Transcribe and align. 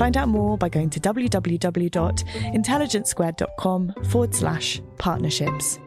Find 0.00 0.16
out 0.16 0.30
more 0.30 0.56
by 0.56 0.70
going 0.70 0.88
to 0.90 0.98
www.intelligencesquared.com 0.98 3.94
forward 4.08 4.34
slash 4.34 4.80
partnerships. 4.96 5.78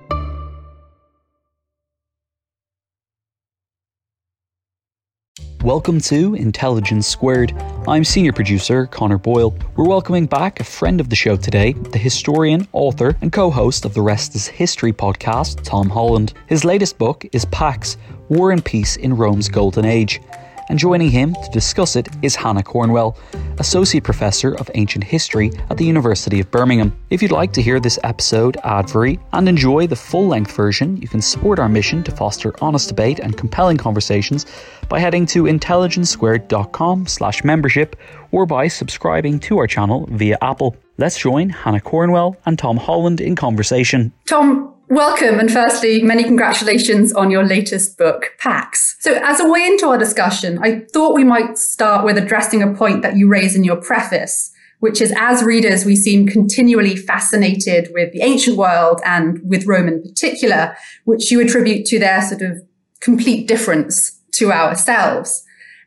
Welcome 5.64 6.00
to 6.02 6.36
Intelligence 6.36 7.08
Squared. 7.08 7.53
I'm 7.88 8.03
senior 8.03 8.34
producer 8.34 8.86
Connor 8.86 9.17
Boyle. 9.17 9.58
We're 9.75 9.88
welcoming 9.88 10.28
back 10.28 10.59
a 10.59 10.64
friend 10.64 11.02
of 11.02 11.09
the 11.09 11.16
show 11.16 11.36
today, 11.36 11.73
the 11.73 11.97
historian, 11.97 12.67
author, 12.72 13.17
and 13.22 13.34
co 13.34 13.50
host 13.50 13.84
of 13.84 13.95
the 13.95 14.03
Rest 14.03 14.36
is 14.36 14.45
History 14.45 14.94
podcast, 14.94 15.64
Tom 15.64 15.89
Holland. 15.89 16.36
His 16.45 16.64
latest 16.64 17.00
book 17.00 17.25
is 17.31 17.45
Pax 17.45 17.97
War 18.30 18.52
and 18.52 18.64
Peace 18.64 18.95
in 18.95 19.17
Rome's 19.17 19.50
Golden 19.50 19.86
Age 19.86 20.22
and 20.69 20.80
joining 20.80 21.09
him 21.09 21.33
to 21.33 21.50
discuss 21.52 21.95
it 21.95 22.08
is 22.22 22.36
Hannah 22.36 22.64
Cornwell, 22.64 23.17
Associate 23.59 24.03
Professor 24.03 24.56
of 24.56 24.69
Ancient 24.75 25.03
History 25.03 25.52
at 25.69 25.78
the 25.78 25.86
University 25.86 26.39
of 26.39 26.50
Birmingham. 26.52 26.97
If 27.09 27.22
you'd 27.22 27.31
like 27.31 27.53
to 27.53 27.61
hear 27.61 27.80
this 27.80 28.00
episode 28.03 28.58
ad 28.64 28.89
free 28.89 29.19
and 29.31 29.47
enjoy 29.47 29.88
the 29.88 29.95
full 29.95 30.28
length 30.28 30.56
version, 30.56 30.97
you 30.97 31.08
can 31.08 31.22
support 31.22 31.59
our 31.59 31.69
mission 31.69 32.03
to 32.03 32.11
foster 32.11 32.53
honest 32.61 32.89
debate 32.89 33.19
and 33.19 33.38
compelling 33.38 33.78
conversations 33.78 34.46
by 34.90 35.00
heading 35.00 35.25
to 35.28 35.44
intelligencesquared.com 35.44 37.07
slash 37.07 37.44
membership 37.44 37.95
or 38.31 38.45
by 38.45 38.68
subscribing 38.68 39.40
to 39.40 39.57
our 39.57 39.68
channel 39.68 40.07
via 40.12 40.38
Apple. 40.41 40.75
Let's 40.97 41.18
join 41.18 41.50
Hannah 41.50 41.81
Cornwell 41.81 42.38
and 42.45 42.57
Tom 42.57 42.78
Holland 42.78 43.19
in 43.19 43.35
conversation. 43.35 44.12
Tom, 44.25 44.72
Welcome, 44.89 45.39
and 45.39 45.49
firstly, 45.51 46.03
many 46.03 46.23
congratulations 46.23 47.13
on 47.13 47.31
your 47.31 47.45
latest 47.45 47.97
book, 47.97 48.33
Pax. 48.38 48.97
So, 48.99 49.13
as 49.23 49.39
a 49.39 49.49
way 49.49 49.66
into 49.66 49.88
our 49.88 49.97
discussion, 49.97 50.59
I 50.61 50.81
thought 50.94 51.16
we 51.16 51.23
might 51.23 51.57
start 51.57 52.03
with 52.03 52.17
addressing 52.17 52.61
a 52.61 52.73
point 52.73 53.01
that 53.01 53.16
you 53.16 53.29
raise 53.29 53.55
in 53.55 53.63
your 53.63 53.77
preface, 53.77 54.51
which 54.79 54.99
is 54.99 55.13
as 55.17 55.41
readers, 55.41 55.85
we 55.85 55.95
seem 55.95 56.27
continually 56.27 56.97
fascinated 56.97 57.91
with 57.94 58.11
the 58.11 58.21
ancient 58.21 58.57
world 58.57 58.99
and 59.05 59.39
with 59.45 59.66
Rome 59.66 59.88
in 59.88 60.01
particular, 60.01 60.75
which 61.05 61.31
you 61.31 61.39
attribute 61.39 61.85
to 61.88 61.97
their 61.97 62.21
sort 62.21 62.41
of 62.41 62.61
complete 63.00 63.47
difference 63.47 64.19
to 64.33 64.51
ourselves. 64.51 65.44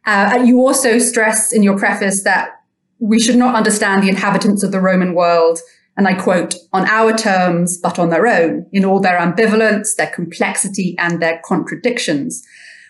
Uh, 0.07 0.31
and 0.33 0.49
you 0.49 0.59
also 0.59 0.99
stress 0.99 1.53
in 1.53 1.63
your 1.63 1.79
preface 1.79 2.23
that 2.25 2.61
we 2.99 3.21
should 3.21 3.37
not 3.37 3.55
understand 3.55 4.03
the 4.03 4.09
inhabitants 4.09 4.63
of 4.63 4.73
the 4.73 4.81
Roman 4.81 5.15
world 5.15 5.61
and 5.97 6.07
I 6.07 6.15
quote, 6.15 6.55
on 6.73 6.87
our 6.89 7.17
terms, 7.17 7.79
but 7.79 7.99
on 7.99 8.11
their 8.11 8.27
own, 8.27 8.67
in 8.73 8.85
all 8.85 9.01
their 9.01 9.19
ambivalence, 9.19 9.97
their 9.97 10.11
complexity, 10.11 10.95
and 10.99 11.21
their 11.21 11.41
contradictions. 11.45 12.47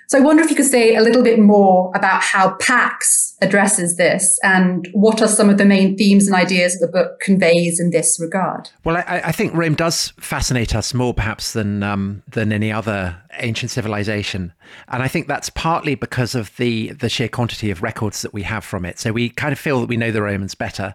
So 0.09 0.19
I 0.19 0.21
wonder 0.21 0.43
if 0.43 0.51
you 0.51 0.57
could 0.57 0.67
say 0.67 0.95
a 0.95 1.01
little 1.01 1.23
bit 1.23 1.39
more 1.39 1.91
about 1.95 2.23
how 2.23 2.55
Pax 2.57 3.37
addresses 3.43 3.97
this 3.97 4.39
and 4.43 4.89
what 4.93 5.21
are 5.21 5.29
some 5.29 5.51
of 5.51 5.59
the 5.59 5.65
main 5.65 5.97
themes 5.97 6.27
and 6.27 6.37
ideas 6.37 6.79
the 6.79 6.87
book 6.87 7.19
conveys 7.21 7.81
in 7.81 7.91
this 7.91 8.19
regard. 8.21 8.71
Well, 8.85 8.97
I, 8.97 9.23
I 9.25 9.33
think 9.33 9.53
Rome 9.55 9.75
does 9.75 10.13
fascinate 10.19 10.75
us 10.75 10.95
more 10.95 11.13
perhaps 11.13 11.53
than 11.53 11.83
um, 11.83 12.23
than 12.29 12.53
any 12.53 12.71
other 12.71 13.21
ancient 13.39 13.71
civilization, 13.71 14.53
and 14.89 15.03
I 15.03 15.09
think 15.09 15.27
that's 15.27 15.51
partly 15.51 15.97
because 15.97 16.35
of 16.35 16.57
the 16.57 16.93
the 16.93 17.09
sheer 17.09 17.29
quantity 17.29 17.71
of 17.71 17.83
records 17.83 18.23
that 18.23 18.33
we 18.33 18.45
have 18.45 18.65
from 18.65 18.85
it. 18.85 18.99
So 18.99 19.13
we 19.13 19.29
kind 19.31 19.53
of 19.53 19.59
feel 19.59 19.81
that 19.81 19.89
we 19.89 19.97
know 19.97 20.13
the 20.13 20.23
Romans 20.23 20.55
better. 20.55 20.95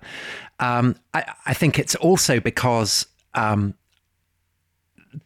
Um, 0.61 0.95
I, 1.13 1.33
I, 1.47 1.53
think 1.53 1.79
it's 1.79 1.95
also 1.95 2.39
because 2.39 3.07
um, 3.33 3.73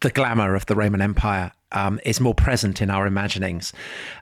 the 0.00 0.10
glamour 0.10 0.54
of 0.54 0.66
the 0.66 0.74
Roman 0.74 1.02
Empire 1.02 1.52
um, 1.72 2.00
is 2.04 2.20
more 2.20 2.34
present 2.34 2.80
in 2.80 2.90
our 2.90 3.06
imaginings. 3.06 3.72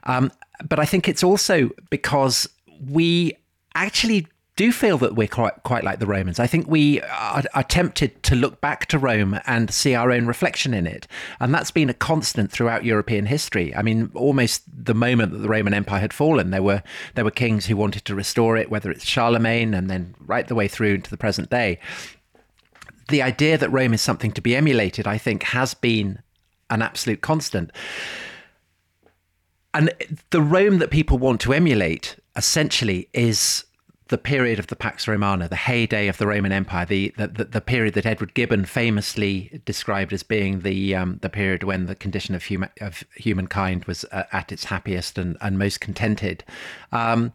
Um, 0.03 0.31
but 0.67 0.77
I 0.79 0.85
think 0.85 1.07
it's 1.07 1.23
also 1.23 1.69
because 1.89 2.47
we 2.85 3.33
actually 3.75 4.27
do 4.55 4.71
feel 4.71 4.97
that 4.99 5.15
we're 5.15 5.27
quite 5.27 5.63
quite 5.63 5.83
like 5.83 5.99
the 5.99 6.05
Romans. 6.05 6.39
I 6.39 6.47
think 6.47 6.67
we 6.67 7.01
are, 7.01 7.43
are, 7.53 7.63
tempted 7.63 8.23
to 8.23 8.35
look 8.35 8.61
back 8.61 8.85
to 8.87 8.97
Rome 8.97 9.39
and 9.45 9.69
see 9.69 9.95
our 9.95 10.11
own 10.11 10.27
reflection 10.27 10.73
in 10.73 10.87
it, 10.87 11.07
and 11.39 11.53
that's 11.53 11.71
been 11.71 11.89
a 11.89 11.93
constant 11.93 12.51
throughout 12.51 12.85
European 12.85 13.25
history. 13.25 13.75
I 13.75 13.81
mean, 13.81 14.11
almost 14.13 14.63
the 14.67 14.93
moment 14.93 15.33
that 15.33 15.39
the 15.39 15.49
Roman 15.49 15.73
Empire 15.73 15.99
had 15.99 16.13
fallen, 16.13 16.51
there 16.51 16.63
were 16.63 16.83
there 17.15 17.25
were 17.25 17.31
kings 17.31 17.65
who 17.65 17.75
wanted 17.75 18.05
to 18.05 18.15
restore 18.15 18.55
it, 18.55 18.69
whether 18.69 18.89
it's 18.89 19.05
Charlemagne, 19.05 19.73
and 19.73 19.89
then 19.89 20.15
right 20.19 20.47
the 20.47 20.55
way 20.55 20.67
through 20.67 20.95
into 20.95 21.09
the 21.09 21.17
present 21.17 21.49
day. 21.49 21.79
The 23.09 23.21
idea 23.21 23.57
that 23.57 23.69
Rome 23.69 23.93
is 23.93 24.01
something 24.01 24.31
to 24.31 24.41
be 24.41 24.55
emulated, 24.55 25.05
I 25.05 25.17
think, 25.17 25.43
has 25.43 25.73
been 25.73 26.19
an 26.69 26.81
absolute 26.81 27.21
constant. 27.21 27.71
And 29.73 29.93
the 30.29 30.41
Rome 30.41 30.79
that 30.79 30.89
people 30.89 31.17
want 31.17 31.41
to 31.41 31.53
emulate 31.53 32.15
essentially 32.35 33.09
is 33.13 33.64
the 34.09 34.17
period 34.17 34.59
of 34.59 34.67
the 34.67 34.75
Pax 34.75 35.07
Romana, 35.07 35.47
the 35.47 35.55
heyday 35.55 36.07
of 36.07 36.17
the 36.17 36.27
Roman 36.27 36.51
Empire, 36.51 36.85
the 36.85 37.13
the, 37.17 37.27
the 37.27 37.61
period 37.61 37.95
that 37.95 38.05
Edward 38.05 38.33
Gibbon 38.33 38.65
famously 38.65 39.61
described 39.65 40.13
as 40.13 40.23
being 40.23 40.61
the 40.61 40.95
um, 40.95 41.19
the 41.21 41.29
period 41.29 41.63
when 41.63 41.87
the 41.87 41.95
condition 41.95 42.35
of 42.35 42.43
human 42.43 42.69
of 42.81 43.03
humankind 43.15 43.85
was 43.85 44.05
uh, 44.11 44.23
at 44.31 44.51
its 44.51 44.65
happiest 44.65 45.17
and, 45.17 45.37
and 45.41 45.57
most 45.57 45.79
contented. 45.79 46.43
Um, 46.91 47.33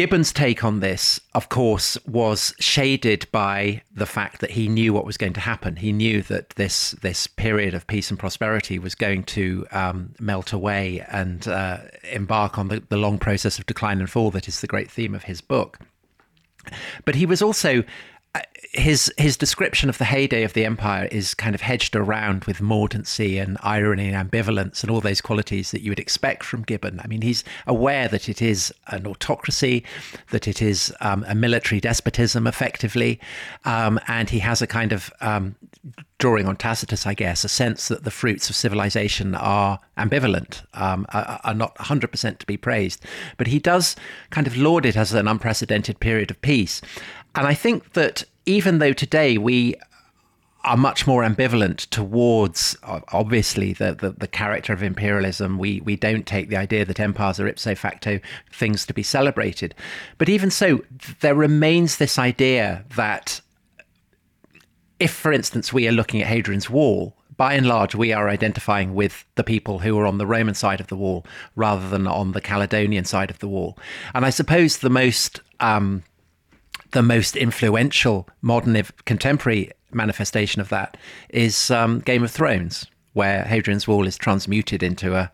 Gibbon's 0.00 0.32
take 0.32 0.64
on 0.64 0.80
this, 0.80 1.20
of 1.34 1.50
course, 1.50 1.98
was 2.06 2.54
shaded 2.58 3.26
by 3.32 3.82
the 3.94 4.06
fact 4.06 4.40
that 4.40 4.52
he 4.52 4.66
knew 4.66 4.94
what 4.94 5.04
was 5.04 5.18
going 5.18 5.34
to 5.34 5.40
happen. 5.40 5.76
He 5.76 5.92
knew 5.92 6.22
that 6.22 6.48
this 6.56 6.92
this 7.02 7.26
period 7.26 7.74
of 7.74 7.86
peace 7.86 8.08
and 8.08 8.18
prosperity 8.18 8.78
was 8.78 8.94
going 8.94 9.24
to 9.24 9.66
um, 9.72 10.14
melt 10.18 10.54
away 10.54 11.04
and 11.12 11.46
uh, 11.46 11.80
embark 12.10 12.56
on 12.56 12.68
the, 12.68 12.82
the 12.88 12.96
long 12.96 13.18
process 13.18 13.58
of 13.58 13.66
decline 13.66 14.00
and 14.00 14.08
fall 14.08 14.30
that 14.30 14.48
is 14.48 14.62
the 14.62 14.66
great 14.66 14.90
theme 14.90 15.14
of 15.14 15.24
his 15.24 15.42
book. 15.42 15.78
But 17.04 17.16
he 17.16 17.26
was 17.26 17.42
also 17.42 17.84
his 18.72 19.12
his 19.18 19.36
description 19.36 19.88
of 19.88 19.98
the 19.98 20.04
heyday 20.04 20.44
of 20.44 20.52
the 20.52 20.64
empire 20.64 21.08
is 21.10 21.34
kind 21.34 21.56
of 21.56 21.60
hedged 21.60 21.96
around 21.96 22.44
with 22.44 22.60
mordancy 22.60 23.42
and 23.42 23.58
irony 23.62 24.08
and 24.08 24.30
ambivalence 24.30 24.82
and 24.82 24.92
all 24.92 25.00
those 25.00 25.20
qualities 25.20 25.72
that 25.72 25.80
you 25.80 25.90
would 25.90 25.98
expect 25.98 26.44
from 26.44 26.62
Gibbon. 26.62 27.00
I 27.02 27.08
mean, 27.08 27.22
he's 27.22 27.42
aware 27.66 28.06
that 28.06 28.28
it 28.28 28.40
is 28.40 28.72
an 28.86 29.08
autocracy, 29.08 29.82
that 30.30 30.46
it 30.46 30.62
is 30.62 30.94
um, 31.00 31.24
a 31.26 31.34
military 31.34 31.80
despotism, 31.80 32.46
effectively, 32.46 33.18
um, 33.64 33.98
and 34.06 34.30
he 34.30 34.38
has 34.38 34.62
a 34.62 34.68
kind 34.68 34.92
of 34.92 35.12
um, 35.20 35.56
drawing 36.18 36.46
on 36.46 36.54
Tacitus, 36.54 37.06
I 37.06 37.14
guess, 37.14 37.42
a 37.42 37.48
sense 37.48 37.88
that 37.88 38.04
the 38.04 38.10
fruits 38.12 38.48
of 38.48 38.54
civilization 38.54 39.34
are 39.34 39.80
ambivalent, 39.98 40.62
um, 40.74 41.06
are, 41.12 41.40
are, 41.42 41.54
not 41.54 41.74
100% 41.76 42.38
to 42.38 42.46
be 42.46 42.56
praised. 42.56 43.04
But 43.36 43.48
he 43.48 43.58
does 43.58 43.96
kind 44.28 44.46
of 44.46 44.56
laud 44.56 44.86
it 44.86 44.96
as 44.96 45.12
an 45.12 45.26
unprecedented 45.26 45.98
period 45.98 46.30
of 46.30 46.40
peace. 46.42 46.80
And 47.34 47.46
I 47.46 47.54
think 47.54 47.94
that 47.94 48.24
even 48.46 48.78
though 48.78 48.92
today 48.92 49.38
we 49.38 49.76
are 50.62 50.76
much 50.76 51.06
more 51.06 51.22
ambivalent 51.22 51.88
towards 51.88 52.76
obviously 52.82 53.72
the, 53.72 53.94
the, 53.94 54.10
the, 54.10 54.26
character 54.26 54.74
of 54.74 54.82
imperialism. 54.82 55.58
We 55.58 55.80
we 55.80 55.96
don't 55.96 56.26
take 56.26 56.50
the 56.50 56.56
idea 56.56 56.84
that 56.84 57.00
empires 57.00 57.40
are 57.40 57.48
ipso 57.48 57.74
facto 57.74 58.20
things 58.52 58.84
to 58.86 58.92
be 58.92 59.02
celebrated. 59.02 59.74
But 60.18 60.28
even 60.28 60.50
so, 60.50 60.84
there 61.20 61.34
remains 61.34 61.96
this 61.96 62.18
idea 62.18 62.84
that 62.96 63.40
if, 64.98 65.12
for 65.12 65.32
instance, 65.32 65.72
we 65.72 65.88
are 65.88 65.92
looking 65.92 66.20
at 66.20 66.28
Hadrian's 66.28 66.68
Wall, 66.68 67.16
by 67.38 67.54
and 67.54 67.66
large, 67.66 67.94
we 67.94 68.12
are 68.12 68.28
identifying 68.28 68.94
with 68.94 69.24
the 69.36 69.42
people 69.42 69.78
who 69.78 69.98
are 69.98 70.06
on 70.06 70.18
the 70.18 70.26
Roman 70.26 70.54
side 70.54 70.78
of 70.78 70.88
the 70.88 70.96
wall 70.96 71.24
rather 71.56 71.88
than 71.88 72.06
on 72.06 72.32
the 72.32 72.40
Caledonian 72.42 73.06
side 73.06 73.30
of 73.30 73.38
the 73.38 73.48
wall. 73.48 73.78
And 74.14 74.26
I 74.26 74.30
suppose 74.30 74.76
the 74.76 74.90
most 74.90 75.40
um, 75.58 76.02
the 76.92 77.02
most 77.02 77.36
influential 77.36 78.28
modern 78.42 78.80
contemporary 79.04 79.70
manifestation 79.92 80.60
of 80.60 80.68
that 80.68 80.96
is 81.30 81.70
um, 81.70 82.00
Game 82.00 82.22
of 82.22 82.30
Thrones, 82.30 82.86
where 83.12 83.44
Hadrian's 83.44 83.88
Wall 83.88 84.06
is 84.06 84.16
transmuted 84.16 84.82
into 84.82 85.14
a 85.14 85.30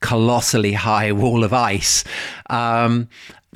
colossally 0.00 0.72
high 0.72 1.12
wall 1.22 1.44
of 1.44 1.52
ice. 1.52 2.04
Um, 2.50 3.08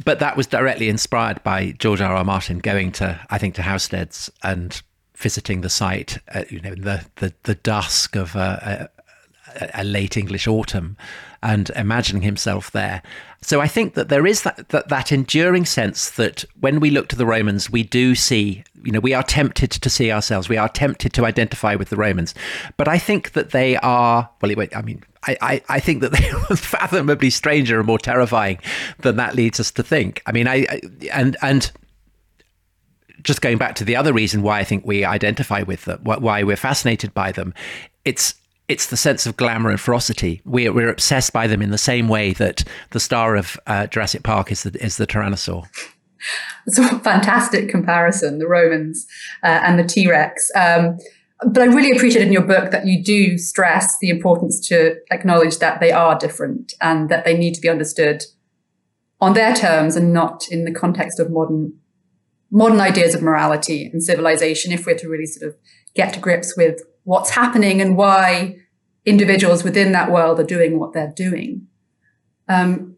but 0.05 0.19
that 0.21 0.37
was 0.37 0.47
directly 0.47 0.89
inspired 0.89 1.43
by 1.43 1.73
George 1.73 2.01
R. 2.01 2.15
R. 2.15 2.25
Martin 2.25 2.59
going 2.59 2.93
to, 2.93 3.21
I 3.31 3.39
think, 3.39 3.55
to 3.57 3.63
Housesteads 3.63 4.31
and 4.43 4.81
visiting 5.17 5.61
the 5.61 5.69
site, 5.69 6.19
uh, 6.35 6.45
you 6.49 6.61
know, 6.61 6.73
in 6.73 6.81
the, 6.83 7.05
the, 7.17 7.35
the 7.45 7.55
dusk 7.57 8.17
of 8.17 8.35
a, 8.35 8.91
a, 9.61 9.71
a 9.75 9.85
late 9.85 10.17
English 10.17 10.49
autumn 10.49 10.97
and 11.43 11.71
imagining 11.71 12.23
himself 12.23 12.71
there. 12.71 13.03
So 13.41 13.61
I 13.61 13.67
think 13.67 13.95
that 13.95 14.09
there 14.09 14.27
is 14.27 14.43
that, 14.43 14.69
that, 14.69 14.89
that 14.89 15.11
enduring 15.11 15.65
sense 15.65 16.11
that 16.11 16.45
when 16.61 16.79
we 16.79 16.91
look 16.91 17.09
to 17.09 17.17
the 17.17 17.27
Romans, 17.27 17.69
we 17.69 17.83
do 17.83 18.15
see, 18.15 18.63
you 18.85 18.93
know, 18.93 19.01
we 19.01 19.15
are 19.15 19.25
tempted 19.25 19.73
to 19.73 19.91
see 19.91 20.13
ourselves, 20.13 20.49
we 20.49 20.57
are 20.57 20.69
tempted 20.69 21.13
to 21.15 21.27
identify 21.27 21.75
with 21.75 21.91
the 21.91 21.97
Romans. 21.97 22.35
But 22.77 22.87
I 22.87 22.99
think 22.99 23.33
that 23.33 23.51
they 23.51 23.77
are, 23.79 24.31
well, 24.41 24.67
I 24.75 24.83
mean, 24.83 25.03
I, 25.25 25.37
I, 25.41 25.63
I 25.69 25.81
think 25.81 26.03
that 26.03 26.13
they 26.13 26.31
are 26.51 26.57
fathomably 26.57 27.31
stranger 27.31 27.79
and 27.79 27.87
more 27.87 27.99
terrifying 27.99 28.59
than 29.01 29.17
that 29.17 29.35
leads 29.35 29.59
us 29.59 29.73
to 29.73 29.83
think. 29.83 30.23
I 30.27 30.33
mean, 30.33 30.47
I, 30.47 30.67
I 30.69 30.81
and 31.13 31.37
and 31.43 31.73
just 33.23 33.41
going 33.41 33.59
back 33.59 33.77
to 33.77 33.85
the 33.85 33.97
other 33.97 34.13
reason 34.13 34.43
why 34.43 34.59
I 34.59 34.65
think 34.65 34.85
we 34.85 35.05
identify 35.05 35.63
with 35.63 35.85
them, 35.85 36.01
why 36.03 36.43
we're 36.43 36.57
fascinated 36.57 37.15
by 37.15 37.31
them, 37.33 37.55
it's 38.05 38.35
it's 38.73 38.87
the 38.87 38.97
sense 38.97 39.27
of 39.27 39.37
glamour 39.37 39.69
and 39.69 39.79
ferocity. 39.79 40.41
We're, 40.47 40.73
we're 40.73 40.89
obsessed 40.89 41.35
by 41.35 41.47
them 41.47 41.61
in 41.61 41.71
the 41.71 41.77
same 41.77 42.09
way 42.09 42.33
that 42.33 42.65
the 42.91 43.01
star 43.01 43.37
of 43.37 43.61
uh, 43.67 43.87
Jurassic 43.87 44.23
Park 44.23 44.51
is 44.51 44.63
the, 44.63 44.83
is 44.83 44.97
the 44.97 45.07
Tyrannosaur. 45.07 45.69
It's 46.69 46.79
a 46.79 47.01
fantastic 47.01 47.69
comparison, 47.69 48.39
the 48.39 48.47
Romans 48.47 49.09
uh, 49.43 49.59
and 49.65 49.77
the 49.77 49.83
T 49.83 50.09
Rex. 50.09 50.53
Um, 50.55 50.97
but 51.45 51.61
I 51.61 51.65
really 51.65 51.91
appreciate 51.91 52.25
in 52.25 52.33
your 52.33 52.47
book 52.47 52.71
that 52.71 52.87
you 52.87 53.03
do 53.03 53.37
stress 53.39 53.97
the 54.01 54.09
importance 54.09 54.61
to 54.69 54.95
acknowledge 55.11 55.59
that 55.59 55.81
they 55.81 55.91
are 55.91 56.17
different 56.17 56.75
and 56.81 57.09
that 57.09 57.25
they 57.25 57.37
need 57.37 57.55
to 57.55 57.61
be 57.61 57.69
understood 57.69 58.23
on 59.21 59.33
their 59.33 59.53
terms 59.53 59.97
and 59.97 60.13
not 60.13 60.47
in 60.49 60.65
the 60.65 60.73
context 60.73 61.19
of 61.19 61.29
modern 61.29 61.73
modern 62.53 62.79
ideas 62.79 63.17
of 63.17 63.23
morality 63.23 63.87
and 63.87 64.01
civilization 64.01 64.71
if 64.71 64.87
we're 64.87 64.97
to 64.99 65.09
really 65.09 65.27
sort 65.27 65.49
of 65.49 65.57
get 65.97 66.15
to 66.15 66.21
grips 66.21 66.57
with 66.57 66.83
what's 67.03 67.31
happening 67.31 67.81
and 67.81 67.97
why 67.97 68.57
individuals 69.05 69.65
within 69.65 69.93
that 69.93 70.11
world 70.11 70.39
are 70.39 70.45
doing 70.45 70.79
what 70.79 70.93
they're 70.93 71.13
doing. 71.15 71.67
Um, 72.49 72.97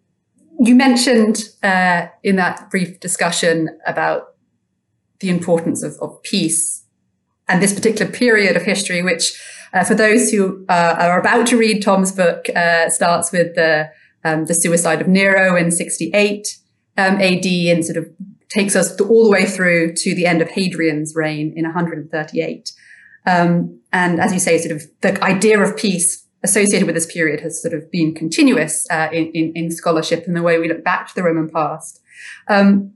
you 0.61 0.75
mentioned 0.75 1.45
uh, 1.63 2.07
in 2.23 2.37
that 2.37 2.71
brief 2.71 3.01
discussion 3.01 3.69
about 3.87 4.35
the 5.21 5.31
importance 5.31 5.83
of, 5.83 5.97
of, 6.01 6.23
peace 6.23 6.85
and 7.49 7.63
this 7.63 7.75
particular 7.75 8.11
period 8.11 8.57
of 8.57 8.63
history, 8.63 9.03
which 9.03 9.41
uh, 9.73 9.85
for 9.85 9.95
those 9.95 10.31
who 10.31 10.65
uh, 10.69 10.97
are 10.99 11.21
about 11.21 11.47
to 11.49 11.57
read 11.57 11.83
Tom's 11.83 12.13
book, 12.13 12.49
uh, 12.55 12.89
starts 12.89 13.33
with 13.33 13.55
the, 13.55 13.91
um, 14.25 14.45
the 14.47 14.55
suicide 14.55 15.01
of 15.01 15.09
Nero 15.09 15.57
in 15.57 15.71
68 15.71 16.59
um, 16.97 17.17
AD 17.21 17.45
and 17.47 17.85
sort 17.85 17.97
of 17.97 18.07
takes 18.49 18.77
us 18.77 18.99
all 19.01 19.25
the 19.25 19.31
way 19.31 19.45
through 19.45 19.95
to 19.95 20.15
the 20.15 20.27
end 20.27 20.41
of 20.41 20.49
Hadrian's 20.49 21.15
reign 21.15 21.53
in 21.57 21.65
138. 21.65 22.73
Um, 23.27 23.81
and 23.93 24.21
as 24.21 24.33
you 24.33 24.39
say, 24.39 24.59
sort 24.59 24.77
of 24.77 24.83
the 25.01 25.23
idea 25.23 25.61
of 25.61 25.77
peace 25.77 26.27
associated 26.43 26.87
with 26.87 26.95
this 26.95 27.11
period 27.11 27.41
has 27.41 27.61
sort 27.61 27.73
of 27.73 27.91
been 27.91 28.15
continuous 28.15 28.87
uh, 28.91 29.09
in, 29.13 29.27
in, 29.33 29.53
in, 29.55 29.71
scholarship 29.71 30.27
and 30.27 30.37
the 30.37 30.43
way 30.43 30.59
we 30.59 30.69
look 30.69 30.85
back 30.85 31.09
to 31.09 31.15
the 31.15 31.23
Roman 31.23 31.49
past. 31.49 32.03
Um, 32.49 32.93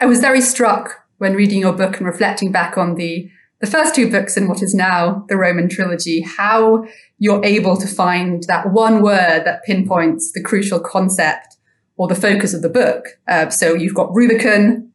I 0.00 0.06
was 0.06 0.20
very 0.20 0.40
struck 0.40 1.06
when 1.18 1.34
reading 1.34 1.60
your 1.60 1.74
book 1.74 1.98
and 1.98 2.06
reflecting 2.06 2.52
back 2.52 2.78
on 2.78 2.94
the 2.94 3.30
the 3.60 3.66
first 3.66 3.94
two 3.94 4.10
books 4.10 4.36
in 4.36 4.48
what 4.48 4.62
is 4.62 4.74
now 4.74 5.24
the 5.28 5.36
Roman 5.36 5.68
trilogy, 5.68 6.20
how 6.20 6.84
you're 7.18 7.42
able 7.42 7.76
to 7.78 7.86
find 7.86 8.42
that 8.44 8.70
one 8.72 9.02
word 9.02 9.44
that 9.44 9.64
pinpoints 9.64 10.32
the 10.32 10.42
crucial 10.42 10.78
concept 10.78 11.56
or 11.96 12.06
the 12.06 12.14
focus 12.14 12.52
of 12.52 12.60
the 12.60 12.68
book. 12.68 13.18
Uh, 13.26 13.48
so 13.48 13.72
you've 13.72 13.94
got 13.94 14.14
Rubicon, 14.14 14.92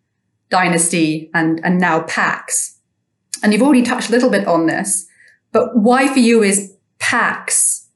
Dynasty, 0.50 1.32
and, 1.34 1.60
and 1.64 1.80
now 1.80 2.04
Pax. 2.04 2.80
And 3.44 3.54
you've 3.54 3.62
already 3.62 3.84
touched 3.84 4.10
a 4.10 4.12
little 4.12 4.30
bit 4.30 4.48
on 4.48 4.68
this, 4.68 5.08
but 5.52 5.76
why 5.76 6.08
for 6.08 6.20
you 6.20 6.44
is 6.44 6.74
Pax 7.00 7.88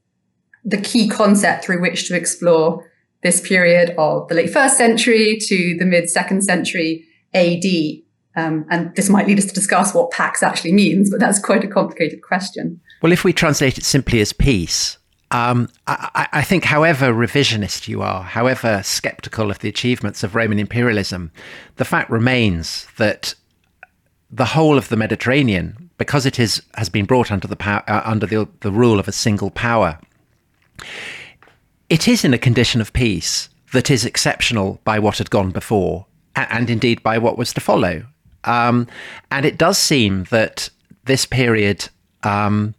the 0.64 0.82
key 0.82 1.08
concept 1.08 1.64
through 1.64 1.80
which 1.80 2.08
to 2.08 2.16
explore 2.16 2.90
this 3.22 3.40
period 3.40 3.94
of 3.98 4.28
the 4.28 4.36
late 4.36 4.50
first 4.50 4.78
century 4.78 5.38
to 5.40 5.78
the 5.78 5.86
mid 5.86 6.10
second 6.10 6.44
century 6.44 7.06
AD? 7.34 7.64
Um, 8.38 8.66
and 8.70 8.94
this 8.96 9.10
might 9.10 9.28
lead 9.28 9.38
us 9.38 9.46
to 9.46 9.54
discuss 9.54 9.94
what 9.94 10.12
Pax 10.12 10.44
actually 10.44 10.74
means, 10.74 11.10
but 11.10 11.20
that's 11.20 11.40
quite 11.40 11.64
a 11.64 11.68
complicated 11.68 12.22
question. 12.22 12.82
Well, 13.02 13.14
if 13.14 13.24
we 13.24 13.32
translate 13.32 13.78
it 13.78 13.86
simply 13.86 14.20
as 14.20 14.34
peace, 14.34 14.98
um, 15.32 15.70
I, 15.88 16.28
I, 16.32 16.42
think, 16.44 16.66
however 16.66 17.14
revisionist 17.14 17.88
you 17.88 18.02
are, 18.02 18.24
however 18.24 18.82
skeptical 18.84 19.50
of 19.50 19.60
the 19.60 19.70
achievements 19.70 20.24
of 20.24 20.36
Roman 20.36 20.60
imperialism, 20.60 21.32
the 21.78 21.86
fact 21.86 22.10
remains 22.10 22.88
that 22.98 23.36
the 24.36 24.46
whole 24.46 24.78
of 24.78 24.90
the 24.90 24.98
Mediterranean, 24.98 25.90
because 25.98 26.26
it 26.26 26.40
is 26.40 26.62
has 26.76 26.90
been 26.90 27.06
brought 27.06 27.32
under 27.32 27.48
the 27.48 27.56
power, 27.56 27.84
uh, 27.88 28.02
under 28.04 28.26
the, 28.26 28.48
the 28.60 28.72
rule 28.72 29.00
of 29.00 29.08
a 29.08 29.12
single 29.14 29.50
power, 29.50 29.98
it 31.90 32.08
is 32.08 32.26
in 32.26 32.34
a 32.34 32.38
condition 32.38 32.82
of 32.82 32.92
peace 32.92 33.50
that 33.72 33.90
is 33.90 34.06
exceptional 34.06 34.80
by 34.84 35.00
what 35.00 35.18
had 35.20 35.30
gone 35.30 35.52
before, 35.52 36.06
and, 36.36 36.48
and 36.52 36.70
indeed 36.70 37.02
by 37.02 37.18
what 37.18 37.38
was 37.38 37.54
to 37.54 37.62
follow. 37.62 38.06
Um, 38.44 38.88
and 39.32 39.46
it 39.46 39.58
does 39.58 39.78
seem 39.78 40.26
that 40.26 40.70
this 41.06 41.26
period 41.26 41.90
um, 42.24 42.76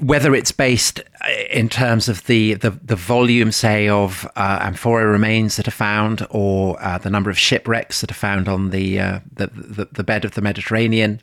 whether 0.00 0.34
it's 0.34 0.52
based 0.52 1.00
uh, 1.00 1.30
in 1.50 1.68
terms 1.68 2.08
of 2.08 2.24
the 2.26 2.54
the, 2.54 2.70
the 2.70 2.96
volume, 2.96 3.52
say, 3.52 3.88
of 3.88 4.26
uh, 4.36 4.58
amphora 4.60 5.06
remains 5.06 5.56
that 5.56 5.68
are 5.68 5.72
found, 5.72 6.26
or 6.30 6.80
uh, 6.82 6.98
the 6.98 7.10
number 7.10 7.30
of 7.30 7.38
shipwrecks 7.38 8.00
that 8.00 8.10
are 8.10 8.14
found 8.14 8.48
on 8.48 8.70
the, 8.70 9.00
uh, 9.00 9.20
the, 9.32 9.48
the, 9.48 9.88
the 9.92 10.04
bed 10.04 10.24
of 10.24 10.34
the 10.34 10.40
Mediterranean, 10.40 11.20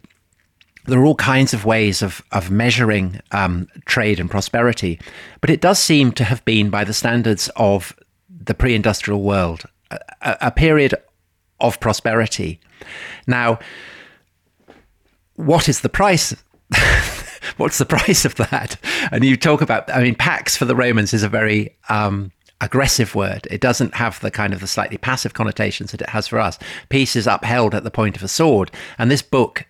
there 0.86 1.00
are 1.00 1.06
all 1.06 1.16
kinds 1.16 1.54
of 1.54 1.66
ways 1.66 2.02
of 2.02 2.22
of 2.32 2.52
measuring 2.52 3.20
um, 3.32 3.68
trade 3.86 4.20
and 4.20 4.30
prosperity, 4.30 5.00
but 5.42 5.50
it 5.50 5.62
does 5.62 5.80
seem 5.80 6.12
to 6.14 6.24
have 6.24 6.44
been, 6.46 6.70
by 6.70 6.84
the 6.84 6.94
standards 6.94 7.50
of 7.56 7.96
the 8.30 8.54
pre-industrial 8.54 9.22
world, 9.22 9.64
a, 9.90 10.38
a 10.42 10.52
period 10.52 10.94
of 11.62 11.80
prosperity. 11.80 12.60
Now, 13.26 13.60
what 15.36 15.70
is 15.70 15.82
the 15.82 15.90
price? 15.90 16.36
what's 17.58 17.78
the 17.78 17.86
price 17.86 18.26
of 18.26 18.36
that? 18.36 18.78
And 19.12 19.24
you 19.24 19.38
talk 19.38 19.62
about, 19.62 19.90
I 19.94 20.02
mean, 20.02 20.16
pax 20.16 20.58
for 20.58 20.66
the 20.66 20.76
Romans 20.76 21.14
is 21.14 21.24
a 21.24 21.30
very 21.30 21.76
um, 21.90 22.32
aggressive 22.62 23.16
word. 23.16 23.48
It 23.50 23.62
doesn't 23.62 23.96
have 23.96 24.20
the 24.20 24.32
kind 24.32 24.54
of 24.54 24.60
the 24.60 24.68
slightly 24.68 24.98
passive 24.98 25.34
connotations 25.34 25.92
that 25.92 26.02
it 26.02 26.10
has 26.10 26.28
for 26.28 26.40
us. 26.40 26.58
Peace 26.90 27.16
is 27.16 27.28
upheld 27.28 27.76
at 27.76 27.84
the 27.84 27.92
point 27.92 28.18
of 28.18 28.24
a 28.24 28.28
sword, 28.28 28.72
and 28.98 29.10
this 29.10 29.22
book 29.22 29.66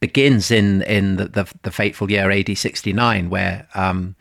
begins 0.00 0.50
in 0.50 0.82
in 0.82 1.16
the 1.16 1.28
the, 1.28 1.52
the 1.62 1.70
fateful 1.70 2.10
year 2.10 2.30
AD 2.30 2.56
69, 2.56 3.30
where. 3.30 3.68
Um, 3.74 4.16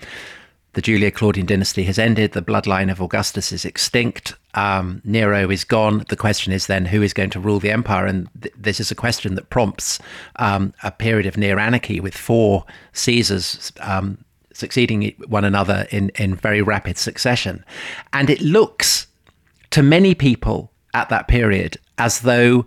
the 0.73 0.81
Julio-Claudian 0.81 1.47
dynasty 1.47 1.83
has 1.83 1.97
ended. 1.97 2.33
The 2.33 2.41
bloodline 2.41 2.91
of 2.91 3.01
Augustus 3.01 3.51
is 3.51 3.65
extinct. 3.65 4.35
Um, 4.53 5.01
Nero 5.03 5.49
is 5.49 5.63
gone. 5.63 6.03
The 6.09 6.15
question 6.15 6.53
is 6.53 6.67
then 6.67 6.85
who 6.85 7.01
is 7.01 7.13
going 7.13 7.31
to 7.31 7.39
rule 7.39 7.59
the 7.59 7.71
empire? 7.71 8.05
And 8.05 8.29
th- 8.39 8.53
this 8.57 8.79
is 8.79 8.91
a 8.91 8.95
question 8.95 9.35
that 9.35 9.49
prompts 9.49 9.99
um, 10.35 10.73
a 10.83 10.91
period 10.91 11.25
of 11.25 11.37
near 11.37 11.57
anarchy 11.57 11.99
with 11.99 12.15
four 12.15 12.65
Caesars 12.93 13.71
um, 13.81 14.23
succeeding 14.53 15.15
one 15.27 15.45
another 15.45 15.87
in, 15.89 16.09
in 16.15 16.35
very 16.35 16.61
rapid 16.61 16.97
succession. 16.97 17.65
And 18.13 18.29
it 18.29 18.41
looks 18.41 19.07
to 19.71 19.81
many 19.81 20.13
people 20.13 20.71
at 20.93 21.09
that 21.09 21.27
period 21.27 21.77
as 21.97 22.21
though 22.21 22.65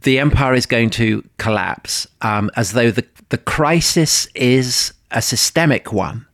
the 0.00 0.18
empire 0.18 0.54
is 0.54 0.66
going 0.66 0.90
to 0.90 1.28
collapse, 1.38 2.06
um, 2.22 2.50
as 2.56 2.72
though 2.72 2.90
the, 2.90 3.04
the 3.30 3.38
crisis 3.38 4.28
is 4.34 4.92
a 5.10 5.22
systemic 5.22 5.92
one 5.92 6.26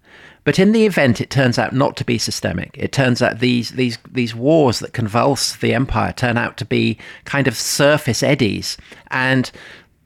But 0.45 0.59
in 0.59 0.73
the 0.73 0.85
event, 0.85 1.21
it 1.21 1.31
turns 1.31 1.59
out 1.59 1.73
not 1.73 1.97
to 1.97 2.05
be 2.05 2.19
systemic. 2.19 2.77
It 2.79 2.93
turns 2.93 3.23
out 3.23 3.41
these 3.41 3.71
these 3.71 3.99
these 4.11 4.35
wars 4.35 4.79
that 4.81 4.93
convulse 4.93 5.57
the 5.57 5.75
empire 5.75 6.13
turn 6.13 6.37
out 6.37 6.57
to 6.59 6.65
be 6.65 6.99
kind 7.25 7.49
of 7.49 7.57
surface 7.57 8.23
eddies, 8.23 8.77
and 9.11 9.51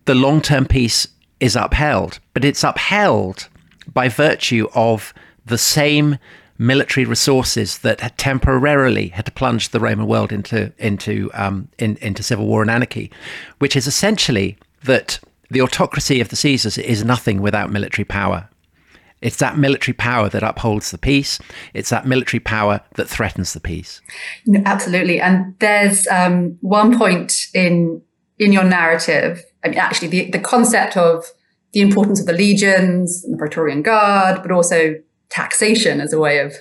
the 0.05 0.15
long 0.15 0.41
term 0.41 0.65
peace 0.65 1.09
is 1.41 1.57
upheld. 1.57 2.21
But 2.35 2.45
it's 2.45 2.65
upheld 2.65 3.49
by 3.93 4.09
virtue 4.09 4.69
of 4.75 5.13
the 5.45 5.59
same 5.59 6.19
military 6.59 7.05
resources 7.05 7.79
that 7.79 8.01
had 8.01 8.19
temporarily 8.19 9.09
had 9.09 9.33
plunged 9.35 9.73
the 9.73 9.81
Roman 9.81 10.07
world 10.07 10.33
into 10.33 10.73
into 10.79 11.31
um, 11.35 11.69
in, 11.79 11.97
into 11.97 12.23
civil 12.23 12.47
war 12.47 12.63
and 12.63 12.71
anarchy, 12.71 13.11
which 13.59 13.75
is 13.75 13.87
essentially 13.89 14.57
that 14.85 15.19
the 15.51 15.63
autocracy 15.63 16.21
of 16.21 16.29
the 16.29 16.37
Caesars 16.37 16.79
is 16.79 17.05
nothing 17.05 17.41
without 17.41 17.71
military 17.71 18.05
power. 18.05 18.49
It's 19.21 19.37
that 19.37 19.59
military 19.59 19.95
power 19.95 20.29
that 20.29 20.43
upholds 20.43 20.91
the 20.91 20.99
peace. 20.99 21.39
It's 21.75 21.91
that 21.91 22.07
military 22.07 22.41
power 22.41 22.81
that 22.95 23.09
threatens 23.09 23.53
the 23.53 23.61
peace. 23.61 24.01
No, 24.47 24.63
absolutely. 24.65 25.21
And 25.21 25.55
there's 25.59 26.07
um, 26.09 26.57
one 26.61 26.97
point 26.97 27.35
in 27.55 28.03
in 28.39 28.53
your 28.53 28.65
narrative. 28.65 29.45
I 29.65 29.69
mean, 29.69 29.79
actually, 29.79 30.09
the, 30.09 30.31
the 30.31 30.39
concept 30.39 30.97
of 30.97 31.25
the 31.73 31.81
importance 31.81 32.21
of 32.21 32.27
the 32.27 32.33
legions 32.33 33.25
and 33.25 33.35
the 33.35 33.39
Praetorian 33.39 33.83
Guard, 33.83 34.41
but 34.43 34.53
also 34.53 34.95
taxation 35.31 36.01
as 36.01 36.13
a 36.13 36.19
way 36.19 36.39
of 36.39 36.55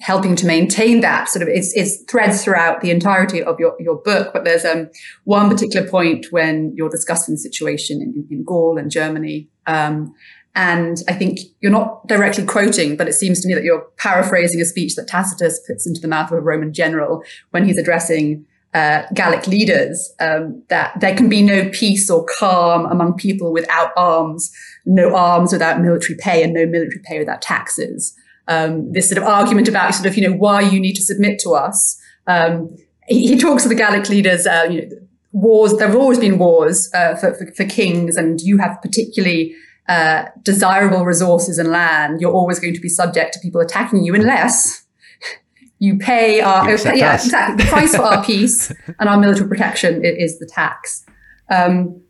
helping 0.00 0.36
to 0.36 0.46
maintain 0.46 1.00
that 1.00 1.28
sort 1.28 1.42
of 1.42 1.48
it's, 1.48 1.72
it's 1.74 2.02
threads 2.08 2.44
throughout 2.44 2.80
the 2.80 2.90
entirety 2.90 3.42
of 3.42 3.58
your, 3.58 3.74
your 3.80 3.96
book 3.96 4.32
but 4.32 4.44
there's 4.44 4.64
um, 4.64 4.88
one 5.24 5.48
particular 5.48 5.88
point 5.88 6.26
when 6.30 6.72
you're 6.76 6.88
discussing 6.88 7.34
the 7.34 7.38
situation 7.38 8.00
in, 8.00 8.26
in 8.30 8.44
gaul 8.44 8.78
and 8.78 8.90
germany 8.90 9.48
um, 9.66 10.14
and 10.54 10.98
i 11.08 11.12
think 11.12 11.38
you're 11.60 11.72
not 11.72 12.06
directly 12.06 12.44
quoting 12.44 12.96
but 12.96 13.08
it 13.08 13.12
seems 13.12 13.40
to 13.40 13.48
me 13.48 13.54
that 13.54 13.64
you're 13.64 13.86
paraphrasing 13.96 14.60
a 14.60 14.64
speech 14.64 14.94
that 14.94 15.06
tacitus 15.06 15.60
puts 15.66 15.86
into 15.86 16.00
the 16.00 16.08
mouth 16.08 16.30
of 16.30 16.38
a 16.38 16.40
roman 16.40 16.72
general 16.72 17.22
when 17.50 17.64
he's 17.64 17.78
addressing 17.78 18.44
uh, 18.74 19.04
Gallic 19.14 19.46
leaders 19.46 20.12
um, 20.20 20.62
that 20.68 21.00
there 21.00 21.16
can 21.16 21.30
be 21.30 21.40
no 21.40 21.70
peace 21.70 22.10
or 22.10 22.26
calm 22.38 22.84
among 22.84 23.14
people 23.14 23.50
without 23.50 23.92
arms, 23.96 24.52
no 24.84 25.16
arms 25.16 25.54
without 25.54 25.80
military 25.80 26.18
pay, 26.18 26.42
and 26.42 26.52
no 26.52 26.66
military 26.66 27.00
pay 27.02 27.18
without 27.18 27.40
taxes 27.40 28.14
um, 28.48 28.90
this 28.92 29.08
sort 29.08 29.18
of 29.18 29.24
argument 29.24 29.68
about 29.68 29.94
sort 29.94 30.06
of 30.06 30.16
you 30.16 30.28
know 30.28 30.34
why 30.34 30.62
you 30.62 30.80
need 30.80 30.94
to 30.94 31.02
submit 31.02 31.38
to 31.40 31.50
us. 31.50 32.00
Um, 32.26 32.74
he, 33.06 33.28
he, 33.28 33.38
talks 33.38 33.62
to 33.62 33.68
the 33.68 33.74
Gallic 33.74 34.08
leaders. 34.08 34.46
Uh, 34.46 34.66
you 34.70 34.82
know, 34.82 34.96
wars. 35.32 35.76
There 35.76 35.86
have 35.86 35.96
always 35.96 36.18
been 36.18 36.38
wars 36.38 36.90
uh, 36.94 37.14
for, 37.14 37.34
for, 37.34 37.52
for, 37.52 37.64
kings, 37.64 38.16
and 38.16 38.40
you 38.40 38.58
have 38.58 38.80
particularly 38.82 39.54
uh, 39.88 40.26
desirable 40.42 41.04
resources 41.04 41.58
and 41.58 41.70
land. 41.70 42.20
You're 42.20 42.32
always 42.32 42.60
going 42.60 42.74
to 42.74 42.80
be 42.80 42.88
subject 42.88 43.34
to 43.34 43.40
people 43.40 43.60
attacking 43.60 44.04
you 44.04 44.14
unless 44.14 44.84
you 45.78 45.98
pay 45.98 46.40
our 46.40 46.70
you 46.70 46.76
yeah 46.94 47.14
us. 47.14 47.24
exactly 47.24 47.64
the 47.64 47.70
price 47.70 47.96
for 47.96 48.02
our 48.02 48.24
peace 48.32 48.72
and 48.98 49.08
our 49.08 49.18
military 49.18 49.48
protection 49.48 50.04
is 50.04 50.38
the 50.38 50.46
tax. 50.46 51.04
Um, 51.50 52.02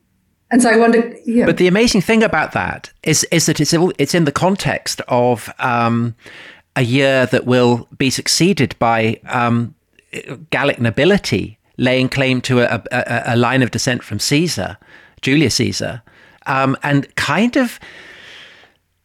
and 0.50 0.62
so 0.62 0.70
I 0.70 0.76
wonder. 0.76 1.14
Yeah. 1.25 1.47
But 1.47 1.58
the 1.58 1.68
amazing 1.68 2.00
thing 2.00 2.23
about 2.23 2.52
that 2.52 2.90
is 3.02 3.25
is 3.30 3.47
that 3.47 3.61
it's 3.61 3.75
it's 3.99 4.14
in 4.14 4.25
the 4.25 4.32
context 4.32 5.00
of 5.08 5.52
um, 5.58 6.14
a 6.75 6.82
year 6.82 7.26
that 7.26 7.44
will 7.44 7.88
be 7.97 8.11
succeeded 8.11 8.75
by 8.78 9.20
um, 9.26 9.75
Gallic 10.50 10.80
nobility 10.80 11.58
laying 11.76 12.08
claim 12.08 12.40
to 12.40 12.61
a, 12.61 12.82
a, 12.90 13.23
a, 13.26 13.37
line 13.37 13.62
of 13.62 13.70
descent 13.70 14.02
from 14.02 14.18
Caesar, 14.18 14.76
Julius 15.23 15.54
Caesar, 15.54 16.02
um, 16.49 16.76
and 16.83 17.14
kind 17.17 17.57
of. 17.57 17.78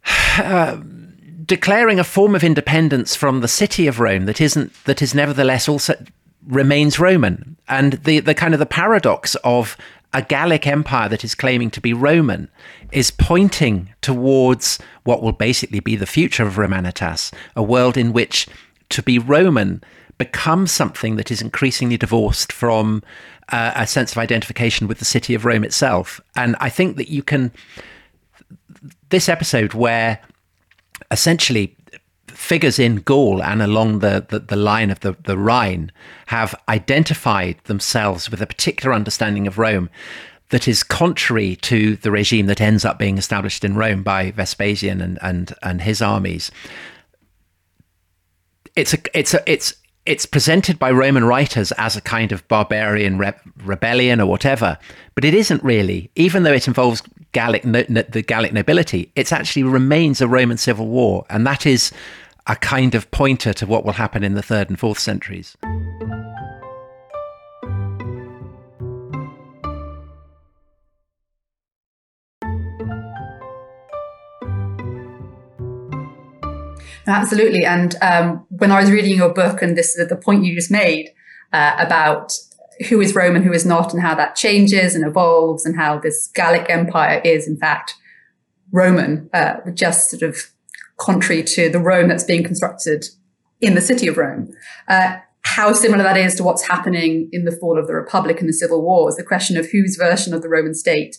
Uh, 0.36 0.82
declaring 1.46 2.00
a 2.00 2.04
form 2.04 2.34
of 2.34 2.44
independence 2.44 3.16
from 3.16 3.42
the 3.42 3.48
city 3.48 3.86
of 3.86 4.00
Rome 4.00 4.26
that 4.26 4.42
isn't 4.42 4.74
that 4.86 5.02
is 5.02 5.14
nevertheless 5.14 5.70
also 5.70 5.94
remains 6.48 7.00
Roman, 7.00 7.56
and 7.68 7.94
the 8.04 8.20
the 8.20 8.34
kind 8.34 8.56
of 8.56 8.60
the 8.60 8.66
paradox 8.66 9.36
of 9.44 9.78
a 10.14 10.22
Gallic 10.22 10.68
empire 10.68 11.10
that 11.10 11.24
is 11.24 11.36
claiming 11.36 11.72
to 11.72 11.82
be 11.82 11.94
Roman 11.94 12.50
is 12.92 13.12
pointing 13.12 13.94
towards 14.02 14.80
what 15.04 15.24
will 15.24 15.32
basically 15.32 15.80
be 15.80 15.96
the 15.96 16.06
future 16.06 16.46
of 16.46 16.56
Romanitas, 16.56 17.34
a 17.56 17.64
world 17.64 17.98
in 17.98 18.14
which 18.14 18.48
to 18.90 19.02
be 19.02 19.18
Roman 19.18 19.84
becomes 20.20 20.72
something 20.72 21.16
that 21.16 21.32
is 21.32 21.42
increasingly 21.42 21.98
divorced 21.98 22.52
from 22.52 23.02
uh, 23.50 23.74
a 23.76 23.88
sense 23.88 24.12
of 24.12 24.18
identification 24.18 24.88
with 24.88 25.00
the 25.00 25.06
city 25.06 25.34
of 25.34 25.46
Rome 25.46 25.64
itself. 25.64 26.22
And 26.36 26.56
I 26.60 26.70
think 26.70 26.98
that 26.98 27.10
you 27.10 27.24
can, 27.24 27.52
this 29.10 29.30
episode 29.30 29.74
where 29.74 30.20
essentially 31.12 31.76
figures 32.28 32.80
in 32.80 32.98
Gaul 32.98 33.42
and 33.42 33.62
along 33.62 34.00
the, 34.00 34.26
the, 34.28 34.40
the, 34.40 34.56
line 34.56 34.90
of 34.90 35.00
the, 35.02 35.16
the 35.24 35.38
Rhine 35.38 35.92
have 36.28 36.56
identified 36.68 37.58
themselves 37.66 38.30
with 38.30 38.42
a 38.42 38.48
particular 38.48 38.94
understanding 38.94 39.48
of 39.48 39.58
Rome 39.58 39.90
that 40.50 40.68
is 40.68 40.84
contrary 40.84 41.56
to 41.58 41.96
the 41.98 42.12
regime 42.12 42.48
that 42.48 42.62
ends 42.62 42.86
up 42.86 43.00
being 43.00 43.18
established 43.18 43.64
in 43.64 43.76
Rome 43.76 44.04
by 44.04 44.32
Vespasian 44.32 45.02
and, 45.02 45.18
and, 45.22 45.54
and 45.64 45.82
his 45.82 46.02
armies. 46.02 46.52
It's 48.76 48.94
a, 48.94 49.18
it's 49.18 49.34
a, 49.34 49.52
it's, 49.52 49.76
it's 50.06 50.26
presented 50.26 50.78
by 50.78 50.92
Roman 50.92 51.24
writers 51.24 51.72
as 51.74 51.96
a 51.96 52.02
kind 52.02 52.32
of 52.32 52.48
barbarian 52.48 53.18
re- 53.18 53.34
rebellion 53.64 54.20
or 54.20 54.26
whatever, 54.26 54.78
but 55.16 55.24
it 55.24 55.34
isn't 55.34 55.64
really. 55.64 56.12
Even 56.16 56.44
though 56.44 56.54
it 56.54 56.68
involves 56.68 57.02
Gallic 57.32 57.66
no, 57.66 57.84
the 57.84 58.22
Gallic 58.22 58.54
nobility, 58.54 59.12
it 59.16 59.32
actually 59.32 59.64
remains 59.64 60.22
a 60.22 60.28
Roman 60.28 60.58
civil 60.58 60.88
war, 60.88 61.26
and 61.30 61.48
that 61.48 61.66
is 61.66 61.92
a 62.48 62.56
kind 62.58 62.94
of 62.96 63.10
pointer 63.12 63.54
to 63.54 63.66
what 63.66 63.86
will 63.86 63.94
happen 63.94 64.24
in 64.24 64.34
the 64.34 64.44
third 64.44 64.70
and 64.70 64.80
fourth 64.80 65.00
centuries. 65.00 65.56
Absolutely. 77.08 77.66
And 77.66 77.96
um, 78.02 78.46
when 78.50 78.72
I 78.72 78.80
was 78.82 78.92
reading 78.92 79.16
your 79.16 79.34
book 79.34 79.62
and 79.62 79.78
this 79.78 79.96
is 79.96 80.08
the 80.08 80.16
point 80.16 80.46
you 80.46 80.56
just 80.56 80.72
made 80.72 81.10
uh, 81.52 81.76
about 81.78 82.34
who 82.90 83.02
is 83.02 83.14
Rome 83.14 83.36
and 83.36 83.46
who 83.46 83.54
is 83.54 83.66
not, 83.66 83.94
and 83.94 84.02
how 84.02 84.16
that 84.16 84.36
changes 84.36 84.96
and 84.96 85.06
evolves, 85.06 85.66
and 85.66 85.76
how 85.76 86.00
this 86.00 86.28
Gallic 86.34 86.70
Empire 86.70 87.22
is 87.24 87.48
in 87.48 87.58
fact 87.58 87.96
Roman, 88.72 89.30
uh, 89.34 89.58
just 89.74 90.10
sort 90.10 90.24
of 90.24 90.52
contrary 90.98 91.44
to 91.44 91.70
the 91.70 91.80
Rome 91.80 92.08
that's 92.08 92.24
being 92.24 92.44
constructed 92.44 93.06
in 93.62 93.76
the 93.76 93.82
city 93.82 94.08
of 94.08 94.18
Rome. 94.18 94.52
Uh, 94.88 95.18
how 95.44 95.74
similar 95.74 96.04
that 96.04 96.18
is 96.18 96.36
to 96.36 96.44
what's 96.44 96.68
happening 96.68 97.30
in 97.32 97.46
the 97.46 97.52
fall 97.52 97.78
of 97.78 97.86
the 97.86 97.94
Republic 97.94 98.40
and 98.40 98.50
the 98.50 98.54
Civil 98.54 98.82
Wars, 98.82 99.18
the 99.18 99.24
question 99.24 99.58
of 99.58 99.70
whose 99.70 99.96
version 99.96 100.34
of 100.34 100.42
the 100.42 100.50
Roman 100.50 100.74
state 100.74 101.18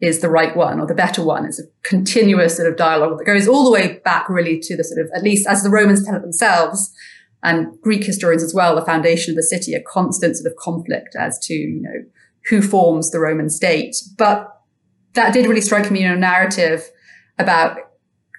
is 0.00 0.20
the 0.20 0.30
right 0.30 0.56
one 0.56 0.80
or 0.80 0.86
the 0.86 0.94
better 0.94 1.24
one. 1.24 1.44
It's 1.44 1.58
a 1.58 1.64
continuous 1.82 2.56
sort 2.56 2.70
of 2.70 2.76
dialogue 2.76 3.18
that 3.18 3.24
goes 3.24 3.48
all 3.48 3.64
the 3.64 3.70
way 3.70 4.00
back 4.04 4.28
really 4.28 4.60
to 4.60 4.76
the 4.76 4.84
sort 4.84 5.00
of, 5.00 5.10
at 5.14 5.22
least 5.22 5.48
as 5.48 5.62
the 5.62 5.70
Romans 5.70 6.04
tell 6.04 6.16
it 6.16 6.22
themselves, 6.22 6.94
and 7.42 7.80
Greek 7.82 8.04
historians 8.04 8.42
as 8.42 8.54
well, 8.54 8.74
the 8.74 8.84
foundation 8.84 9.32
of 9.32 9.36
the 9.36 9.42
city, 9.42 9.74
a 9.74 9.82
constant 9.82 10.36
sort 10.36 10.50
of 10.50 10.56
conflict 10.56 11.14
as 11.16 11.38
to, 11.40 11.54
you 11.54 11.80
know, 11.80 12.04
who 12.48 12.62
forms 12.62 13.10
the 13.10 13.20
Roman 13.20 13.50
state. 13.50 13.96
But 14.16 14.48
that 15.14 15.32
did 15.32 15.46
really 15.46 15.60
strike 15.60 15.90
me 15.90 16.04
in 16.04 16.10
a 16.10 16.16
narrative 16.16 16.90
about 17.38 17.78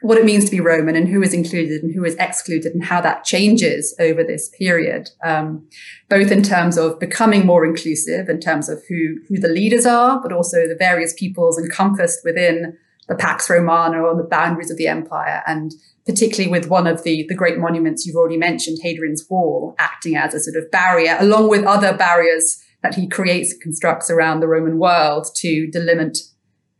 what 0.01 0.18
it 0.18 0.25
means 0.25 0.46
to 0.46 0.51
be 0.51 0.60
Roman 0.60 0.96
and 0.96 1.08
who 1.08 1.22
is 1.22 1.34
included 1.34 1.84
and 1.84 1.94
who 1.94 2.06
is 2.06 2.15
excluded 2.15 2.74
and 2.74 2.86
how 2.86 3.01
that 3.01 3.24
changes 3.24 3.96
over 4.00 4.24
this 4.24 4.50
period, 4.58 5.10
um, 5.24 5.68
both 6.10 6.32
in 6.32 6.41
terms 6.41 6.77
of 6.77 7.00
becoming 7.00 7.46
more 7.46 7.65
inclusive 7.65 8.29
in 8.29 8.39
terms 8.39 8.70
of 8.70 8.82
who, 8.88 9.15
who 9.27 9.38
the 9.38 9.50
leaders 9.50 9.86
are, 9.86 10.22
but 10.22 10.32
also 10.32 10.68
the 10.68 10.75
various 10.77 11.13
peoples 11.13 11.60
encompassed 11.60 12.20
within 12.24 12.77
the 13.08 13.15
Pax 13.15 13.50
Romana 13.50 14.03
on 14.03 14.18
the 14.18 14.24
boundaries 14.24 14.72
of 14.72 14.77
the 14.77 14.88
empire. 14.88 15.41
And 15.46 15.74
particularly 16.06 16.50
with 16.50 16.70
one 16.70 16.88
of 16.88 17.03
the, 17.03 17.25
the 17.27 17.36
great 17.36 17.58
monuments 17.58 18.06
you've 18.06 18.15
already 18.15 18.38
mentioned, 18.38 18.79
Hadrian's 18.82 19.25
Wall, 19.29 19.75
acting 19.79 20.15
as 20.15 20.34
a 20.34 20.39
sort 20.39 20.56
of 20.56 20.72
barrier, 20.72 21.18
along 21.20 21.50
with 21.50 21.65
other 21.65 21.96
barriers 21.96 22.63
that 22.82 22.96
he 22.96 23.08
creates 23.08 23.51
and 23.51 23.62
constructs 23.62 24.10
around 24.10 24.39
the 24.39 24.48
Roman 24.48 24.79
world 24.79 25.27
to 25.38 25.70
delimit 25.74 26.20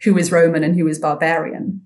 who 0.04 0.18
is 0.18 0.32
Roman 0.32 0.64
and 0.64 0.76
who 0.76 0.88
is 0.88 0.98
barbarian. 0.98 1.82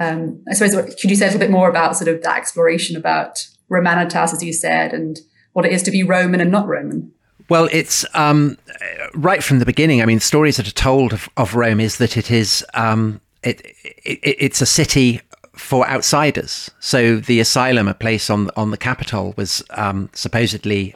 Um, 0.00 0.42
I 0.48 0.54
suppose, 0.54 0.74
could 0.74 1.10
you 1.10 1.16
say 1.16 1.26
a 1.26 1.28
little 1.28 1.38
bit 1.38 1.50
more 1.50 1.68
about 1.68 1.96
sort 1.96 2.08
of 2.08 2.22
that 2.22 2.38
exploration 2.38 2.96
about 2.96 3.46
Romanitas, 3.70 4.32
as 4.32 4.42
you 4.42 4.52
said, 4.52 4.92
and 4.92 5.18
what 5.52 5.66
it 5.66 5.72
is 5.72 5.82
to 5.84 5.90
be 5.90 6.02
Roman 6.02 6.40
and 6.40 6.50
not 6.50 6.66
Roman? 6.66 7.12
Well, 7.50 7.68
it's 7.70 8.06
um, 8.14 8.56
right 9.14 9.42
from 9.42 9.58
the 9.58 9.66
beginning. 9.66 10.00
I 10.00 10.06
mean, 10.06 10.20
stories 10.20 10.56
that 10.56 10.66
are 10.66 10.72
told 10.72 11.12
of, 11.12 11.28
of 11.36 11.54
Rome 11.54 11.80
is 11.80 11.98
that 11.98 12.16
it 12.16 12.30
is 12.30 12.64
um, 12.74 13.20
it, 13.42 13.60
it, 13.84 14.20
it's 14.22 14.62
a 14.62 14.66
city 14.66 15.20
for 15.54 15.86
outsiders. 15.88 16.70
So 16.80 17.16
the 17.16 17.40
asylum, 17.40 17.88
a 17.88 17.94
place 17.94 18.30
on 18.30 18.50
on 18.56 18.70
the 18.70 18.76
Capitol, 18.76 19.34
was 19.36 19.62
um, 19.70 20.08
supposedly 20.12 20.94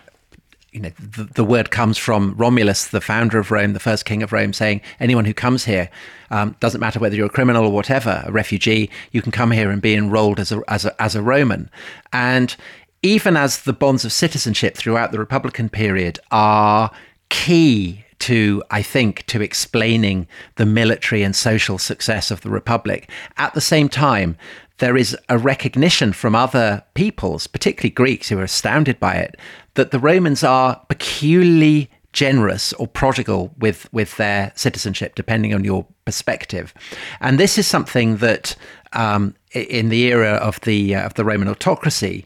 you 0.75 0.81
know, 0.81 0.91
the, 0.99 1.25
the, 1.25 1.45
word 1.45 1.71
comes 1.71 1.97
from 1.97 2.35
Romulus, 2.37 2.89
the 2.89 3.01
founder 3.01 3.39
of 3.39 3.53
Rome, 3.53 3.75
the 3.75 3.81
first 3.81 4.05
king 4.05 4.25
of 4.25 4.33
Rome, 4.33 4.53
saying 4.53 4.81
anyone 4.99 5.25
who 5.25 5.33
comes 5.33 5.65
here, 5.65 5.89
um, 6.31 6.57
doesn't 6.59 6.81
matter 6.81 6.99
whether 6.99 7.15
you're 7.15 7.27
a 7.27 7.31
criminal 7.31 7.65
or 7.65 7.71
whatever, 7.71 8.25
a 8.27 8.33
refugee, 8.33 8.91
you 9.13 9.23
can 9.23 9.31
come 9.31 9.53
here 9.53 9.71
and 9.71 9.81
be 9.81 9.95
enrolled 9.95 10.41
as 10.41 10.51
a, 10.51 10.61
as 10.67 10.85
a, 10.85 11.01
as 11.01 11.15
a 11.15 11.23
Roman. 11.23 11.71
And 12.13 12.57
even 13.03 13.37
as 13.37 13.63
the 13.63 13.73
bonds 13.73 14.05
of 14.05 14.13
citizenship 14.13 14.77
throughout 14.77 15.13
the 15.13 15.19
Republican 15.21 15.69
period 15.69 16.19
are 16.33 16.91
key 17.29 18.05
to, 18.21 18.63
I 18.71 18.83
think, 18.83 19.27
to 19.27 19.43
explaining 19.43 20.27
the 20.57 20.67
military 20.67 21.23
and 21.23 21.37
social 21.37 21.79
success 21.79 22.33
of 22.33 22.41
the 22.41 22.51
Republic, 22.51 23.09
at 23.37 23.55
the 23.55 23.61
same 23.61 23.89
time, 23.89 24.37
there 24.79 24.97
is 24.97 25.17
a 25.29 25.39
recognition 25.39 26.13
from 26.13 26.35
other 26.35 26.83
peoples, 26.95 27.47
particularly 27.47 27.91
Greeks 27.91 28.29
who 28.29 28.39
are 28.39 28.45
astounded 28.45 28.99
by 28.99 29.15
it, 29.15 29.37
that 29.75 29.91
the 29.91 30.01
Romans 30.01 30.43
are 30.43 30.85
peculiarly 30.89 31.91
generous 32.13 32.73
or 32.75 32.87
prodigal 32.87 33.53
with 33.59 33.93
with 33.93 34.17
their 34.17 34.53
citizenship, 34.55 35.15
depending 35.15 35.55
on 35.55 35.65
your 35.65 35.87
perspective. 36.05 36.73
And 37.21 37.39
this 37.39 37.59
is 37.59 37.67
something 37.67 38.19
that, 38.19 38.57
um, 38.93 39.35
in 39.53 39.89
the 39.89 40.05
era 40.05 40.35
of 40.35 40.61
the 40.61 40.95
uh, 40.95 41.07
of 41.07 41.15
the 41.15 41.25
Roman 41.25 41.49
autocracy, 41.49 42.25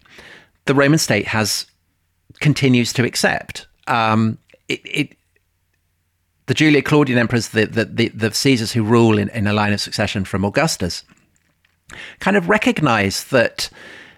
the 0.65 0.75
Roman 0.75 0.99
state 0.99 1.29
has 1.29 1.67
continues 2.41 2.93
to 2.93 3.05
accept. 3.05 3.67
Um, 3.87 4.39
it, 4.69 4.81
it, 4.85 5.17
the 6.47 6.55
Julio-Claudian 6.55 7.19
emperors, 7.19 7.49
the, 7.49 7.67
the, 7.67 7.85
the, 7.85 8.09
the 8.09 8.33
Caesars 8.33 8.73
who 8.73 8.83
rule 8.83 9.19
in, 9.19 9.29
in 9.31 9.47
a 9.47 9.53
line 9.53 9.73
of 9.73 9.81
succession 9.81 10.25
from 10.25 10.45
Augustus, 10.45 11.05
kind 12.21 12.37
of 12.37 12.49
recognize 12.49 13.25
that 13.25 13.71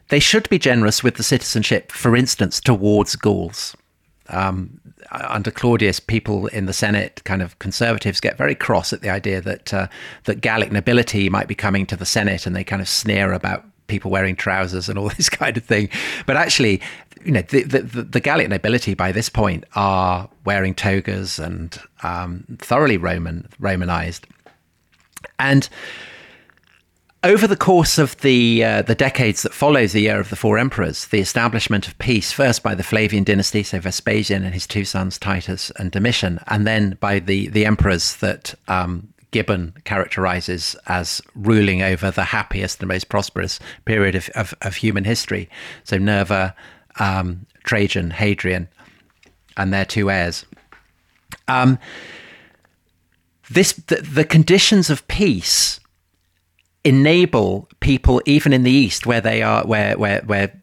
they 0.09 0.21
should 0.21 0.49
be 0.49 0.59
generous 0.59 1.03
with 1.03 1.15
the 1.15 1.23
citizenship, 1.23 1.93
for 1.93 2.17
instance, 2.17 2.61
towards 2.61 3.17
Gauls. 3.17 3.77
Um, 4.29 4.81
under 5.11 5.51
Claudius, 5.51 5.99
people 5.99 6.47
in 6.49 6.67
the 6.67 6.73
Senate, 6.73 7.21
kind 7.25 7.43
of 7.43 7.59
conservatives, 7.59 8.21
get 8.21 8.39
very 8.39 8.55
cross 8.55 8.93
at 8.93 9.01
the 9.01 9.11
idea 9.11 9.41
that 9.41 9.75
uh, 9.75 9.89
that 10.25 10.41
Gallic 10.41 10.71
nobility 10.71 11.29
might 11.29 11.49
be 11.49 11.55
coming 11.55 11.85
to 11.87 11.97
the 11.97 12.07
Senate, 12.07 12.47
and 12.47 12.55
they 12.55 12.63
kind 12.63 12.81
of 12.81 12.89
sneer 12.89 13.33
about 13.33 13.65
people 13.89 14.11
wearing 14.11 14.37
trousers 14.37 14.89
and 14.89 14.99
all 14.99 15.09
this 15.17 15.29
kind 15.29 15.57
of 15.57 15.65
thing. 15.65 15.89
But 16.27 16.37
actually, 16.37 16.81
you 17.25 17.33
know, 17.33 17.43
the, 17.43 17.65
the, 17.65 17.83
the 17.83 18.21
Gallic 18.21 18.49
nobility 18.49 18.95
by 18.95 19.13
this 19.13 19.29
point 19.29 19.65
are 19.75 20.29
wearing 20.45 20.75
togas 20.75 21.39
and 21.39 21.79
um, 22.03 22.45
thoroughly 22.59 22.97
Roman 22.97 23.49
Romanized, 23.59 24.27
and 25.39 25.69
over 27.23 27.47
the 27.47 27.57
course 27.57 27.99
of 27.99 28.17
the 28.19 28.65
uh, 28.65 28.83
the 28.83 28.95
decades 28.95 29.43
that 29.43 29.53
follows 29.53 29.93
the 29.93 30.03
year 30.03 30.21
of 30.21 30.31
the 30.31 30.37
four 30.37 30.59
emperors, 30.59 31.07
the 31.07 31.21
establishment 31.21 31.87
of 31.87 31.99
peace 31.99 32.33
first 32.33 32.63
by 32.63 32.75
the 32.75 32.83
Flavian 32.83 33.25
dynasty, 33.25 33.63
so 33.63 33.79
Vespasian 33.79 34.45
and 34.45 34.55
his 34.55 34.67
two 34.67 34.85
sons 34.85 35.19
Titus 35.19 35.71
and 35.77 35.91
Domitian, 35.91 36.41
and 36.47 36.67
then 36.67 36.97
by 37.01 37.19
the 37.19 37.49
the 37.49 37.67
emperors 37.67 38.17
that 38.17 38.55
um, 38.69 39.13
Gibbon 39.33 39.75
characterizes 39.85 40.77
as 40.87 41.21
ruling 41.35 41.83
over 41.83 42.11
the 42.11 42.25
happiest 42.25 42.81
and 42.81 42.89
most 42.89 43.09
prosperous 43.09 43.61
period 43.85 44.15
of, 44.15 44.29
of, 44.31 44.55
of 44.63 44.77
human 44.77 45.05
history. 45.05 45.49
So 45.85 45.99
Nerva, 45.99 46.55
um, 46.99 47.47
Trajan, 47.65 48.11
Hadrian, 48.11 48.69
and 49.57 49.73
their 49.73 49.85
two 49.85 50.11
heirs. 50.11 50.47
Um, 51.49 51.79
this 53.51 53.73
the, 53.73 53.97
the 53.97 54.25
conditions 54.25 54.91
of 54.91 55.07
peace 55.07 55.80
enable 56.85 57.69
people, 57.81 58.23
even 58.27 58.53
in 58.53 58.63
the 58.63 58.71
East, 58.71 59.07
where 59.07 59.21
they 59.21 59.43
are, 59.43 59.67
where 59.67 59.97
where 59.99 60.23
where 60.23 60.63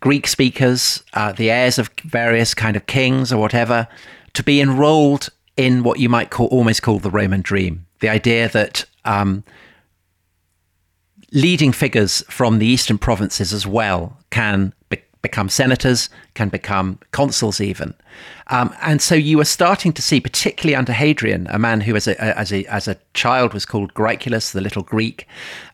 Greek 0.00 0.26
speakers, 0.26 1.02
uh, 1.14 1.32
the 1.32 1.50
heirs 1.50 1.78
of 1.78 1.90
various 2.04 2.54
kind 2.54 2.76
of 2.76 2.86
kings 2.86 3.32
or 3.32 3.40
whatever, 3.40 3.88
to 4.34 4.42
be 4.42 4.60
enrolled 4.60 5.28
in 5.56 5.82
what 5.82 5.98
you 5.98 6.08
might 6.08 6.30
call 6.30 6.46
almost 6.46 6.82
call 6.82 6.98
the 6.98 7.10
Roman 7.10 7.42
dream. 7.42 7.86
The 8.00 8.08
idea 8.08 8.48
that 8.48 8.84
um, 9.04 9.44
leading 11.32 11.72
figures 11.72 12.22
from 12.28 12.58
the 12.58 12.66
eastern 12.66 12.98
provinces 12.98 13.52
as 13.52 13.66
well 13.66 14.18
can 14.30 14.72
be- 14.88 15.02
become 15.22 15.48
senators, 15.48 16.10
can 16.34 16.48
become 16.48 16.98
consuls 17.12 17.60
even. 17.60 17.94
Um, 18.48 18.74
and 18.82 19.00
so 19.00 19.14
you 19.14 19.40
are 19.40 19.44
starting 19.44 19.92
to 19.94 20.02
see, 20.02 20.20
particularly 20.20 20.74
under 20.74 20.92
Hadrian, 20.92 21.46
a 21.50 21.58
man 21.58 21.80
who, 21.80 21.96
as 21.96 22.06
a, 22.06 22.20
as 22.38 22.52
a, 22.52 22.64
as 22.66 22.88
a 22.88 22.96
child, 23.14 23.54
was 23.54 23.64
called 23.64 23.94
Graeculus, 23.94 24.52
the 24.52 24.60
little 24.60 24.82
Greek, 24.82 25.26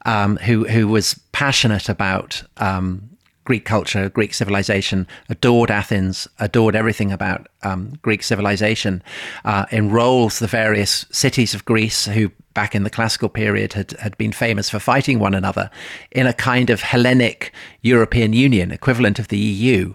um, 0.05 0.37
who, 0.37 0.69
who 0.69 0.87
was 0.87 1.19
passionate 1.33 1.89
about 1.89 2.43
um, 2.59 3.08
Greek 3.49 3.65
culture, 3.65 4.11
Greek 4.11 4.35
civilization, 4.35 5.07
adored 5.31 5.71
Athens, 5.71 6.29
adored 6.39 6.77
everything 6.77 7.11
about 7.11 7.47
um, 7.63 7.95
Greek 8.03 8.23
civilization, 8.23 9.03
uh, 9.47 9.65
enrolls 9.73 10.39
the 10.39 10.47
various 10.47 11.07
cities 11.11 11.55
of 11.55 11.65
Greece 11.65 12.05
who, 12.05 12.31
back 12.53 12.75
in 12.75 12.83
the 12.83 12.91
classical 12.91 13.31
period, 13.31 13.73
had, 13.73 13.93
had 13.93 14.19
been 14.19 14.33
famous 14.33 14.69
for 14.69 14.79
fighting 14.79 15.19
one 15.19 15.33
another 15.33 15.71
in 16.11 16.27
a 16.27 16.35
kind 16.35 16.69
of 16.69 16.83
Hellenic 16.83 17.55
European 17.81 18.35
Union, 18.35 18.71
equivalent 18.71 19.19
of 19.19 19.29
the 19.29 19.39
EU. 19.39 19.95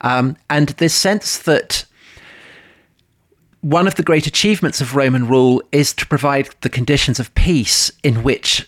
Um, 0.00 0.38
and 0.48 0.70
this 0.70 0.94
sense 0.94 1.36
that 1.36 1.84
one 3.60 3.86
of 3.86 3.96
the 3.96 4.02
great 4.02 4.26
achievements 4.26 4.80
of 4.80 4.96
Roman 4.96 5.28
rule 5.28 5.62
is 5.72 5.92
to 5.92 6.06
provide 6.06 6.48
the 6.62 6.70
conditions 6.70 7.20
of 7.20 7.34
peace 7.34 7.92
in 8.02 8.22
which 8.22 8.66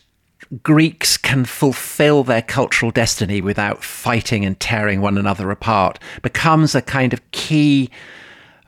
Greeks 0.62 1.16
can 1.16 1.44
fulfill 1.44 2.22
their 2.22 2.42
cultural 2.42 2.90
destiny 2.90 3.40
without 3.40 3.82
fighting 3.82 4.44
and 4.44 4.58
tearing 4.60 5.00
one 5.00 5.18
another 5.18 5.50
apart 5.50 5.98
becomes 6.22 6.74
a 6.74 6.82
kind 6.82 7.12
of 7.12 7.30
key 7.32 7.90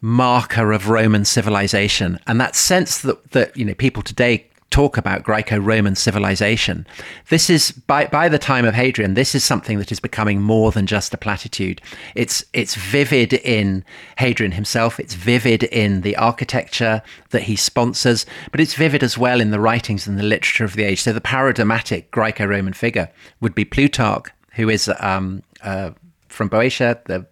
marker 0.00 0.72
of 0.72 0.88
Roman 0.88 1.24
civilization. 1.24 2.18
And 2.26 2.40
that 2.40 2.56
sense 2.56 3.00
that, 3.02 3.30
that 3.32 3.56
you 3.56 3.64
know 3.64 3.74
people 3.74 4.02
today 4.02 4.47
talk 4.70 4.98
about 4.98 5.22
Greco-Roman 5.22 5.96
civilization. 5.96 6.87
This 7.31 7.48
is 7.48 7.72
by 7.72 8.07
by 8.07 8.28
the 8.28 8.38
time 8.38 8.64
of 8.64 8.74
Hadrian, 8.74 9.14
this 9.14 9.35
is 9.35 9.44
something 9.44 9.78
that 9.78 9.90
is 9.90 10.00
becoming 10.00 10.42
more 10.42 10.72
than 10.72 10.87
just 10.87 11.14
a 11.14 11.18
platitude. 11.18 11.81
It's 12.14 12.44
it's 12.52 12.74
vivid 12.74 13.33
in 13.33 13.85
Hadrian 14.18 14.52
himself. 14.52 15.00
It's 15.00 15.14
vivid 15.14 15.62
in 15.64 16.02
the 16.02 16.16
architecture 16.16 17.02
that 17.31 17.42
he 17.42 17.57
sponsors, 17.57 18.26
but 18.50 18.61
it's 18.61 18.74
vivid 18.74 19.02
as 19.02 19.16
well 19.16 19.40
in 19.40 19.50
the 19.50 19.61
writings 19.61 20.07
and 20.07 20.18
the 20.18 20.22
literature 20.22 20.64
of 20.64 20.74
the 20.74 20.85
age. 20.85 21.02
So 21.02 21.12
the 21.12 21.20
paradigmatic 21.20 22.11
Greco-Roman 22.11 22.74
figure 22.74 23.11
would 23.40 23.54
be 23.54 23.64
Plutarch, 23.64 24.31
who 24.52 24.68
is 24.68 24.90
um, 25.00 25.42
uh, 25.62 25.90
from 26.28 26.48
Boeotia, 26.48 27.00
the 27.07 27.26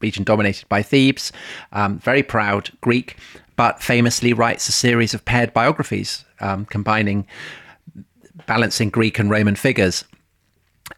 region 0.00 0.24
dominated 0.24 0.68
by 0.68 0.82
Thebes, 0.82 1.32
um, 1.72 1.98
very 1.98 2.22
proud 2.22 2.70
Greek, 2.80 3.16
but 3.56 3.82
famously 3.82 4.32
writes 4.32 4.68
a 4.68 4.72
series 4.72 5.14
of 5.14 5.24
paired 5.24 5.52
biographies 5.52 6.24
um, 6.40 6.64
combining 6.66 7.26
balancing 8.46 8.90
Greek 8.90 9.18
and 9.18 9.30
Roman 9.30 9.56
figures. 9.56 10.04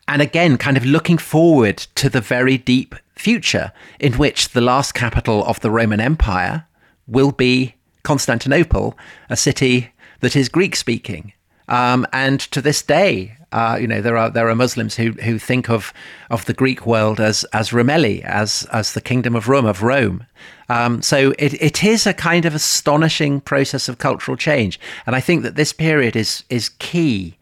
And 0.06 0.20
again, 0.20 0.58
kind 0.58 0.76
of 0.76 0.84
looking 0.84 1.18
forward 1.18 1.78
to 1.94 2.10
the 2.10 2.20
very 2.20 2.58
deep 2.58 2.94
future 3.14 3.72
in 3.98 4.14
which 4.14 4.50
the 4.50 4.60
last 4.60 4.92
capital 4.92 5.44
of 5.44 5.60
the 5.60 5.70
Roman 5.70 6.00
Empire 6.00 6.66
will 7.06 7.32
be 7.32 7.74
Constantinople, 8.02 8.96
a 9.30 9.36
city 9.36 9.92
that 10.20 10.36
is 10.36 10.48
Greek 10.48 10.76
speaking. 10.76 11.32
Um, 11.68 12.06
and 12.12 12.40
to 12.40 12.60
this 12.60 12.82
day, 12.82 13.36
uh, 13.52 13.78
you 13.80 13.86
know, 13.86 14.00
there 14.00 14.16
are 14.16 14.30
there 14.30 14.48
are 14.48 14.54
Muslims 14.54 14.96
who 14.96 15.12
who 15.12 15.38
think 15.38 15.70
of 15.70 15.92
of 16.30 16.44
the 16.44 16.54
Greek 16.54 16.86
world 16.86 17.20
as 17.20 17.44
as 17.52 17.70
Rumeli, 17.70 18.22
as 18.22 18.66
as 18.72 18.92
the 18.92 19.00
kingdom 19.00 19.34
of 19.34 19.48
Rome 19.48 19.66
of 19.66 19.82
Rome. 19.82 20.26
Um, 20.68 21.00
so 21.02 21.32
it, 21.38 21.54
it 21.62 21.82
is 21.82 22.06
a 22.06 22.12
kind 22.12 22.44
of 22.44 22.54
astonishing 22.54 23.40
process 23.40 23.88
of 23.88 23.98
cultural 23.98 24.36
change, 24.36 24.78
and 25.06 25.16
I 25.16 25.20
think 25.20 25.42
that 25.42 25.56
this 25.56 25.72
period 25.72 26.14
is 26.16 26.44
is 26.50 26.70
key 26.78 27.36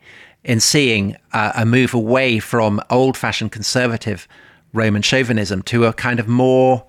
in 0.45 0.61
seeing 0.61 1.17
uh, 1.33 1.53
a 1.57 1.67
move 1.67 1.93
away 1.93 2.39
from 2.39 2.81
old 2.89 3.17
fashioned 3.17 3.51
conservative 3.51 4.29
Roman 4.73 5.03
chauvinism 5.03 5.63
to 5.63 5.87
a 5.87 5.93
kind 5.93 6.21
of 6.21 6.29
more 6.29 6.85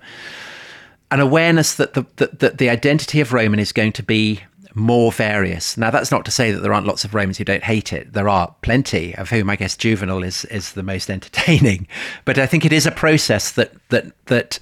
an 1.10 1.20
awareness 1.20 1.74
that 1.74 1.94
the 1.94 2.06
that, 2.16 2.38
that 2.38 2.58
the 2.58 2.70
identity 2.70 3.20
of 3.20 3.32
Roman 3.32 3.58
is 3.58 3.72
going 3.72 3.92
to 3.92 4.02
be 4.02 4.42
more 4.74 5.10
various. 5.10 5.76
Now, 5.76 5.90
that's 5.90 6.10
not 6.10 6.24
to 6.26 6.30
say 6.30 6.52
that 6.52 6.60
there 6.60 6.72
aren't 6.72 6.86
lots 6.86 7.04
of 7.04 7.14
Romans 7.14 7.38
who 7.38 7.44
don't 7.44 7.64
hate 7.64 7.92
it. 7.92 8.12
There 8.12 8.28
are 8.28 8.54
plenty, 8.62 9.14
of 9.16 9.30
whom 9.30 9.50
I 9.50 9.56
guess 9.56 9.76
Juvenal 9.76 10.22
is 10.22 10.44
is 10.46 10.72
the 10.72 10.82
most 10.82 11.10
entertaining. 11.10 11.88
But 12.24 12.38
I 12.38 12.46
think 12.46 12.64
it 12.64 12.72
is 12.72 12.86
a 12.86 12.90
process 12.90 13.52
that 13.52 13.72
that 13.88 14.12
that 14.26 14.60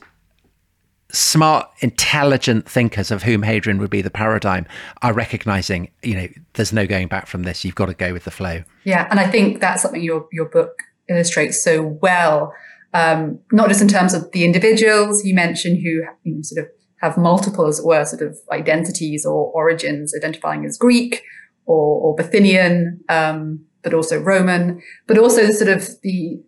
smart, 1.13 1.69
intelligent 1.81 2.69
thinkers, 2.69 3.11
of 3.11 3.23
whom 3.23 3.43
Hadrian 3.43 3.79
would 3.79 3.91
be 3.91 4.03
the 4.03 4.11
paradigm, 4.11 4.67
are 5.03 5.13
recognizing. 5.13 5.91
You 6.03 6.15
know, 6.17 6.29
there's 6.55 6.73
no 6.73 6.87
going 6.87 7.09
back 7.09 7.27
from 7.27 7.45
this. 7.45 7.65
You've 7.65 7.75
got 7.75 7.87
to 7.87 7.95
go 7.95 8.13
with 8.13 8.25
the 8.25 8.31
flow. 8.31 8.63
Yeah, 8.85 9.07
and 9.11 9.21
I 9.21 9.29
think 9.29 9.61
that's 9.61 9.83
something 9.83 10.03
your 10.03 10.29
your 10.33 10.47
book 10.47 10.83
illustrates 11.09 11.63
so 11.63 11.83
well. 11.83 12.53
Um, 12.95 13.41
not 13.53 13.69
just 13.69 13.83
in 13.83 13.89
terms 13.89 14.15
of 14.15 14.31
the 14.33 14.45
individuals 14.45 15.25
you 15.25 15.35
mentioned 15.35 15.83
who 15.83 16.05
you 16.23 16.37
know, 16.37 16.43
sort 16.43 16.65
of 16.65 16.71
have 16.99 17.19
multiple, 17.19 17.67
as 17.67 17.79
it 17.79 17.85
were, 17.85 18.05
sort 18.05 18.23
of 18.23 18.39
identities 18.51 19.27
or 19.27 19.53
origins, 19.53 20.15
identifying 20.17 20.65
as 20.65 20.79
Greek 20.79 21.23
or, 21.67 22.01
or 22.01 22.17
Bithynian, 22.17 22.99
um, 23.09 23.61
but 23.83 23.93
also 23.93 24.19
Roman, 24.19 24.83
but 25.07 25.19
also 25.19 25.51
sort 25.51 25.69
of 25.69 25.89
the 26.03 26.41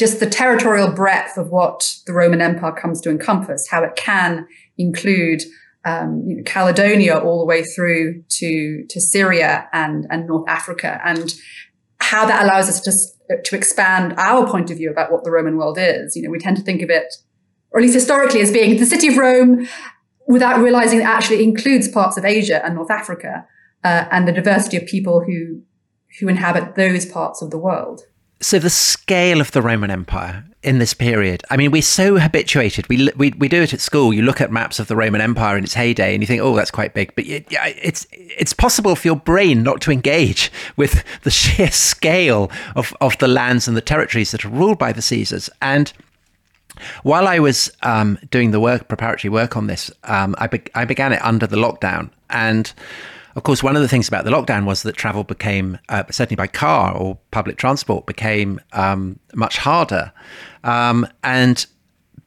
just 0.00 0.18
the 0.18 0.28
territorial 0.28 0.90
breadth 0.90 1.36
of 1.36 1.50
what 1.50 1.94
the 2.06 2.14
Roman 2.14 2.40
Empire 2.40 2.72
comes 2.72 3.02
to 3.02 3.10
encompass, 3.10 3.68
how 3.68 3.84
it 3.84 3.94
can 3.96 4.48
include 4.78 5.42
um, 5.84 6.24
you 6.26 6.36
know, 6.36 6.42
Caledonia 6.44 7.18
all 7.18 7.38
the 7.38 7.44
way 7.44 7.62
through 7.62 8.22
to 8.28 8.84
to 8.88 9.00
Syria 9.00 9.68
and 9.72 10.06
and 10.10 10.26
North 10.26 10.48
Africa, 10.48 11.00
and 11.04 11.34
how 11.98 12.24
that 12.24 12.44
allows 12.44 12.68
us 12.68 12.80
to 12.80 13.38
to 13.44 13.56
expand 13.56 14.14
our 14.16 14.50
point 14.50 14.70
of 14.70 14.78
view 14.78 14.90
about 14.90 15.12
what 15.12 15.22
the 15.22 15.30
Roman 15.30 15.58
world 15.58 15.78
is. 15.78 16.16
You 16.16 16.22
know, 16.22 16.30
we 16.30 16.38
tend 16.38 16.56
to 16.56 16.62
think 16.62 16.80
of 16.80 16.88
it, 16.88 17.14
or 17.70 17.80
at 17.80 17.82
least 17.82 17.94
historically, 17.94 18.40
as 18.40 18.50
being 18.50 18.78
the 18.78 18.86
city 18.86 19.08
of 19.08 19.18
Rome, 19.18 19.68
without 20.26 20.60
realizing 20.60 21.00
it 21.00 21.04
actually 21.04 21.44
includes 21.44 21.88
parts 21.88 22.16
of 22.16 22.24
Asia 22.24 22.64
and 22.64 22.74
North 22.74 22.90
Africa, 22.90 23.46
uh, 23.84 24.06
and 24.10 24.26
the 24.26 24.32
diversity 24.32 24.78
of 24.78 24.86
people 24.86 25.24
who 25.24 25.60
who 26.18 26.28
inhabit 26.28 26.74
those 26.74 27.04
parts 27.04 27.42
of 27.42 27.50
the 27.50 27.58
world. 27.58 28.02
So 28.40 28.58
the 28.58 28.70
scale 28.70 29.40
of 29.40 29.52
the 29.52 29.62
Roman 29.62 29.90
Empire 29.90 30.44
in 30.62 30.78
this 30.78 30.92
period. 30.92 31.42
I 31.50 31.56
mean, 31.56 31.70
we're 31.70 31.82
so 31.82 32.18
habituated. 32.18 32.88
We, 32.88 33.08
we 33.16 33.30
we 33.38 33.48
do 33.48 33.62
it 33.62 33.72
at 33.72 33.80
school. 33.80 34.12
You 34.12 34.22
look 34.22 34.40
at 34.40 34.52
maps 34.52 34.78
of 34.78 34.88
the 34.88 34.96
Roman 34.96 35.20
Empire 35.20 35.56
in 35.56 35.64
its 35.64 35.74
heyday, 35.74 36.12
and 36.14 36.22
you 36.22 36.26
think, 36.26 36.42
"Oh, 36.42 36.54
that's 36.54 36.70
quite 36.70 36.94
big." 36.94 37.14
But 37.14 37.26
it, 37.26 37.46
it's 37.50 38.06
it's 38.12 38.52
possible 38.52 38.94
for 38.94 39.08
your 39.08 39.16
brain 39.16 39.62
not 39.62 39.80
to 39.82 39.92
engage 39.92 40.52
with 40.76 41.04
the 41.22 41.30
sheer 41.30 41.70
scale 41.70 42.50
of 42.76 42.94
of 43.00 43.16
the 43.18 43.28
lands 43.28 43.68
and 43.68 43.76
the 43.76 43.80
territories 43.82 44.32
that 44.32 44.44
are 44.44 44.50
ruled 44.50 44.78
by 44.78 44.92
the 44.92 45.02
Caesars. 45.02 45.48
And 45.62 45.92
while 47.02 47.26
I 47.26 47.38
was 47.38 47.70
um, 47.82 48.18
doing 48.30 48.50
the 48.50 48.60
work, 48.60 48.88
preparatory 48.88 49.30
work 49.30 49.56
on 49.56 49.66
this, 49.66 49.90
um, 50.04 50.34
I 50.38 50.46
be- 50.46 50.62
I 50.74 50.84
began 50.84 51.12
it 51.12 51.22
under 51.24 51.46
the 51.46 51.56
lockdown, 51.56 52.10
and 52.28 52.72
of 53.36 53.42
course, 53.42 53.62
one 53.62 53.76
of 53.76 53.82
the 53.82 53.88
things 53.88 54.08
about 54.08 54.24
the 54.24 54.30
lockdown 54.30 54.64
was 54.64 54.82
that 54.82 54.96
travel 54.96 55.24
became, 55.24 55.78
uh, 55.88 56.04
certainly 56.10 56.36
by 56.36 56.46
car 56.46 56.96
or 56.96 57.18
public 57.30 57.56
transport, 57.56 58.06
became 58.06 58.60
um, 58.72 59.18
much 59.34 59.58
harder. 59.58 60.12
Um, 60.64 61.06
and 61.22 61.64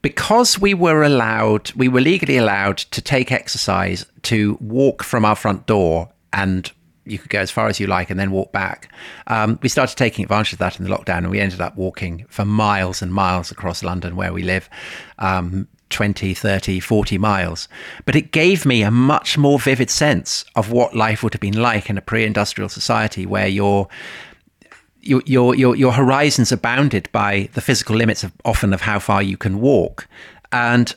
because 0.01 0.59
we 0.59 0.73
were 0.73 1.03
allowed, 1.03 1.71
we 1.73 1.87
were 1.87 2.01
legally 2.01 2.37
allowed 2.37 2.77
to 2.77 3.01
take 3.01 3.31
exercise, 3.31 4.05
to 4.23 4.57
walk 4.61 5.03
from 5.03 5.25
our 5.25 5.35
front 5.35 5.65
door 5.65 6.09
and 6.31 6.71
you 7.05 7.19
could 7.19 7.29
go 7.29 7.39
as 7.39 7.51
far 7.51 7.67
as 7.67 7.79
you 7.79 7.87
like 7.87 8.09
and 8.09 8.19
then 8.19 8.31
walk 8.31 8.51
back. 8.51 8.89
Um, 9.27 9.59
we 9.61 9.69
started 9.69 9.97
taking 9.97 10.23
advantage 10.23 10.53
of 10.53 10.59
that 10.59 10.79
in 10.79 10.85
the 10.85 10.95
lockdown, 10.95 11.19
and 11.19 11.31
we 11.31 11.39
ended 11.39 11.61
up 11.61 11.75
walking 11.75 12.25
for 12.29 12.45
miles 12.45 13.01
and 13.01 13.13
miles 13.13 13.51
across 13.51 13.83
London, 13.83 14.15
where 14.15 14.31
we 14.31 14.43
live, 14.43 14.69
um, 15.19 15.67
20, 15.93 16.33
30, 16.33 16.79
40 16.79 17.17
miles. 17.17 17.69
But 18.05 18.15
it 18.15 18.31
gave 18.31 18.65
me 18.65 18.81
a 18.81 18.91
much 18.91 19.37
more 19.37 19.59
vivid 19.59 19.89
sense 19.89 20.43
of 20.55 20.71
what 20.71 20.95
life 20.95 21.23
would 21.23 21.33
have 21.33 21.41
been 21.41 21.61
like 21.61 21.89
in 21.89 21.97
a 21.97 22.01
pre 22.01 22.25
industrial 22.25 22.69
society 22.69 23.25
where 23.25 23.47
your 23.47 23.87
your, 25.01 25.21
your 25.55 25.75
your 25.75 25.91
horizons 25.91 26.51
are 26.51 26.57
bounded 26.57 27.09
by 27.11 27.49
the 27.53 27.61
physical 27.61 27.95
limits 27.95 28.23
of 28.23 28.31
often 28.45 28.73
of 28.73 28.81
how 28.81 28.99
far 28.99 29.21
you 29.21 29.37
can 29.37 29.59
walk 29.59 30.07
and 30.51 30.95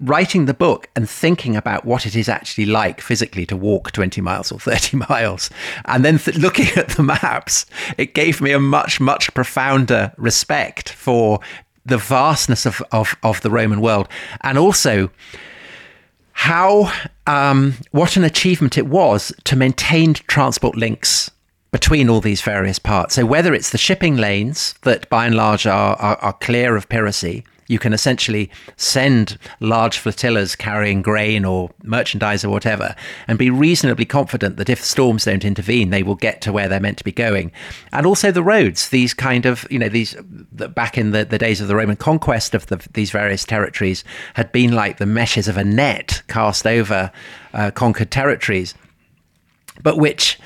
writing 0.00 0.46
the 0.46 0.54
book 0.54 0.88
and 0.96 1.08
thinking 1.08 1.56
about 1.56 1.84
what 1.84 2.04
it 2.04 2.16
is 2.16 2.28
actually 2.28 2.66
like 2.66 3.00
physically 3.00 3.46
to 3.46 3.56
walk 3.56 3.90
20 3.92 4.20
miles 4.20 4.50
or 4.52 4.58
30 4.58 4.96
miles 5.08 5.50
and 5.86 6.04
then 6.04 6.18
th- 6.18 6.36
looking 6.36 6.66
at 6.76 6.88
the 6.90 7.02
maps 7.02 7.64
it 7.96 8.14
gave 8.14 8.40
me 8.40 8.52
a 8.52 8.60
much 8.60 9.00
much 9.00 9.32
profounder 9.34 10.12
respect 10.16 10.90
for 10.92 11.40
the 11.84 11.98
vastness 11.98 12.66
of, 12.66 12.82
of, 12.92 13.16
of 13.22 13.40
the 13.42 13.50
Roman 13.50 13.80
world, 13.80 14.08
and 14.42 14.58
also 14.58 15.10
how 16.32 16.92
um, 17.26 17.74
what 17.92 18.16
an 18.16 18.24
achievement 18.24 18.76
it 18.76 18.86
was 18.86 19.32
to 19.44 19.56
maintain 19.56 20.14
transport 20.14 20.76
links 20.76 21.30
between 21.70 22.08
all 22.08 22.20
these 22.20 22.40
various 22.40 22.78
parts. 22.78 23.14
So 23.14 23.26
whether 23.26 23.52
it's 23.52 23.70
the 23.70 23.78
shipping 23.78 24.16
lanes 24.16 24.74
that 24.82 25.08
by 25.10 25.26
and 25.26 25.34
large 25.34 25.66
are, 25.66 25.96
are, 25.96 26.16
are 26.16 26.32
clear 26.34 26.76
of 26.76 26.88
piracy, 26.88 27.44
you 27.66 27.78
can 27.78 27.92
essentially 27.92 28.50
send 28.76 29.38
large 29.60 29.98
flotillas 29.98 30.54
carrying 30.56 31.02
grain 31.02 31.44
or 31.44 31.70
merchandise 31.82 32.44
or 32.44 32.50
whatever 32.50 32.94
and 33.26 33.38
be 33.38 33.50
reasonably 33.50 34.04
confident 34.04 34.56
that 34.56 34.68
if 34.68 34.84
storms 34.84 35.24
don't 35.24 35.44
intervene, 35.44 35.90
they 35.90 36.02
will 36.02 36.14
get 36.14 36.40
to 36.42 36.52
where 36.52 36.68
they're 36.68 36.80
meant 36.80 36.98
to 36.98 37.04
be 37.04 37.12
going. 37.12 37.50
And 37.92 38.06
also 38.06 38.30
the 38.30 38.42
roads, 38.42 38.90
these 38.90 39.14
kind 39.14 39.46
of, 39.46 39.66
you 39.70 39.78
know, 39.78 39.88
these 39.88 40.14
back 40.52 40.98
in 40.98 41.12
the, 41.12 41.24
the 41.24 41.38
days 41.38 41.60
of 41.60 41.68
the 41.68 41.76
Roman 41.76 41.96
conquest 41.96 42.54
of 42.54 42.66
the, 42.66 42.86
these 42.92 43.10
various 43.10 43.44
territories 43.44 44.04
had 44.34 44.52
been 44.52 44.72
like 44.72 44.98
the 44.98 45.06
meshes 45.06 45.48
of 45.48 45.56
a 45.56 45.64
net 45.64 46.22
cast 46.28 46.66
over 46.66 47.10
uh, 47.52 47.70
conquered 47.70 48.10
territories, 48.10 48.74
but 49.82 49.98
which 49.98 50.38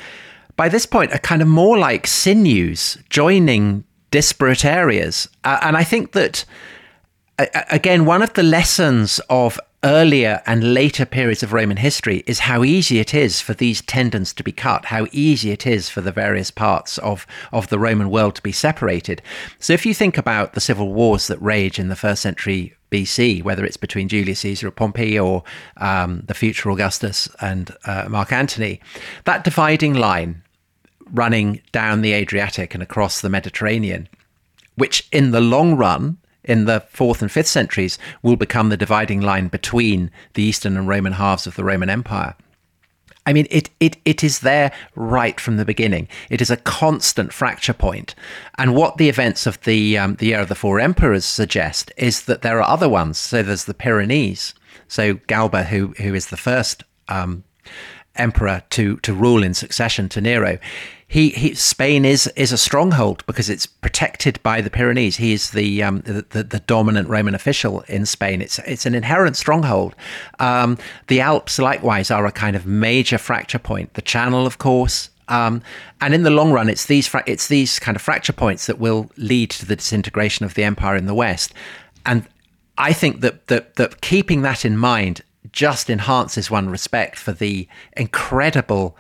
by 0.57 0.69
this 0.69 0.87
point 0.87 1.13
are 1.13 1.19
kind 1.19 1.43
of 1.43 1.49
more 1.49 1.79
like 1.79 2.07
sinews 2.07 2.99
joining 3.09 3.85
disparate 4.11 4.65
areas. 4.65 5.29
Uh, 5.45 5.59
and 5.63 5.77
I 5.77 5.85
think 5.85 6.13
that 6.13 6.45
again, 7.39 8.05
one 8.05 8.23
of 8.23 8.35
the 8.35 8.43
lessons 8.43 9.21
of 9.31 9.61
earlier 9.85 10.43
and 10.45 10.75
later 10.75 11.07
periods 11.07 11.43
of 11.43 11.53
Roman 11.53 11.77
history 11.77 12.25
is 12.27 12.41
how 12.41 12.65
easy 12.65 12.99
it 12.99 13.15
is 13.15 13.41
for 13.41 13.55
these 13.55 13.81
tendons 13.83 14.33
to 14.35 14.43
be 14.43 14.51
cut, 14.51 14.87
how 14.87 15.07
easy 15.13 15.53
it 15.53 15.67
is 15.67 15.89
for 15.89 16.01
the 16.01 16.11
various 16.11 16.51
parts 16.51 16.99
of, 16.99 17.27
of 17.53 17.69
the 17.69 17.79
Roman 17.79 18.11
world 18.11 18.35
to 18.35 18.43
be 18.43 18.51
separated. 18.51 19.23
So 19.61 19.73
if 19.73 19.87
you 19.87 19.95
think 19.95 20.19
about 20.19 20.55
the 20.55 20.61
civil 20.61 20.93
wars 20.93 21.29
that 21.29 21.41
rage 21.41 21.79
in 21.79 21.89
the 21.89 21.97
first 21.97 22.23
century 22.23 22.75
BC, 22.91 23.43
whether 23.45 23.65
it's 23.65 23.77
between 23.77 24.09
Julius 24.09 24.41
Caesar 24.41 24.69
or 24.69 24.73
Pompey 24.73 25.19
or 25.19 25.45
um, 25.77 26.23
the 26.27 26.35
future 26.35 26.71
Augustus 26.71 27.29
and 27.41 27.71
uh, 27.85 28.07
Mark 28.09 28.33
Antony, 28.33 28.81
that 29.25 29.45
dividing 29.45 29.95
line 29.95 30.43
running 31.13 31.63
down 31.71 32.03
the 32.03 32.15
Adriatic 32.15 32.75
and 32.75 32.83
across 32.83 33.21
the 33.21 33.31
Mediterranean, 33.31 34.09
which 34.75 35.09
in 35.13 35.31
the 35.31 35.41
long 35.41 35.77
run 35.77 36.19
in 36.49 36.65
the 36.65 36.81
fourth 36.89 37.23
and 37.23 37.31
fifth 37.31 37.47
centuries 37.47 37.99
will 38.23 38.37
become 38.37 38.71
the 38.71 38.77
dividing 38.77 39.21
line 39.21 39.49
between 39.49 40.11
the 40.35 40.43
Eastern 40.43 40.77
and 40.77 40.89
Roman 40.89 41.13
halves 41.13 41.47
of 41.47 41.55
the 41.55 41.65
Roman 41.65 41.91
Empire. 41.91 42.35
I 43.27 43.35
mean, 43.35 43.47
it, 43.51 43.69
it, 43.79 43.99
it 44.07 44.25
is 44.25 44.39
there 44.39 44.73
right 44.95 45.39
from 45.39 45.59
the 45.59 45.67
beginning. 45.67 46.09
It 46.31 46.41
is 46.41 46.51
a 46.51 46.57
constant 46.57 47.31
fracture 47.31 47.75
point. 47.75 48.15
And 48.57 48.75
what 48.75 48.97
the 48.97 49.11
events 49.11 49.47
of 49.47 49.61
the, 49.65 49.99
um, 49.99 50.15
the 50.15 50.29
Year 50.29 50.41
of 50.41 50.49
the 50.49 50.55
Four 50.55 50.81
Emperors 50.81 51.27
suggest 51.27 51.93
is 51.99 52.25
that 52.25 52.41
there 52.41 52.59
are 52.59 52.69
other 52.69 52.89
ones. 52.89 53.19
So 53.19 53.43
there's 53.43 53.67
the 53.67 53.75
Pyrenees. 53.75 54.55
So 54.89 55.15
Galba, 55.27 55.65
who, 55.65 55.89
who 55.99 56.15
is 56.15 56.29
the 56.29 56.39
first 56.39 56.85
um, 57.09 57.45
emperor 58.17 58.63
to, 58.71 58.97
to 58.99 59.13
rule 59.13 59.43
in 59.43 59.53
succession 59.53 60.09
to 60.09 60.23
Nero, 60.23 60.59
he, 61.11 61.31
he 61.31 61.55
Spain 61.55 62.05
is 62.05 62.27
is 62.37 62.53
a 62.53 62.59
stronghold 62.59 63.25
because 63.27 63.49
it's 63.49 63.65
protected 63.65 64.43
by 64.43 64.61
the 64.61 64.69
Pyrenees. 64.69 65.17
He 65.17 65.33
is 65.33 65.51
the 65.53 65.83
um, 65.83 66.01
the, 66.03 66.43
the, 66.43 66.61
dominant 66.61 67.09
Roman 67.09 67.35
official 67.35 67.81
in 67.89 68.05
Spain. 68.05 68.43
It's 68.43 68.59
it's 68.61 68.85
an 68.85 68.95
inherent 68.95 69.35
stronghold. 69.35 69.97
Um, 70.39 70.77
the 71.07 71.23
Alps 71.23 71.59
likewise 71.59 72.11
are 72.11 72.27
a 72.27 72.33
kind 72.33 72.55
of 72.55 72.67
major 72.67 73.17
fracture 73.17 73.59
point. 73.59 73.95
The 73.95 74.03
Channel, 74.03 74.47
of 74.47 74.59
course. 74.59 75.09
Um, 75.29 75.63
and 76.01 76.15
in 76.15 76.25
the 76.25 76.31
long 76.31 76.53
run, 76.53 76.69
it's 76.69 76.85
these 76.85 77.07
fra- 77.07 77.25
it's 77.27 77.49
these 77.49 77.79
kind 77.79 77.97
of 77.97 78.03
fracture 78.03 78.35
points 78.35 78.67
that 78.67 78.79
will 78.79 79.11
lead 79.17 79.51
to 79.53 79.67
the 79.67 79.77
disintegration 79.77 80.45
of 80.45 80.55
the 80.55 80.65
empire 80.65 80.97
in 80.97 81.07
the 81.07 81.15
West. 81.15 81.55
And 82.05 82.29
I 82.77 82.93
think 82.93 83.23
that 83.23 83.47
that, 83.47 83.77
that 83.77 84.03
keeping 84.03 84.43
that 84.43 84.63
in 84.63 84.77
mind 84.77 85.23
just 85.53 85.89
enhances 85.89 86.51
one 86.51 86.69
respect 86.69 87.19
for 87.19 87.33
the 87.33 87.67
incredible 87.97 88.95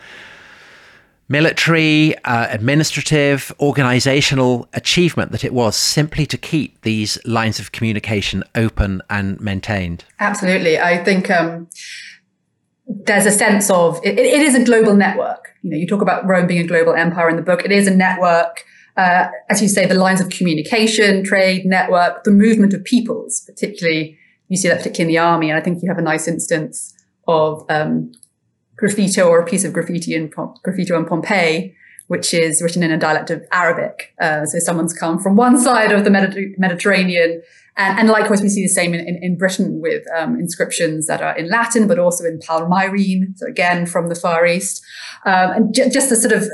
military, 1.28 2.16
uh, 2.24 2.46
administrative, 2.50 3.52
organizational 3.60 4.66
achievement 4.72 5.30
that 5.32 5.44
it 5.44 5.52
was 5.52 5.76
simply 5.76 6.24
to 6.26 6.38
keep 6.38 6.80
these 6.82 7.18
lines 7.26 7.58
of 7.58 7.72
communication 7.72 8.42
open 8.54 9.02
and 9.10 9.38
maintained. 9.40 10.04
Absolutely. 10.18 10.78
I 10.78 11.02
think 11.04 11.30
um, 11.30 11.68
there's 12.86 13.26
a 13.26 13.30
sense 13.30 13.70
of 13.70 14.00
it, 14.02 14.18
it 14.18 14.42
is 14.42 14.54
a 14.54 14.64
global 14.64 14.94
network. 14.94 15.54
You 15.62 15.70
know, 15.70 15.76
you 15.76 15.86
talk 15.86 16.00
about 16.00 16.26
Rome 16.26 16.46
being 16.46 16.64
a 16.64 16.66
global 16.66 16.94
empire 16.94 17.28
in 17.28 17.36
the 17.36 17.42
book, 17.42 17.64
it 17.64 17.72
is 17.72 17.86
a 17.86 17.94
network. 17.94 18.64
Uh, 18.96 19.28
as 19.48 19.62
you 19.62 19.68
say, 19.68 19.86
the 19.86 19.94
lines 19.94 20.20
of 20.20 20.28
communication, 20.28 21.22
trade, 21.22 21.64
network, 21.64 22.24
the 22.24 22.32
movement 22.32 22.74
of 22.74 22.82
peoples, 22.82 23.42
particularly, 23.46 24.18
you 24.48 24.56
see 24.56 24.66
that 24.66 24.78
particularly 24.78 25.14
in 25.14 25.14
the 25.14 25.18
army. 25.18 25.50
And 25.50 25.58
I 25.58 25.62
think 25.62 25.82
you 25.82 25.88
have 25.88 25.98
a 25.98 26.02
nice 26.02 26.26
instance 26.26 26.94
of 27.28 27.64
um, 27.68 28.10
graffito 28.80 29.26
or 29.26 29.40
a 29.40 29.46
piece 29.46 29.64
of 29.64 29.72
graffiti 29.72 30.14
in 30.14 30.28
graffito 30.28 30.96
in 30.96 31.04
Pompeii, 31.04 31.74
which 32.06 32.32
is 32.32 32.62
written 32.62 32.82
in 32.82 32.90
a 32.90 32.98
dialect 32.98 33.30
of 33.30 33.44
Arabic. 33.52 34.14
Uh, 34.20 34.46
so 34.46 34.58
someone's 34.58 34.94
come 34.94 35.18
from 35.18 35.36
one 35.36 35.58
side 35.68 35.92
of 35.92 36.04
the 36.04 36.10
Mediter- 36.10 36.56
Mediterranean. 36.58 37.42
And, 37.76 37.96
and, 37.96 38.08
likewise, 38.08 38.42
we 38.42 38.48
see 38.48 38.62
the 38.62 38.68
same 38.68 38.92
in, 38.92 39.06
in, 39.06 39.20
in 39.22 39.38
Britain 39.38 39.80
with 39.80 40.02
um, 40.16 40.34
inscriptions 40.36 41.06
that 41.06 41.22
are 41.22 41.38
in 41.38 41.48
Latin, 41.48 41.86
but 41.86 41.96
also 41.96 42.24
in 42.24 42.40
Palmyrene. 42.40 43.36
So 43.36 43.46
again, 43.46 43.86
from 43.86 44.08
the 44.08 44.16
Far 44.16 44.44
East. 44.46 44.82
Um, 45.24 45.50
and 45.50 45.74
j- 45.74 45.88
just 45.88 46.08
the 46.08 46.16
sort 46.16 46.32
of 46.32 46.48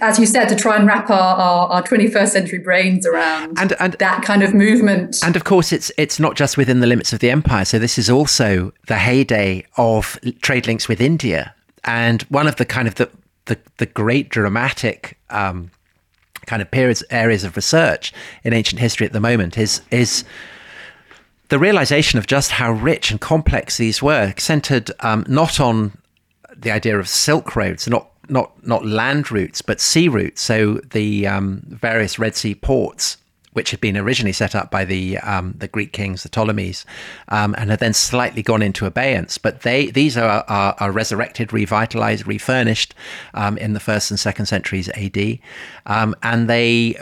as 0.00 0.18
you 0.18 0.26
said, 0.26 0.48
to 0.48 0.56
try 0.56 0.76
and 0.76 0.86
wrap 0.86 1.10
our, 1.10 1.36
our, 1.36 1.68
our 1.68 1.82
21st 1.82 2.28
century 2.28 2.58
brains 2.58 3.06
around 3.06 3.58
and, 3.58 3.74
and, 3.80 3.94
that 3.94 4.22
kind 4.22 4.42
of 4.42 4.54
movement. 4.54 5.18
And 5.24 5.36
of 5.36 5.44
course, 5.44 5.72
it's 5.72 5.90
it's 5.96 6.20
not 6.20 6.36
just 6.36 6.56
within 6.56 6.80
the 6.80 6.86
limits 6.86 7.12
of 7.12 7.20
the 7.20 7.30
empire. 7.30 7.64
So 7.64 7.78
this 7.78 7.98
is 7.98 8.08
also 8.08 8.72
the 8.86 8.96
heyday 8.96 9.64
of 9.76 10.18
trade 10.40 10.66
links 10.66 10.88
with 10.88 11.00
India, 11.00 11.54
and 11.88 12.20
one 12.24 12.46
of 12.46 12.56
the 12.56 12.66
kind 12.66 12.86
of 12.86 12.96
the 12.96 13.10
the, 13.46 13.58
the 13.78 13.86
great 13.86 14.28
dramatic 14.28 15.18
um, 15.30 15.70
kind 16.44 16.60
of 16.60 16.70
periods 16.70 17.02
areas 17.10 17.44
of 17.44 17.56
research 17.56 18.12
in 18.44 18.52
ancient 18.52 18.78
history 18.78 19.06
at 19.06 19.14
the 19.14 19.20
moment 19.20 19.56
is 19.56 19.80
is 19.90 20.24
the 21.48 21.58
realization 21.58 22.18
of 22.18 22.26
just 22.26 22.50
how 22.50 22.70
rich 22.70 23.10
and 23.10 23.22
complex 23.22 23.78
these 23.78 24.02
were, 24.02 24.34
centered 24.36 24.90
um, 25.00 25.24
not 25.28 25.58
on 25.58 25.96
the 26.54 26.70
idea 26.70 26.98
of 26.98 27.08
silk 27.08 27.56
roads, 27.56 27.88
not 27.88 28.10
not 28.28 28.52
not 28.66 28.84
land 28.84 29.32
routes, 29.32 29.62
but 29.62 29.80
sea 29.80 30.08
routes. 30.08 30.42
So 30.42 30.74
the 30.90 31.26
um, 31.26 31.62
various 31.68 32.18
Red 32.18 32.36
Sea 32.36 32.54
ports, 32.54 33.16
which 33.58 33.72
had 33.72 33.80
been 33.80 33.96
originally 33.96 34.32
set 34.32 34.54
up 34.54 34.70
by 34.70 34.84
the 34.84 35.18
um, 35.18 35.52
the 35.58 35.66
Greek 35.66 35.92
kings, 35.92 36.22
the 36.22 36.28
Ptolemies, 36.28 36.84
um, 37.26 37.56
and 37.58 37.70
had 37.70 37.80
then 37.80 37.92
slightly 37.92 38.40
gone 38.40 38.62
into 38.62 38.86
abeyance. 38.86 39.36
But 39.36 39.62
they 39.62 39.90
these 39.90 40.16
are 40.16 40.44
are, 40.46 40.76
are 40.78 40.92
resurrected, 40.92 41.52
revitalized, 41.52 42.24
refurnished 42.24 42.94
um, 43.34 43.58
in 43.58 43.72
the 43.72 43.80
first 43.80 44.12
and 44.12 44.20
second 44.20 44.46
centuries 44.46 44.88
AD, 44.90 45.40
um, 45.86 46.14
and 46.22 46.48
they 46.48 47.00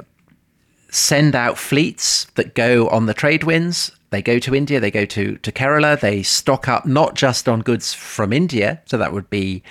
send 0.89 1.37
out 1.37 1.59
fleets 1.59 2.25
that 2.37 2.55
go 2.55 2.89
on 2.89 3.05
the 3.05 3.13
trade 3.13 3.45
winds. 3.45 3.93
They 4.09 4.23
go 4.23 4.39
to 4.39 4.55
India, 4.55 4.81
they 4.81 4.91
go 4.91 5.05
to, 5.05 5.37
to 5.37 5.53
Kerala, 5.53 6.01
they 6.01 6.23
stock 6.23 6.69
up 6.69 6.87
not 6.87 7.17
just 7.17 7.51
on 7.51 7.61
goods 7.61 7.93
from 7.93 8.33
India, 8.33 8.81
so 8.87 8.97
that 8.97 9.13
would 9.13 9.29
be 9.29 9.63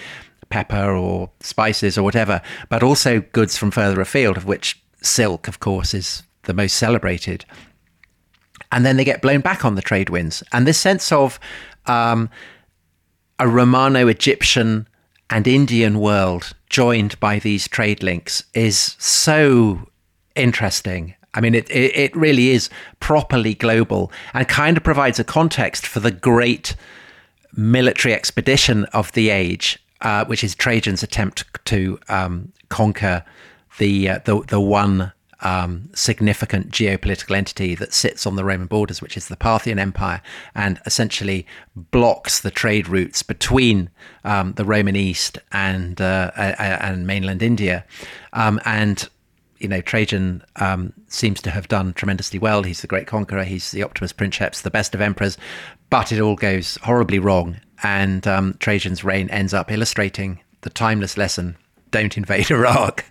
pepper 0.50 0.93
or 0.93 1.32
spices 1.39 1.98
or 1.98 2.04
whatever, 2.04 2.43
but 2.69 2.84
also 2.84 3.21
goods 3.32 3.58
from 3.58 3.71
further 3.71 4.02
afield, 4.02 4.38
of 4.38 4.45
which 4.45 4.84
silk, 5.02 5.48
of 5.48 5.60
course, 5.60 5.95
is 5.95 6.21
the 6.45 6.53
most 6.53 6.75
celebrated. 6.75 7.45
And 8.71 8.86
then 8.86 8.97
they 8.97 9.03
get 9.03 9.21
blown 9.21 9.41
back 9.41 9.63
on 9.63 9.75
the 9.75 9.81
trade 9.81 10.10
winds. 10.10 10.43
And 10.51 10.65
this 10.65 10.79
sense 10.79 11.12
of 11.12 11.39
um, 11.86 12.29
a 13.38 13.47
Romano 13.47 14.08
Egyptian 14.08 14.88
and 15.29 15.47
Indian 15.47 15.99
world 15.99 16.55
joined 16.69 17.19
by 17.19 17.39
these 17.39 17.67
trade 17.67 18.03
links 18.03 18.43
is 18.53 18.95
so 18.99 19.89
interesting 20.36 21.15
I 21.36 21.41
mean, 21.41 21.53
it, 21.53 21.69
it, 21.69 21.95
it 21.95 22.15
really 22.15 22.49
is 22.49 22.69
properly 22.99 23.53
global 23.53 24.12
and 24.34 24.47
kind 24.47 24.77
of 24.77 24.84
provides 24.84 25.19
a 25.19 25.23
context 25.23 25.86
for 25.86 25.99
the 25.99 26.12
great 26.12 26.75
military 27.53 28.13
expedition 28.13 28.86
of 28.86 29.12
the 29.12 29.29
age, 29.29 29.77
uh, 30.01 30.25
which 30.25 30.43
is 30.43 30.55
Trajan's 30.55 31.03
attempt 31.03 31.43
to 31.65 31.99
um, 32.08 32.53
conquer 32.69 33.23
the, 33.77 34.10
uh, 34.10 34.19
the 34.23 34.41
the 34.47 34.62
one 34.62 35.12
um, 35.41 35.89
significant 35.93 36.69
geopolitical 36.69 37.36
entity 37.36 37.76
that 37.76 37.93
sits 37.93 38.26
on 38.26 38.36
the 38.36 38.43
Roman 38.43 38.67
borders, 38.67 39.02
which 39.02 39.17
is 39.17 39.28
the 39.28 39.36
Parthian 39.36 39.80
Empire, 39.80 40.21
and 40.54 40.80
essentially 40.86 41.45
blocks 41.76 42.39
the 42.39 42.52
trade 42.52 42.88
routes 42.88 43.24
between 43.24 43.89
um, 44.24 44.54
the 44.54 44.65
Roman 44.65 44.95
East 44.95 45.38
and 45.52 46.00
uh, 46.02 46.32
and 46.36 47.06
mainland 47.06 47.41
India, 47.41 47.86
um, 48.34 48.60
and 48.65 49.10
you 49.60 49.69
know, 49.69 49.82
Trajan 49.82 50.43
um, 50.58 50.93
seems 51.08 51.41
to 51.41 51.50
have 51.50 51.67
done 51.67 51.93
tremendously 51.93 52.39
well. 52.39 52.63
He's 52.63 52.82
the 52.82 52.88
great 52.88 53.08
conqueror. 53.08 53.43
He's 53.43 53.71
the 53.71 53.84
Optimus 53.84 54.12
Princeps, 54.12 54.62
the 54.62 54.69
best 54.69 54.93
of 54.93 55.02
emperors, 55.02 55.38
but 55.89 56.12
it 56.12 56.19
all 56.19 56.36
goes 56.36 56.78
horribly 56.84 57.19
wrong. 57.19 57.58
And 57.82 58.28
um, 58.28 58.56
Trajan's 58.60 59.04
reign 59.04 59.30
ends 59.30 59.54
up 59.54 59.71
illustrating 59.71 60.39
the 60.62 60.69
timeless 60.69 61.17
lesson: 61.17 61.58
don't 61.91 62.17
invade 62.17 62.52
Iraq. 62.52 63.06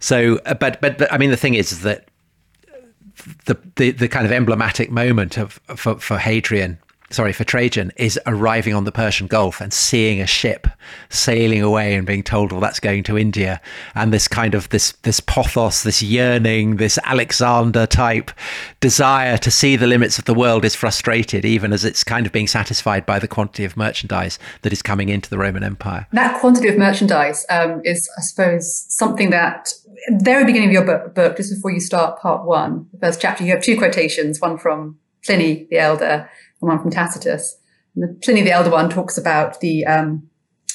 So, 0.00 0.40
uh, 0.46 0.54
but, 0.54 0.80
but 0.80 1.12
I 1.12 1.18
mean, 1.18 1.30
the 1.30 1.36
thing 1.36 1.54
is, 1.54 1.72
is 1.72 1.82
that 1.82 2.06
the, 3.44 3.58
the 3.76 3.90
the 3.90 4.08
kind 4.08 4.24
of 4.24 4.32
emblematic 4.32 4.90
moment 4.90 5.36
of 5.36 5.60
for, 5.76 5.98
for 5.98 6.16
Hadrian 6.16 6.78
sorry, 7.10 7.32
for 7.32 7.44
Trajan 7.44 7.92
is 7.96 8.18
arriving 8.26 8.74
on 8.74 8.84
the 8.84 8.92
Persian 8.92 9.26
Gulf 9.26 9.60
and 9.60 9.72
seeing 9.72 10.20
a 10.20 10.26
ship 10.26 10.68
sailing 11.08 11.60
away 11.60 11.94
and 11.94 12.06
being 12.06 12.22
told, 12.22 12.52
well, 12.52 12.60
that's 12.60 12.80
going 12.80 13.02
to 13.04 13.18
India. 13.18 13.60
And 13.94 14.12
this 14.12 14.28
kind 14.28 14.54
of 14.54 14.68
this 14.70 14.92
this 15.02 15.20
pothos, 15.20 15.82
this 15.82 16.02
yearning, 16.02 16.76
this 16.76 16.98
Alexander 17.04 17.86
type 17.86 18.30
desire 18.78 19.36
to 19.38 19.50
see 19.50 19.76
the 19.76 19.86
limits 19.86 20.18
of 20.18 20.24
the 20.24 20.34
world 20.34 20.64
is 20.64 20.74
frustrated, 20.74 21.44
even 21.44 21.72
as 21.72 21.84
it's 21.84 22.04
kind 22.04 22.26
of 22.26 22.32
being 22.32 22.46
satisfied 22.46 23.04
by 23.04 23.18
the 23.18 23.28
quantity 23.28 23.64
of 23.64 23.76
merchandise 23.76 24.38
that 24.62 24.72
is 24.72 24.82
coming 24.82 25.08
into 25.08 25.28
the 25.28 25.38
Roman 25.38 25.64
Empire. 25.64 26.06
That 26.12 26.40
quantity 26.40 26.68
of 26.68 26.78
merchandise 26.78 27.44
um, 27.50 27.82
is, 27.84 28.08
I 28.16 28.22
suppose, 28.22 28.86
something 28.88 29.30
that 29.30 29.72
very 30.10 30.44
beginning 30.44 30.68
of 30.68 30.72
your 30.72 31.08
book, 31.08 31.36
just 31.36 31.54
before 31.54 31.70
you 31.70 31.80
start 31.80 32.20
part 32.20 32.46
one, 32.46 32.86
the 32.92 32.98
first 32.98 33.20
chapter, 33.20 33.44
you 33.44 33.50
have 33.50 33.62
two 33.62 33.76
quotations, 33.76 34.40
one 34.40 34.58
from 34.58 34.98
Pliny 35.24 35.66
the 35.70 35.78
Elder 35.78 36.28
and 36.60 36.68
one 36.68 36.80
from 36.80 36.90
Tacitus. 36.90 37.58
And 37.94 38.04
the 38.04 38.20
Pliny 38.22 38.42
the 38.42 38.52
Elder 38.52 38.70
one 38.70 38.88
talks 38.90 39.18
about 39.18 39.60
the, 39.60 39.84
um, 39.86 40.28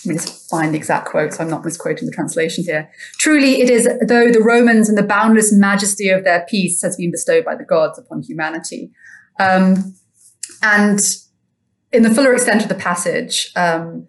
let 0.05 0.13
me 0.13 0.15
just 0.15 0.49
find 0.49 0.73
the 0.73 0.77
exact 0.77 1.07
quote, 1.07 1.33
so 1.33 1.43
I'm 1.43 1.49
not 1.49 1.65
misquoting 1.65 2.05
the 2.05 2.11
translation 2.11 2.63
here. 2.63 2.89
Truly, 3.17 3.61
it 3.61 3.69
is 3.69 3.85
though 4.07 4.31
the 4.31 4.43
Romans 4.43 4.87
and 4.87 4.97
the 4.97 5.03
boundless 5.03 5.51
majesty 5.51 6.09
of 6.09 6.23
their 6.23 6.45
peace 6.47 6.81
has 6.81 6.95
been 6.95 7.11
bestowed 7.11 7.43
by 7.43 7.55
the 7.55 7.63
gods 7.63 7.97
upon 7.97 8.21
humanity. 8.21 8.91
Um, 9.39 9.95
and 10.61 10.99
in 11.91 12.03
the 12.03 12.11
fuller 12.11 12.33
extent 12.33 12.61
of 12.61 12.69
the 12.69 12.75
passage, 12.75 13.51
um, 13.55 14.07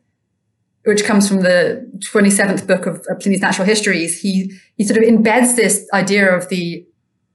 which 0.86 1.04
comes 1.04 1.28
from 1.28 1.40
the 1.40 1.84
27th 2.12 2.66
book 2.66 2.86
of, 2.86 3.04
Pliny's 3.20 3.40
Natural 3.40 3.66
Histories, 3.66 4.20
he, 4.20 4.52
he 4.76 4.84
sort 4.84 4.98
of 4.98 5.04
embeds 5.04 5.56
this 5.56 5.88
idea 5.92 6.32
of 6.32 6.48
the 6.48 6.86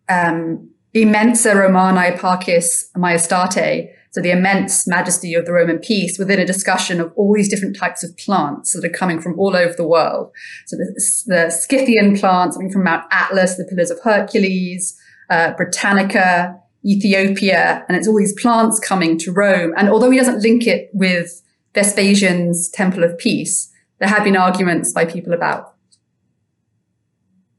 um, 0.07 0.69
immensa 0.93 1.53
Romanae 1.53 2.17
pacis 2.17 2.89
majestate, 2.95 3.89
so 4.11 4.21
the 4.21 4.31
immense 4.31 4.87
majesty 4.87 5.33
of 5.33 5.45
the 5.45 5.51
Roman 5.51 5.79
peace 5.79 6.17
within 6.17 6.39
a 6.39 6.45
discussion 6.45 7.01
of 7.01 7.11
all 7.15 7.33
these 7.33 7.49
different 7.49 7.77
types 7.77 8.03
of 8.03 8.15
plants 8.17 8.71
that 8.73 8.85
are 8.85 8.89
coming 8.89 9.21
from 9.21 9.37
all 9.37 9.55
over 9.55 9.73
the 9.73 9.87
world. 9.87 10.31
So 10.67 10.77
the, 10.77 11.01
the 11.27 11.49
Scythian 11.49 12.17
plants 12.17 12.55
coming 12.55 12.71
from 12.71 12.85
Mount 12.85 13.05
Atlas, 13.11 13.55
the 13.55 13.65
Pillars 13.65 13.91
of 13.91 13.99
Hercules, 14.01 14.97
uh, 15.29 15.53
Britannica, 15.53 16.57
Ethiopia, 16.85 17.85
and 17.87 17.97
it's 17.97 18.07
all 18.07 18.17
these 18.17 18.39
plants 18.41 18.79
coming 18.79 19.17
to 19.19 19.31
Rome. 19.31 19.73
And 19.77 19.89
although 19.89 20.09
he 20.09 20.17
doesn't 20.17 20.41
link 20.41 20.67
it 20.67 20.89
with 20.93 21.41
Vespasian's 21.73 22.69
Temple 22.69 23.03
of 23.03 23.17
Peace, 23.17 23.71
there 23.99 24.09
have 24.09 24.23
been 24.23 24.35
arguments 24.35 24.91
by 24.91 25.05
people 25.05 25.33
about 25.33 25.75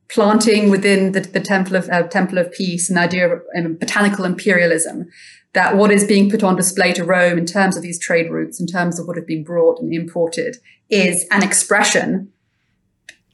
planting 0.09 0.69
within 0.69 1.13
the, 1.13 1.21
the 1.21 1.41
Temple 1.41 1.77
of 1.77 1.89
uh, 1.89 2.03
Temple 2.03 2.39
of 2.39 2.53
Peace 2.53 2.91
an 2.91 2.99
idea 2.99 3.33
of 3.33 3.43
um, 3.57 3.75
botanical 3.75 4.25
imperialism 4.25 5.09
that 5.55 5.77
what 5.77 5.91
is 5.91 6.05
being 6.05 6.31
put 6.31 6.43
on 6.43 6.57
display 6.57 6.93
to 6.93 7.05
Rome 7.05 7.39
in 7.39 7.47
terms 7.47 7.77
of 7.77 7.83
these 7.83 7.99
trade 7.99 8.31
routes, 8.31 8.61
in 8.61 8.67
terms 8.67 8.99
of 8.99 9.07
what 9.07 9.19
is 9.19 9.25
being 9.25 9.45
brought 9.45 9.81
and 9.81 9.93
imported, 9.93 10.57
is 10.89 11.27
an 11.31 11.43
expression 11.43 12.33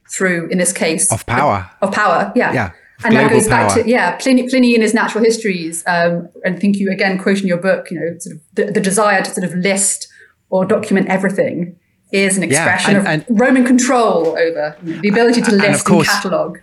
through, 0.09 0.49
in 0.49 0.57
this 0.57 0.73
case, 0.73 1.11
of 1.11 1.25
power. 1.25 1.69
Of 1.81 1.91
power, 1.91 2.31
yeah. 2.35 2.51
Yeah. 2.53 2.71
And 3.03 3.15
that 3.15 3.31
goes 3.31 3.47
power. 3.47 3.67
back 3.67 3.75
to, 3.75 3.89
yeah, 3.89 4.17
Pliny, 4.17 4.49
Pliny 4.49 4.75
in 4.75 4.81
his 4.81 4.93
natural 4.93 5.23
histories, 5.23 5.83
um, 5.87 6.27
and 6.43 6.55
I 6.55 6.59
think 6.59 6.75
you 6.77 6.91
again 6.91 7.17
quote 7.17 7.39
in 7.39 7.47
your 7.47 7.57
book, 7.57 7.89
you 7.89 7.99
know, 7.99 8.17
sort 8.19 8.35
of 8.35 8.41
the, 8.53 8.65
the 8.73 8.81
desire 8.81 9.23
to 9.23 9.31
sort 9.31 9.45
of 9.45 9.55
list 9.55 10.09
or 10.49 10.65
document 10.65 11.07
everything 11.09 11.77
is 12.11 12.37
an 12.37 12.43
expression 12.43 12.91
yeah, 12.91 12.97
and, 12.97 13.21
of 13.21 13.27
and, 13.29 13.39
Roman 13.39 13.65
control 13.65 14.37
over 14.37 14.75
the 14.81 15.09
ability 15.09 15.41
to 15.41 15.51
list 15.51 15.65
and, 15.65 15.85
course, 15.85 16.09
and 16.09 16.21
catalogue. 16.21 16.59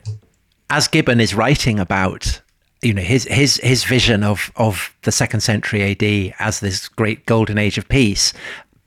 As 0.71 0.89
Gibbon 0.89 1.21
is 1.21 1.35
writing 1.35 1.79
about 1.79 2.41
you 2.83 2.93
know 2.93 3.03
his 3.03 3.25
his 3.25 3.57
his 3.63 3.85
vision 3.85 4.23
of 4.23 4.51
of 4.57 4.95
the 5.03 5.13
second 5.13 5.41
century 5.41 5.83
AD 5.83 6.35
as 6.39 6.61
this 6.61 6.89
great 6.89 7.27
golden 7.27 7.59
age 7.59 7.79
of 7.79 7.89
peace. 7.89 8.33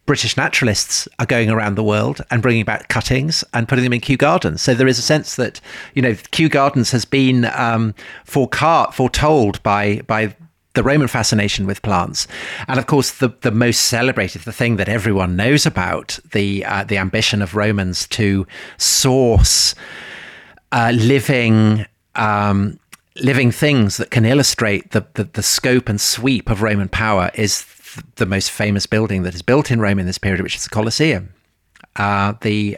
British 0.06 0.36
naturalists 0.36 1.08
are 1.20 1.26
going 1.28 1.52
around 1.52 1.76
the 1.76 1.84
world 1.84 2.22
and 2.32 2.42
bringing 2.42 2.66
back 2.66 2.88
cuttings 2.88 3.44
and 3.54 3.68
putting 3.68 3.84
them 3.84 3.94
in 3.94 4.02
Kew 4.02 4.18
Gardens. 4.18 4.60
So 4.60 4.74
there 4.74 4.88
is 4.88 4.98
a 4.98 5.04
sense 5.04 5.36
that 5.36 5.62
you 5.94 6.02
know 6.02 6.16
Kew 6.32 6.50
Gardens 6.50 6.92
has 6.92 7.06
been 7.06 7.46
um, 7.46 7.94
foretold 8.26 9.62
by 9.62 10.02
by 10.08 10.36
the 10.74 10.84
Roman 10.84 11.08
fascination 11.08 11.66
with 11.66 11.82
plants, 11.82 12.28
and 12.68 12.80
of 12.80 12.86
course 12.86 13.12
the 13.12 13.30
the 13.42 13.52
most 13.52 13.82
celebrated, 13.82 14.44
the 14.44 14.52
thing 14.52 14.78
that 14.78 14.90
everyone 14.90 15.36
knows 15.36 15.66
about, 15.66 16.20
the 16.32 16.66
uh, 16.66 16.84
the 16.84 16.98
ambition 16.98 17.42
of 17.42 17.56
Romans 17.56 18.08
to 18.10 18.46
source 18.78 19.76
uh, 20.72 20.92
living. 20.96 21.86
Um, 22.16 22.80
living 23.22 23.52
things 23.52 23.98
that 23.98 24.12
can 24.12 24.24
illustrate 24.24 24.92
the, 24.92 25.06
the, 25.16 25.26
the 25.26 25.44
scope 25.44 25.90
and 25.90 26.00
sweep 26.00 26.50
of 26.50 26.62
Roman 26.62 26.88
power 26.88 27.32
is 27.34 27.66
th- 27.94 28.06
the 28.16 28.26
most 28.26 28.50
famous 28.50 28.86
building 28.86 29.24
that 29.24 29.36
is 29.36 29.42
built 29.42 29.72
in 29.72 29.82
Rome 29.82 30.00
in 30.00 30.06
this 30.06 30.18
period, 30.18 30.42
which 30.42 30.56
is 30.56 30.64
the 30.64 30.70
Colosseum. 30.70 31.34
Uh, 31.98 32.34
the 32.42 32.78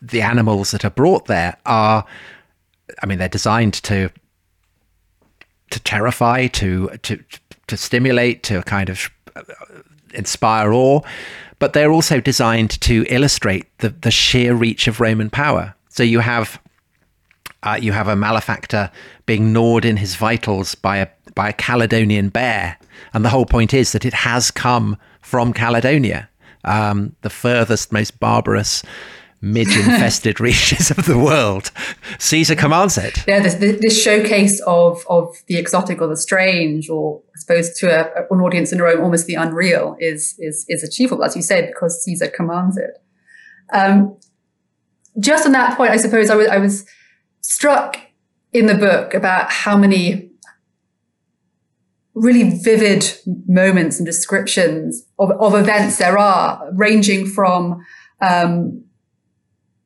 the 0.00 0.22
animals 0.22 0.70
that 0.70 0.84
are 0.84 0.90
brought 0.90 1.26
there 1.26 1.56
are, 1.66 2.06
I 3.02 3.06
mean, 3.06 3.18
they're 3.18 3.28
designed 3.28 3.74
to 3.74 4.10
to 5.70 5.80
terrify, 5.80 6.46
to 6.48 6.88
to 7.02 7.18
to 7.66 7.76
stimulate, 7.76 8.42
to 8.44 8.62
kind 8.62 8.88
of 8.88 9.10
uh, 9.36 9.42
inspire 10.12 10.72
awe, 10.72 11.00
but 11.58 11.72
they're 11.72 11.92
also 11.92 12.20
designed 12.20 12.80
to 12.80 13.04
illustrate 13.08 13.66
the 13.78 13.90
the 13.90 14.10
sheer 14.10 14.54
reach 14.54 14.88
of 14.88 15.00
Roman 15.00 15.30
power. 15.30 15.74
So 15.88 16.02
you 16.02 16.20
have 16.20 16.60
uh, 17.62 17.78
you 17.80 17.92
have 17.92 18.08
a 18.08 18.16
malefactor 18.16 18.90
being 19.26 19.52
gnawed 19.52 19.84
in 19.84 19.96
his 19.96 20.16
vitals 20.16 20.74
by 20.74 20.98
a 20.98 21.08
by 21.34 21.48
a 21.48 21.52
Caledonian 21.52 22.28
bear, 22.28 22.76
and 23.12 23.24
the 23.24 23.28
whole 23.28 23.46
point 23.46 23.72
is 23.72 23.92
that 23.92 24.04
it 24.04 24.14
has 24.14 24.50
come 24.50 24.96
from 25.20 25.52
Caledonia, 25.52 26.28
um, 26.64 27.14
the 27.22 27.30
furthest, 27.30 27.92
most 27.92 28.18
barbarous 28.18 28.82
midge 29.40 29.76
infested 29.76 30.40
reaches 30.40 30.90
of 30.90 31.06
the 31.06 31.18
world. 31.18 31.70
Caesar 32.18 32.54
commands 32.54 32.98
it. 32.98 33.24
Yeah, 33.26 33.40
this, 33.40 33.54
this, 33.54 34.00
showcase 34.00 34.60
of, 34.66 35.04
of 35.08 35.34
the 35.46 35.56
exotic 35.56 36.00
or 36.00 36.08
the 36.08 36.16
strange, 36.16 36.88
or 36.88 37.22
I 37.34 37.38
suppose 37.38 37.78
to 37.78 37.88
a, 37.88 38.26
an 38.30 38.40
audience 38.40 38.72
in 38.72 38.80
Rome, 38.80 39.02
almost 39.02 39.26
the 39.26 39.34
unreal, 39.34 39.96
is, 39.98 40.34
is, 40.38 40.64
is 40.68 40.82
achievable, 40.82 41.24
as 41.24 41.36
you 41.36 41.42
said, 41.42 41.68
because 41.68 42.02
Caesar 42.04 42.28
commands 42.28 42.76
it. 42.76 43.02
Um, 43.72 44.16
just 45.18 45.46
on 45.46 45.52
that 45.52 45.76
point, 45.76 45.90
I 45.90 45.96
suppose 45.96 46.30
I 46.30 46.34
was, 46.34 46.48
I 46.48 46.58
was 46.58 46.86
struck 47.40 47.98
in 48.52 48.66
the 48.66 48.74
book 48.74 49.14
about 49.14 49.50
how 49.50 49.76
many 49.76 50.30
really 52.14 52.58
vivid 52.58 53.12
moments 53.46 53.98
and 53.98 54.06
descriptions 54.06 55.06
of, 55.18 55.30
of 55.30 55.54
events 55.54 55.98
there 55.98 56.18
are, 56.18 56.70
ranging 56.74 57.26
from 57.26 57.82
um, 58.20 58.84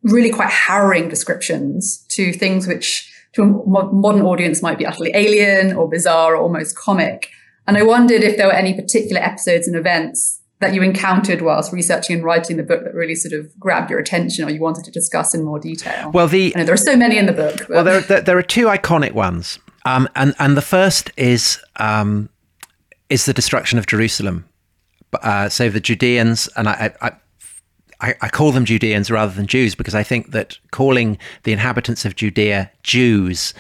really 0.05 0.31
quite 0.31 0.51
harrowing 0.51 1.09
descriptions 1.09 2.05
to 2.09 2.33
things 2.33 2.67
which 2.67 3.11
to 3.33 3.43
a 3.43 3.47
modern 3.47 4.23
audience 4.23 4.63
might 4.63 4.79
be 4.79 4.87
utterly 4.87 5.11
alien 5.15 5.75
or 5.77 5.89
bizarre 5.89 6.37
or 6.37 6.43
almost 6.43 6.77
comic. 6.77 7.31
And 7.67 7.77
I 7.77 7.83
wondered 7.83 8.23
if 8.23 8.37
there 8.37 8.47
were 8.47 8.53
any 8.53 8.75
particular 8.75 9.21
episodes 9.21 9.67
and 9.67 9.77
events 9.77 10.41
that 10.61 10.75
you 10.75 10.83
encountered 10.83 11.43
whilst 11.43 11.73
researching 11.73 12.17
and 12.17 12.25
writing 12.25 12.57
the 12.57 12.63
book 12.63 12.85
that 12.85 12.95
really 12.95 13.15
sort 13.15 13.33
of 13.33 13.59
grabbed 13.59 13.91
your 13.91 13.99
attention 13.99 14.45
or 14.45 14.51
you 14.51 14.61
wanted 14.61 14.85
to 14.85 14.91
discuss 14.91 15.35
in 15.35 15.43
more 15.43 15.59
detail? 15.59 16.11
Well, 16.13 16.29
the 16.29 16.53
I 16.55 16.61
know 16.61 16.65
there 16.65 16.75
are 16.75 16.79
so 16.79 16.97
many 16.97 17.19
in 17.19 17.27
the 17.27 17.33
book. 17.33 17.59
But. 17.59 17.71
Well, 17.71 17.85
there, 17.85 18.01
there, 18.01 18.21
there, 18.21 18.39
are 18.39 18.43
two 18.43 18.67
iconic 18.67 19.13
ones, 19.13 19.59
um, 19.85 20.09
and 20.15 20.35
and 20.39 20.57
the 20.57 20.63
first 20.63 21.11
is 21.17 21.59
um, 21.77 22.29
is 23.09 23.25
the 23.25 23.33
destruction 23.33 23.79
of 23.79 23.87
Jerusalem. 23.87 24.45
Uh, 25.23 25.49
so 25.49 25.69
the 25.69 25.81
Judeans, 25.81 26.49
and 26.57 26.69
I, 26.69 26.93
I, 27.01 27.13
I, 28.01 28.15
I 28.21 28.29
call 28.29 28.53
them 28.53 28.65
Judeans 28.65 29.11
rather 29.11 29.33
than 29.33 29.47
Jews 29.47 29.75
because 29.75 29.95
I 29.95 30.03
think 30.03 30.33
that 30.33 30.59
calling 30.71 31.19
the 31.45 31.53
inhabitants 31.53 32.05
of 32.05 32.17
Judea 32.17 32.71
Jews 32.83 33.55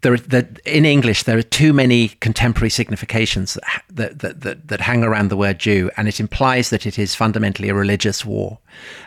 there, 0.00 0.48
in 0.64 0.84
English, 0.84 1.24
there 1.24 1.38
are 1.38 1.42
too 1.42 1.72
many 1.72 2.08
contemporary 2.08 2.70
significations 2.70 3.58
that, 3.90 4.18
that, 4.18 4.40
that, 4.42 4.68
that, 4.68 4.80
hang 4.80 5.02
around 5.02 5.28
the 5.28 5.36
word 5.36 5.58
Jew, 5.58 5.90
and 5.96 6.06
it 6.08 6.20
implies 6.20 6.70
that 6.70 6.86
it 6.86 6.98
is 6.98 7.14
fundamentally 7.14 7.68
a 7.68 7.74
religious 7.74 8.24
war. 8.24 8.58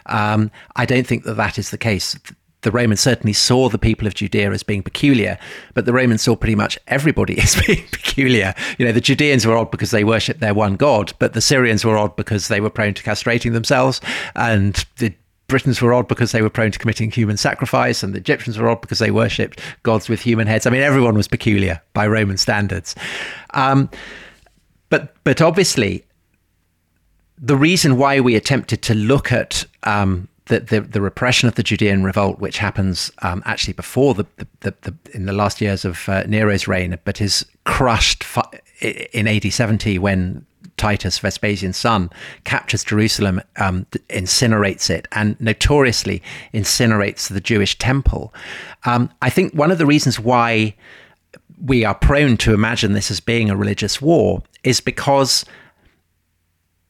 Um, 0.08 0.52
I 0.76 0.86
don't 0.86 1.08
think 1.08 1.24
that 1.24 1.36
that 1.36 1.58
is 1.58 1.70
the 1.70 1.78
case 1.78 2.18
the 2.62 2.72
Romans 2.72 3.02
certainly 3.02 3.34
saw 3.34 3.70
the 3.70 3.78
people 3.78 4.08
of 4.08 4.14
Judea 4.14 4.52
as 4.52 4.64
being 4.64 4.84
peculiar, 4.84 5.38
but 5.74 5.86
the 5.86 5.94
Romans 5.94 6.22
saw 6.22 6.36
pretty 6.36 6.56
much 6.56 6.78
everybody 6.88 7.40
as 7.42 7.62
being 7.66 7.86
peculiar. 7.92 8.54
You 8.78 8.86
know, 8.86 8.92
the 8.92 9.02
Judeans 9.02 9.46
were 9.46 9.58
odd 9.58 9.72
because 9.72 9.92
they 9.92 10.04
worshipped 10.04 10.40
their 10.40 10.54
one 10.54 10.76
god, 10.76 11.14
but 11.20 11.34
the 11.34 11.42
Syrians 11.42 11.84
were 11.84 11.98
odd 11.98 12.16
because 12.16 12.48
they 12.48 12.62
were 12.62 12.70
prone 12.70 12.94
to 12.94 13.04
castrating 13.04 13.54
themselves, 13.54 14.02
and 14.36 14.86
the 14.98 15.14
Britons 15.48 15.82
were 15.82 15.94
odd 15.94 16.08
because 16.08 16.32
they 16.32 16.42
were 16.42 16.50
prone 16.50 16.72
to 16.72 16.80
committing 16.80 17.12
human 17.12 17.38
sacrifice, 17.38 18.04
and 18.04 18.14
the 18.14 18.20
Egyptians 18.20 18.58
were 18.58 18.70
odd 18.70 18.82
because 18.82 19.00
they 19.00 19.12
worshipped 19.12 19.60
gods 19.84 20.08
with 20.08 20.22
human 20.22 20.48
heads. 20.48 20.66
I 20.66 20.70
mean, 20.70 20.82
everyone 20.82 21.16
was 21.16 21.28
peculiar 21.28 21.82
by 21.94 22.08
Roman 22.08 22.38
standards. 22.38 22.96
Um, 23.54 23.90
but 24.90 25.14
but 25.24 25.42
obviously, 25.42 26.06
the 27.38 27.58
reason 27.58 27.98
why 27.98 28.20
we 28.20 28.36
attempted 28.36 28.82
to 28.84 28.94
look 28.94 29.32
at 29.32 29.66
um, 29.84 30.30
the, 30.52 30.60
the, 30.60 30.82
the, 30.82 31.02
repression 31.02 31.48
of 31.48 31.56
the 31.56 31.64
Judean 31.64 32.04
revolt, 32.04 32.40
which 32.40 32.58
happens 32.58 33.10
um, 33.22 33.42
actually 33.46 33.72
before 33.72 34.14
the, 34.14 34.26
the, 34.60 34.76
the, 34.82 34.94
in 35.14 35.26
the 35.26 35.32
last 35.32 35.62
years 35.62 35.86
of 35.86 36.10
uh, 36.10 36.24
Nero's 36.28 36.68
reign, 36.68 37.00
but 37.06 37.22
is 37.22 37.46
crushed 37.64 38.26
in 38.82 39.30
AD 39.30 39.52
70 39.52 39.98
when 39.98 40.46
Titus, 40.76 41.20
Vespasian's 41.20 41.78
son, 41.78 42.10
captures 42.44 42.84
Jerusalem, 42.84 43.42
um, 43.56 43.86
incinerates 44.10 44.90
it, 44.90 45.08
and 45.14 45.40
notoriously 45.40 46.22
incinerates 46.54 47.30
the 47.30 47.40
Jewish 47.40 47.78
temple. 47.78 48.34
Um, 48.84 49.10
I 49.22 49.30
think 49.30 49.54
one 49.54 49.72
of 49.72 49.78
the 49.78 49.86
reasons 49.86 50.20
why 50.20 50.76
we 51.64 51.86
are 51.86 51.96
prone 51.96 52.36
to 52.38 52.54
imagine 52.54 52.92
this 52.92 53.10
as 53.10 53.22
being 53.22 53.50
a 53.50 53.56
religious 53.56 54.02
war 54.02 54.44
is 54.66 54.82
because 54.82 55.46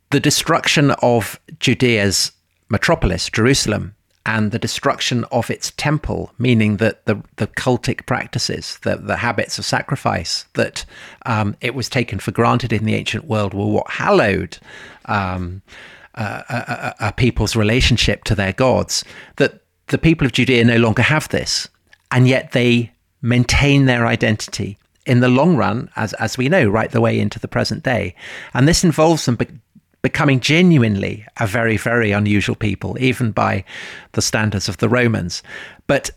the 0.09 0.19
destruction 0.19 0.91
of 1.03 1.39
Judea's 1.59 2.31
metropolis, 2.71 3.29
Jerusalem, 3.29 3.95
and 4.25 4.51
the 4.51 4.59
destruction 4.59 5.25
of 5.25 5.49
its 5.49 5.71
temple, 5.77 6.31
meaning 6.37 6.77
that 6.77 7.05
the, 7.05 7.21
the 7.37 7.47
cultic 7.47 8.05
practices, 8.05 8.79
the, 8.83 8.95
the 8.95 9.17
habits 9.17 9.59
of 9.59 9.65
sacrifice 9.65 10.45
that 10.53 10.85
um, 11.25 11.55
it 11.59 11.75
was 11.75 11.89
taken 11.89 12.19
for 12.19 12.31
granted 12.31 12.71
in 12.71 12.85
the 12.85 12.95
ancient 12.95 13.25
world 13.25 13.53
were 13.53 13.65
what 13.65 13.89
hallowed 13.89 14.57
um, 15.05 15.61
a, 16.13 16.23
a, 16.23 16.95
a 17.07 17.13
people's 17.13 17.55
relationship 17.55 18.23
to 18.23 18.35
their 18.35 18.53
gods, 18.53 19.03
that 19.37 19.61
the 19.87 19.97
people 19.97 20.25
of 20.25 20.33
Judea 20.33 20.63
no 20.65 20.77
longer 20.77 21.01
have 21.01 21.27
this, 21.29 21.67
and 22.11 22.27
yet 22.27 22.51
they 22.51 22.91
maintain 23.21 23.85
their 23.85 24.05
identity 24.05 24.77
in 25.05 25.19
the 25.19 25.29
long 25.29 25.57
run, 25.57 25.89
as 25.95 26.13
as 26.13 26.37
we 26.37 26.47
know, 26.47 26.67
right 26.67 26.91
the 26.91 27.01
way 27.01 27.19
into 27.19 27.39
the 27.39 27.47
present 27.47 27.83
day. 27.83 28.15
And 28.53 28.67
this 28.67 28.83
involves 28.83 29.25
them 29.25 29.35
becoming 30.01 30.39
genuinely 30.39 31.25
a 31.39 31.45
very, 31.45 31.77
very 31.77 32.11
unusual 32.11 32.55
people, 32.55 32.97
even 32.99 33.31
by 33.31 33.63
the 34.13 34.21
standards 34.21 34.67
of 34.67 34.77
the 34.77 34.89
Romans. 34.89 35.43
But 35.87 36.11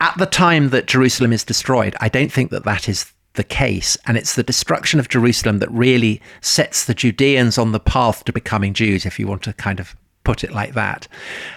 at 0.00 0.16
the 0.18 0.26
time 0.26 0.70
that 0.70 0.86
Jerusalem 0.86 1.32
is 1.32 1.44
destroyed, 1.44 1.94
I 2.00 2.08
don't 2.08 2.32
think 2.32 2.50
that 2.50 2.64
that 2.64 2.88
is 2.88 3.12
the 3.34 3.44
case. 3.44 3.96
And 4.06 4.16
it's 4.16 4.34
the 4.34 4.42
destruction 4.42 4.98
of 4.98 5.08
Jerusalem 5.08 5.58
that 5.58 5.70
really 5.70 6.20
sets 6.40 6.84
the 6.84 6.94
Judeans 6.94 7.58
on 7.58 7.72
the 7.72 7.80
path 7.80 8.24
to 8.24 8.32
becoming 8.32 8.74
Jews, 8.74 9.04
if 9.04 9.18
you 9.18 9.26
want 9.26 9.42
to 9.42 9.52
kind 9.52 9.80
of 9.80 9.96
put 10.24 10.42
it 10.42 10.52
like 10.52 10.74
that. 10.74 11.06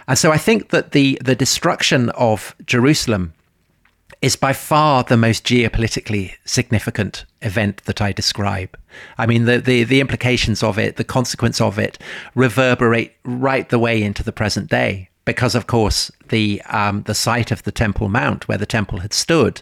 And 0.07 0.17
so 0.17 0.31
I 0.31 0.37
think 0.37 0.69
that 0.69 0.91
the, 0.91 1.19
the 1.23 1.35
destruction 1.35 2.09
of 2.11 2.55
Jerusalem 2.65 3.33
is 4.21 4.35
by 4.35 4.53
far 4.53 5.03
the 5.03 5.17
most 5.17 5.45
geopolitically 5.45 6.33
significant 6.45 7.25
event 7.41 7.83
that 7.85 8.01
I 8.01 8.11
describe. 8.11 8.77
I 9.17 9.25
mean, 9.25 9.45
the, 9.45 9.59
the, 9.59 9.83
the, 9.83 10.01
implications 10.01 10.63
of 10.63 10.79
it, 10.79 10.95
the 10.95 11.03
consequence 11.03 11.61
of 11.61 11.77
it, 11.77 11.99
reverberate 12.33 13.15
right 13.23 13.67
the 13.69 13.79
way 13.79 14.01
into 14.01 14.23
the 14.23 14.31
present 14.31 14.69
day. 14.69 15.09
Because, 15.25 15.55
of 15.55 15.67
course, 15.67 16.09
the 16.29 16.61
um, 16.69 17.03
the 17.03 17.13
site 17.13 17.51
of 17.51 17.63
the 17.63 17.71
Temple 17.71 18.07
Mount, 18.07 18.47
where 18.47 18.57
the 18.57 18.65
temple 18.65 18.99
had 18.99 19.13
stood, 19.13 19.61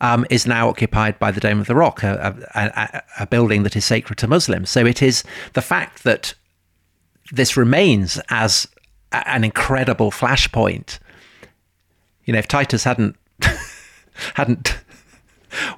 um, 0.00 0.24
is 0.30 0.46
now 0.46 0.70
occupied 0.70 1.18
by 1.18 1.30
the 1.30 1.40
Dome 1.40 1.60
of 1.60 1.66
the 1.66 1.74
Rock, 1.74 2.02
a, 2.02 2.34
a, 2.54 3.02
a 3.20 3.26
building 3.26 3.62
that 3.64 3.76
is 3.76 3.84
sacred 3.84 4.16
to 4.20 4.26
Muslims. 4.26 4.70
So 4.70 4.86
it 4.86 5.02
is 5.02 5.22
the 5.52 5.60
fact 5.60 6.04
that 6.04 6.32
this 7.30 7.58
remains 7.58 8.18
as 8.30 8.66
an 9.12 9.44
incredible 9.44 10.10
flashpoint. 10.10 10.98
You 12.24 12.32
know, 12.32 12.38
if 12.38 12.48
Titus 12.48 12.84
hadn't 12.84 13.16
hadn't 14.34 14.78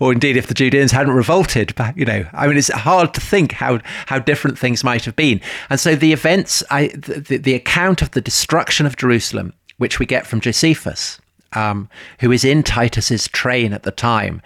or 0.01 0.13
indeed 0.13 0.37
if 0.37 0.47
the 0.47 0.55
Judeans 0.55 0.93
hadn't 0.93 1.13
revolted. 1.13 1.75
But 1.75 1.97
you 1.97 2.05
know, 2.05 2.25
I 2.33 2.47
mean, 2.47 2.57
it's 2.57 2.69
hard 2.69 3.15
to 3.15 3.21
think 3.21 3.53
how 3.53 3.81
how 4.07 4.19
different 4.19 4.59
things 4.59 4.85
might 4.85 5.05
have 5.05 5.17
been. 5.17 5.41
And 5.71 5.81
so 5.81 5.95
the 5.95 6.13
events, 6.13 6.63
I, 6.71 6.89
the, 6.89 7.39
the 7.39 7.55
account 7.55 8.03
of 8.03 8.13
the 8.13 8.21
destruction 8.21 8.87
of 8.87 8.97
Jerusalem, 8.97 9.53
which 9.79 9.99
we 9.99 10.07
get 10.07 10.27
from 10.27 10.41
Josephus, 10.41 11.21
um, 11.53 11.89
who 12.21 12.33
is 12.33 12.45
in 12.45 12.63
Titus's 12.63 13.29
train 13.29 13.73
at 13.73 13.83
the 13.83 13.91
time, 13.91 14.43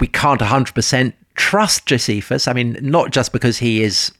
we 0.00 0.06
can't 0.06 0.40
hundred 0.40 0.74
percent 0.74 1.14
trust 1.34 1.86
Josephus. 1.86 2.48
I 2.48 2.52
mean, 2.52 2.78
not 2.80 3.10
just 3.10 3.32
because 3.32 3.58
he 3.58 3.82
is 3.82 4.12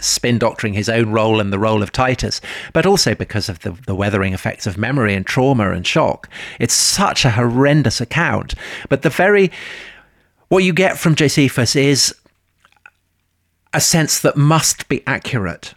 spin 0.00 0.38
doctoring 0.38 0.74
his 0.74 0.88
own 0.88 1.10
role 1.10 1.40
and 1.40 1.52
the 1.52 1.58
role 1.58 1.82
of 1.82 1.92
Titus, 1.92 2.40
but 2.72 2.86
also 2.86 3.14
because 3.14 3.48
of 3.48 3.60
the, 3.60 3.72
the 3.86 3.94
weathering 3.94 4.32
effects 4.32 4.66
of 4.66 4.78
memory 4.78 5.14
and 5.14 5.26
trauma 5.26 5.70
and 5.70 5.86
shock. 5.86 6.28
It's 6.58 6.74
such 6.74 7.24
a 7.24 7.30
horrendous 7.30 8.00
account. 8.00 8.54
But 8.88 9.02
the 9.02 9.10
very, 9.10 9.50
what 10.48 10.64
you 10.64 10.72
get 10.72 10.98
from 10.98 11.14
Josephus 11.14 11.76
is 11.76 12.14
a 13.72 13.80
sense 13.80 14.20
that 14.20 14.36
must 14.36 14.88
be 14.88 15.02
accurate 15.06 15.74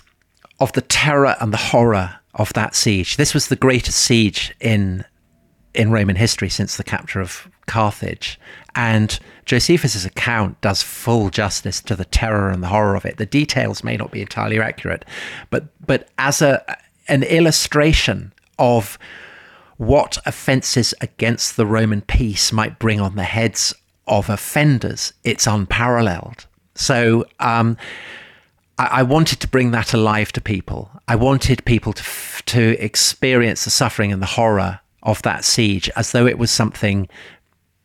of 0.60 0.72
the 0.74 0.82
terror 0.82 1.36
and 1.40 1.54
the 1.54 1.58
horror 1.58 2.16
of 2.34 2.54
that 2.54 2.76
siege. 2.76 3.18
This 3.18 3.34
was 3.34 3.48
the 3.48 3.56
greatest 3.56 4.00
siege 4.00 4.54
in 4.60 5.06
in 5.74 5.92
Roman 5.92 6.16
history 6.16 6.50
since 6.50 6.78
the 6.78 6.84
capture 6.84 7.20
of 7.20 7.48
Carthage. 7.66 8.40
And 8.76 9.20
Josephus's 9.46 10.06
account 10.06 10.60
does 10.62 10.82
full 10.82 11.30
justice 11.30 11.82
to 11.82 11.96
the 11.96 12.06
terror 12.06 12.50
and 12.50 12.64
the 12.64 12.68
horror 12.68 12.96
of 12.96 13.06
it. 13.06 13.18
The 13.18 13.26
details 13.26 13.84
may 13.84 13.98
not 13.98 14.12
be 14.12 14.22
entirely 14.22 14.60
accurate, 14.60 15.06
but 15.50 15.66
but 15.86 16.10
as 16.18 16.42
a 16.42 16.64
an 17.08 17.24
illustration 17.24 18.34
of 18.58 18.98
what 19.78 20.18
offences 20.26 20.94
against 21.02 21.58
the 21.58 21.66
Roman 21.66 22.02
peace 22.02 22.52
might 22.52 22.80
bring 22.80 23.02
on 23.02 23.16
the 23.16 23.24
heads 23.24 23.74
of 24.08 24.30
offenders, 24.30 25.14
it's 25.24 25.48
unparalleled. 25.48 26.46
So 26.76 27.26
um, 27.40 27.78
I, 28.78 28.86
I, 28.86 29.04
wanted 29.04 29.40
to 29.42 29.48
bring 29.48 29.72
that 29.72 29.94
alive 29.94 30.32
to 30.34 30.42
people. 30.42 30.90
I 31.08 31.16
wanted 31.16 31.64
people 31.66 31.94
to 31.94 32.04
to 32.46 32.84
experience 32.84 33.64
the 33.64 33.72
suffering 33.72 34.12
and 34.12 34.22
the 34.22 34.28
horror 34.28 34.80
of 35.04 35.22
that 35.22 35.44
siege 35.44 35.90
as 35.96 36.12
though 36.12 36.26
it 36.26 36.38
was 36.38 36.50
something 36.50 37.08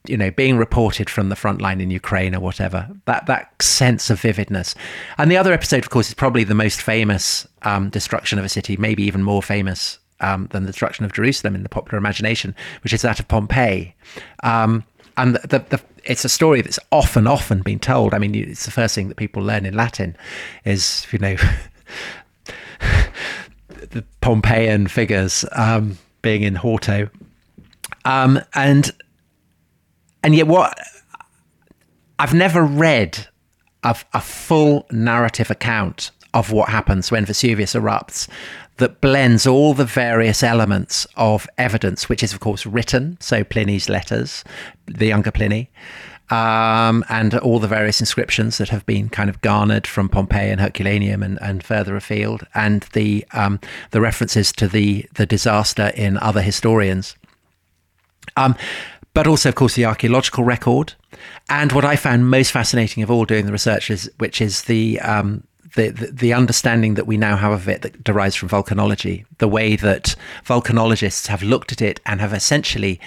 you 0.09 0.17
know, 0.17 0.31
being 0.31 0.57
reported 0.57 1.11
from 1.11 1.29
the 1.29 1.37
front 1.37 1.61
line 1.61 1.81
in 1.81 1.91
Ukraine 1.91 2.35
or 2.35 2.41
whatever. 2.41 2.89
That 3.07 3.27
that 3.27 3.63
sense 3.63 4.11
of 4.11 4.21
vividness. 4.21 4.75
And 5.17 5.31
the 5.31 5.37
other 5.37 5.53
episode, 5.53 5.85
of 5.85 5.91
course, 5.91 6.09
is 6.09 6.15
probably 6.15 6.45
the 6.45 6.55
most 6.55 6.81
famous 6.81 7.47
um, 7.63 7.91
destruction 7.91 8.39
of 8.39 8.45
a 8.45 8.49
city, 8.49 8.77
maybe 8.77 9.03
even 9.03 9.23
more 9.23 9.43
famous 9.43 9.99
um, 10.21 10.49
than 10.51 10.65
the 10.65 10.69
destruction 10.69 11.05
of 11.05 11.13
Jerusalem 11.13 11.55
in 11.55 11.63
the 11.63 11.69
popular 11.69 11.99
imagination, 11.99 12.55
which 12.83 12.93
is 12.93 13.03
that 13.03 13.21
of 13.21 13.29
Pompeii. 13.29 13.95
Um, 14.43 14.85
and 15.17 15.35
the, 15.35 15.47
the, 15.49 15.59
the, 15.77 15.81
it's 16.05 16.25
a 16.25 16.29
story 16.29 16.63
that's 16.63 16.79
often, 16.93 17.27
often 17.27 17.63
been 17.63 17.81
told. 17.81 18.15
I 18.15 18.19
mean, 18.19 18.35
it's 18.35 18.65
the 18.65 18.71
first 18.71 18.95
thing 18.95 19.09
that 19.09 19.17
people 19.17 19.43
learn 19.43 19.67
in 19.67 19.75
Latin 19.75 20.17
is, 20.65 21.07
you 21.11 21.19
know, 21.19 21.37
the 23.91 24.05
Pompeian 24.21 24.89
figures 24.89 25.45
um, 25.53 25.99
being 26.23 26.43
in 26.43 26.55
Horto. 26.55 27.11
Um, 28.05 28.41
and 28.55 28.93
and 30.23 30.35
yet, 30.35 30.47
what 30.47 30.79
I've 32.19 32.35
never 32.35 32.63
read 32.63 33.29
a, 33.83 33.97
a 34.13 34.21
full 34.21 34.87
narrative 34.91 35.51
account 35.51 36.11
of 36.35 36.53
what 36.53 36.69
happens 36.69 37.11
when 37.11 37.25
Vesuvius 37.25 37.75
erupts 37.75 38.29
that 38.77 39.01
blends 39.01 39.47
all 39.47 39.75
the 39.75 39.85
various 39.85 40.43
elements 40.43 41.07
of 41.17 41.49
evidence, 41.59 42.09
which 42.09 42.23
is, 42.23 42.33
of 42.33 42.41
course, 42.41 42.65
written. 42.65 43.17
So, 43.21 43.45
Pliny's 43.45 43.89
letters, 43.89 44.45
the 44.87 45.07
younger 45.07 45.31
Pliny, 45.31 45.71
um, 46.31 47.05
and 47.09 47.35
all 47.39 47.59
the 47.59 47.69
various 47.69 48.01
inscriptions 48.01 48.59
that 48.59 48.69
have 48.69 48.85
been 48.87 49.09
kind 49.09 49.31
of 49.31 49.41
garnered 49.41 49.87
from 49.87 50.09
Pompeii 50.09 50.51
and 50.51 50.61
Herculaneum 50.61 51.23
and, 51.23 51.39
and 51.41 51.63
further 51.65 51.97
afield, 51.97 52.47
and 52.55 52.83
the 52.93 53.25
um, 53.33 53.61
the 53.91 54.01
references 54.01 54.53
to 54.53 54.69
the 54.69 55.07
the 55.15 55.27
disaster 55.27 55.93
in 55.97 56.19
other 56.19 56.43
historians. 56.43 57.17
Um, 58.37 58.57
but 59.19 59.27
also, 59.27 59.49
of 59.49 59.57
course, 59.57 59.75
the 59.75 59.85
archaeological 59.85 60.45
record. 60.45 60.95
And 61.49 61.73
what 61.73 61.85
I 61.85 61.97
found 61.97 62.31
most 62.31 62.53
fascinating 62.53 63.03
of 63.03 63.11
all 63.11 63.25
doing 63.25 63.47
the 63.47 63.51
research 63.51 63.91
is, 63.91 64.09
which 64.19 64.41
is 64.41 64.63
the, 64.63 65.01
um, 65.01 65.43
the, 65.75 65.89
the, 65.89 66.07
the 66.13 66.33
understanding 66.33 66.95
that 66.95 67.09
we 67.09 67.17
now 67.17 67.35
have 67.35 67.51
of 67.51 67.69
it 67.69 67.83
that 67.83 68.05
derives 68.05 68.37
from 68.37 68.49
volcanology, 68.49 69.27
the 69.39 69.49
way 69.49 69.75
that 69.75 70.15
volcanologists 70.47 71.27
have 71.27 71.43
looked 71.43 71.73
at 71.73 71.83
it 71.83 71.99
and 72.07 72.21
have 72.21 72.33
essentially 72.33 73.01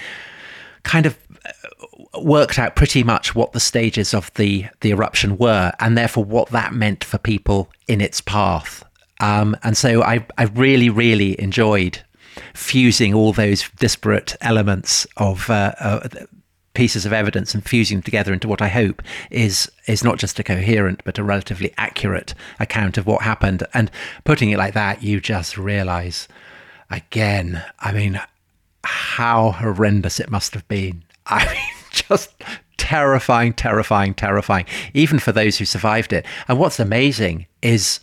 kind 0.83 1.05
of 1.05 1.17
uh, 1.45 2.19
worked 2.19 2.59
out 2.59 2.75
pretty 2.75 3.03
much 3.03 3.33
what 3.33 3.53
the 3.53 3.61
stages 3.61 4.13
of 4.13 4.33
the 4.33 4.65
the 4.81 4.89
eruption 4.89 5.37
were, 5.37 5.71
and 5.79 5.97
therefore 5.97 6.25
what 6.25 6.49
that 6.49 6.73
meant 6.73 7.05
for 7.05 7.19
people 7.19 7.69
in 7.87 8.01
its 8.01 8.19
path. 8.19 8.83
Um, 9.21 9.55
and 9.63 9.77
so 9.77 10.03
I 10.03 10.27
I 10.37 10.43
really 10.43 10.89
really 10.89 11.39
enjoyed 11.39 12.03
fusing 12.53 13.13
all 13.13 13.33
those 13.33 13.69
disparate 13.79 14.35
elements 14.41 15.07
of 15.17 15.49
uh, 15.49 15.73
uh, 15.79 16.07
pieces 16.73 17.05
of 17.05 17.13
evidence 17.13 17.53
and 17.53 17.65
fusing 17.65 17.97
them 17.97 18.03
together 18.03 18.33
into 18.33 18.47
what 18.47 18.61
I 18.61 18.69
hope 18.69 19.01
is 19.29 19.69
is 19.87 20.03
not 20.03 20.17
just 20.17 20.39
a 20.39 20.43
coherent 20.43 21.01
but 21.03 21.17
a 21.17 21.23
relatively 21.23 21.73
accurate 21.77 22.33
account 22.59 22.97
of 22.97 23.05
what 23.05 23.23
happened. 23.23 23.63
And 23.73 23.91
putting 24.23 24.51
it 24.51 24.57
like 24.57 24.73
that, 24.73 25.03
you 25.03 25.19
just 25.19 25.57
realise 25.57 26.27
again. 26.89 27.63
I 27.79 27.91
mean, 27.91 28.21
how 28.83 29.51
horrendous 29.51 30.19
it 30.19 30.31
must 30.31 30.53
have 30.53 30.67
been. 30.67 31.03
I 31.25 31.45
mean, 31.45 31.91
just 31.91 32.33
terrifying, 32.77 33.53
terrifying, 33.53 34.13
terrifying, 34.13 34.65
even 34.93 35.19
for 35.19 35.31
those 35.31 35.57
who 35.57 35.65
survived 35.65 36.13
it. 36.13 36.25
And 36.47 36.57
what's 36.57 36.79
amazing 36.79 37.45
is 37.61 37.99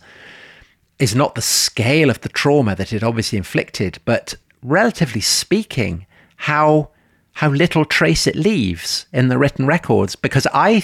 is 0.99 1.15
not 1.15 1.35
the 1.35 1.41
scale 1.41 2.09
of 2.09 2.21
the 2.21 2.29
trauma 2.29 2.75
that 2.75 2.93
it 2.93 3.03
obviously 3.03 3.37
inflicted, 3.37 3.99
but 4.05 4.35
relatively 4.61 5.21
speaking, 5.21 6.05
how 6.35 6.89
how 7.33 7.49
little 7.49 7.85
trace 7.85 8.27
it 8.27 8.35
leaves 8.35 9.05
in 9.13 9.29
the 9.29 9.37
written 9.37 9.65
records. 9.65 10.15
Because 10.15 10.45
I, 10.53 10.83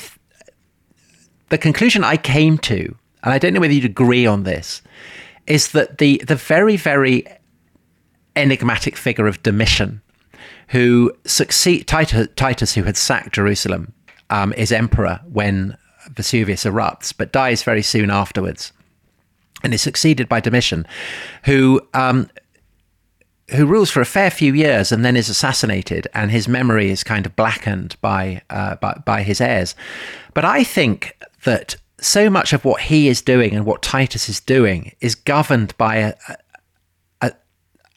the 1.49 1.57
conclusion 1.57 2.03
I 2.03 2.16
came 2.16 2.57
to, 2.59 2.95
and 3.24 3.34
I 3.34 3.38
don't 3.38 3.53
know 3.53 3.59
whether 3.59 3.74
you'd 3.74 3.84
agree 3.84 4.26
on 4.26 4.43
this, 4.43 4.82
is 5.47 5.72
that 5.74 5.97
the 5.97 6.22
the 6.26 6.36
very 6.36 6.78
very 6.78 7.28
enigmatic 8.38 8.95
figure 8.95 9.28
of 9.28 9.43
Domitian, 9.43 10.01
who 10.70 11.11
succeed 11.26 11.88
Titus, 11.88 12.30
Titus 12.36 12.74
who 12.74 12.84
had 12.84 12.95
sacked 12.95 13.34
Jerusalem, 13.36 13.93
um, 14.30 14.53
is 14.53 14.72
emperor 14.72 15.20
when 15.32 15.78
Vesuvius 16.09 16.63
erupts, 16.63 17.13
but 17.16 17.34
dies 17.34 17.63
very 17.63 17.82
soon 17.82 18.09
afterwards 18.09 18.72
and 19.66 19.74
is 19.74 19.82
succeeded 19.82 20.30
by 20.30 20.39
Domitian, 20.39 20.86
who 21.43 21.82
um, 21.93 22.30
who 23.51 23.66
rules 23.66 23.91
for 23.91 23.99
a 23.99 24.05
fair 24.05 24.32
few 24.32 24.53
years 24.53 24.91
and 24.91 25.03
then 25.03 25.18
is 25.18 25.28
assassinated, 25.28 26.07
and 26.13 26.32
his 26.32 26.47
memory 26.47 26.89
is 26.91 27.03
kind 27.03 27.26
of 27.26 27.36
blackened 27.36 27.97
by 27.99 28.41
uh, 28.49 28.76
by, 28.76 29.01
by 29.05 29.24
his 29.24 29.41
heirs. 29.41 29.76
But 30.34 30.45
I 30.45 30.63
think 30.63 31.18
that 31.43 31.76
so 31.99 32.30
much 32.30 32.53
of 32.53 32.63
what 32.63 32.82
he 32.82 33.07
is 33.07 33.22
doing 33.22 33.55
and 33.55 33.66
what 33.66 33.82
Titus 33.82 34.30
is 34.30 34.39
doing 34.39 34.93
is 35.01 35.16
governed 35.16 35.76
by 35.78 35.95
a, 35.95 36.13
a, 37.22 37.32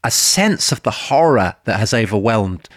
a 0.02 0.10
sense 0.10 0.72
of 0.72 0.82
the 0.82 0.90
horror 0.90 1.56
that 1.64 1.78
has 1.78 1.92
overwhelmed 1.92 2.68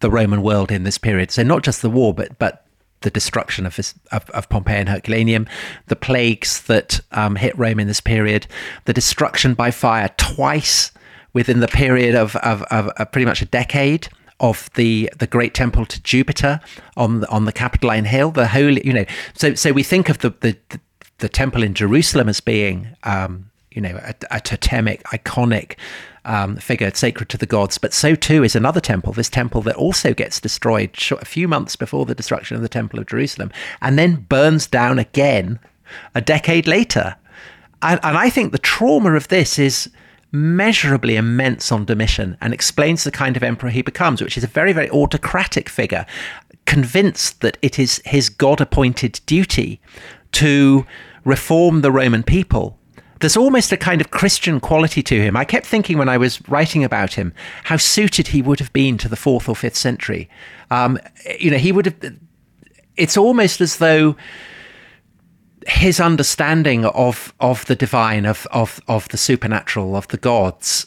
the 0.00 0.10
Roman 0.10 0.42
world 0.42 0.72
in 0.72 0.84
this 0.84 0.98
period. 0.98 1.30
So 1.30 1.42
not 1.42 1.62
just 1.62 1.82
the 1.82 1.90
war, 1.90 2.14
but 2.14 2.38
but 2.38 2.64
the 3.02 3.10
destruction 3.10 3.66
of, 3.66 3.76
this, 3.76 3.94
of, 4.12 4.28
of 4.30 4.48
Pompeii 4.48 4.76
and 4.76 4.88
Herculaneum, 4.88 5.46
the 5.86 5.96
plagues 5.96 6.62
that 6.62 7.00
um, 7.12 7.36
hit 7.36 7.58
Rome 7.58 7.80
in 7.80 7.88
this 7.88 8.00
period, 8.00 8.46
the 8.84 8.92
destruction 8.92 9.54
by 9.54 9.70
fire 9.70 10.10
twice 10.16 10.92
within 11.32 11.60
the 11.60 11.68
period 11.68 12.14
of, 12.14 12.36
of, 12.36 12.62
of, 12.64 12.88
of 12.88 13.12
pretty 13.12 13.26
much 13.26 13.42
a 13.42 13.46
decade 13.46 14.08
of 14.40 14.70
the 14.74 15.10
the 15.18 15.26
great 15.26 15.52
temple 15.52 15.84
to 15.84 16.02
Jupiter 16.02 16.60
on 16.96 17.20
the, 17.20 17.28
on 17.28 17.44
the 17.44 17.52
Capitoline 17.52 18.06
Hill, 18.06 18.30
the 18.30 18.48
holy, 18.48 18.80
you 18.86 18.92
know. 18.92 19.04
So 19.34 19.54
so 19.54 19.70
we 19.70 19.82
think 19.82 20.08
of 20.08 20.18
the 20.18 20.30
the, 20.40 20.56
the 21.18 21.28
temple 21.28 21.62
in 21.62 21.74
Jerusalem 21.74 22.28
as 22.28 22.40
being, 22.40 22.88
um, 23.04 23.49
you 23.72 23.80
know, 23.80 24.00
a, 24.02 24.14
a 24.30 24.40
totemic, 24.40 25.02
iconic 25.04 25.76
um, 26.24 26.56
figure 26.56 26.90
sacred 26.94 27.28
to 27.30 27.38
the 27.38 27.46
gods. 27.46 27.78
But 27.78 27.92
so 27.92 28.14
too 28.14 28.42
is 28.44 28.56
another 28.56 28.80
temple, 28.80 29.12
this 29.12 29.30
temple 29.30 29.62
that 29.62 29.76
also 29.76 30.12
gets 30.12 30.40
destroyed 30.40 30.90
a 31.12 31.24
few 31.24 31.48
months 31.48 31.76
before 31.76 32.06
the 32.06 32.14
destruction 32.14 32.56
of 32.56 32.62
the 32.62 32.68
Temple 32.68 32.98
of 32.98 33.06
Jerusalem 33.06 33.50
and 33.80 33.98
then 33.98 34.26
burns 34.28 34.66
down 34.66 34.98
again 34.98 35.58
a 36.14 36.20
decade 36.20 36.66
later. 36.66 37.16
And, 37.82 38.00
and 38.02 38.16
I 38.16 38.28
think 38.28 38.52
the 38.52 38.58
trauma 38.58 39.14
of 39.14 39.28
this 39.28 39.58
is 39.58 39.90
measurably 40.32 41.16
immense 41.16 41.72
on 41.72 41.84
Domitian 41.84 42.36
and 42.40 42.52
explains 42.52 43.04
the 43.04 43.10
kind 43.10 43.36
of 43.36 43.42
emperor 43.42 43.70
he 43.70 43.82
becomes, 43.82 44.22
which 44.22 44.36
is 44.36 44.44
a 44.44 44.48
very, 44.48 44.72
very 44.72 44.90
autocratic 44.90 45.68
figure, 45.68 46.06
convinced 46.66 47.40
that 47.40 47.56
it 47.62 47.78
is 47.78 48.00
his 48.04 48.28
God 48.28 48.60
appointed 48.60 49.20
duty 49.26 49.80
to 50.32 50.86
reform 51.24 51.80
the 51.80 51.90
Roman 51.90 52.22
people 52.22 52.78
there's 53.20 53.36
almost 53.36 53.70
a 53.70 53.76
kind 53.76 54.00
of 54.00 54.10
Christian 54.10 54.60
quality 54.60 55.02
to 55.02 55.20
him. 55.20 55.36
I 55.36 55.44
kept 55.44 55.66
thinking 55.66 55.98
when 55.98 56.08
I 56.08 56.16
was 56.16 56.46
writing 56.48 56.84
about 56.84 57.14
him 57.14 57.32
how 57.64 57.76
suited 57.76 58.28
he 58.28 58.42
would 58.42 58.58
have 58.58 58.72
been 58.72 58.98
to 58.98 59.08
the 59.08 59.16
fourth 59.16 59.48
or 59.48 59.54
fifth 59.54 59.76
century. 59.76 60.28
Um, 60.70 60.98
you 61.38 61.50
know, 61.50 61.58
he 61.58 61.72
would 61.72 61.86
have. 61.86 62.16
It's 62.96 63.16
almost 63.16 63.60
as 63.60 63.76
though 63.76 64.16
his 65.66 66.00
understanding 66.00 66.84
of 66.86 67.34
of 67.40 67.64
the 67.66 67.76
divine, 67.76 68.24
of 68.26 68.46
of 68.50 68.80
of 68.88 69.08
the 69.08 69.18
supernatural, 69.18 69.96
of 69.96 70.08
the 70.08 70.16
gods, 70.16 70.86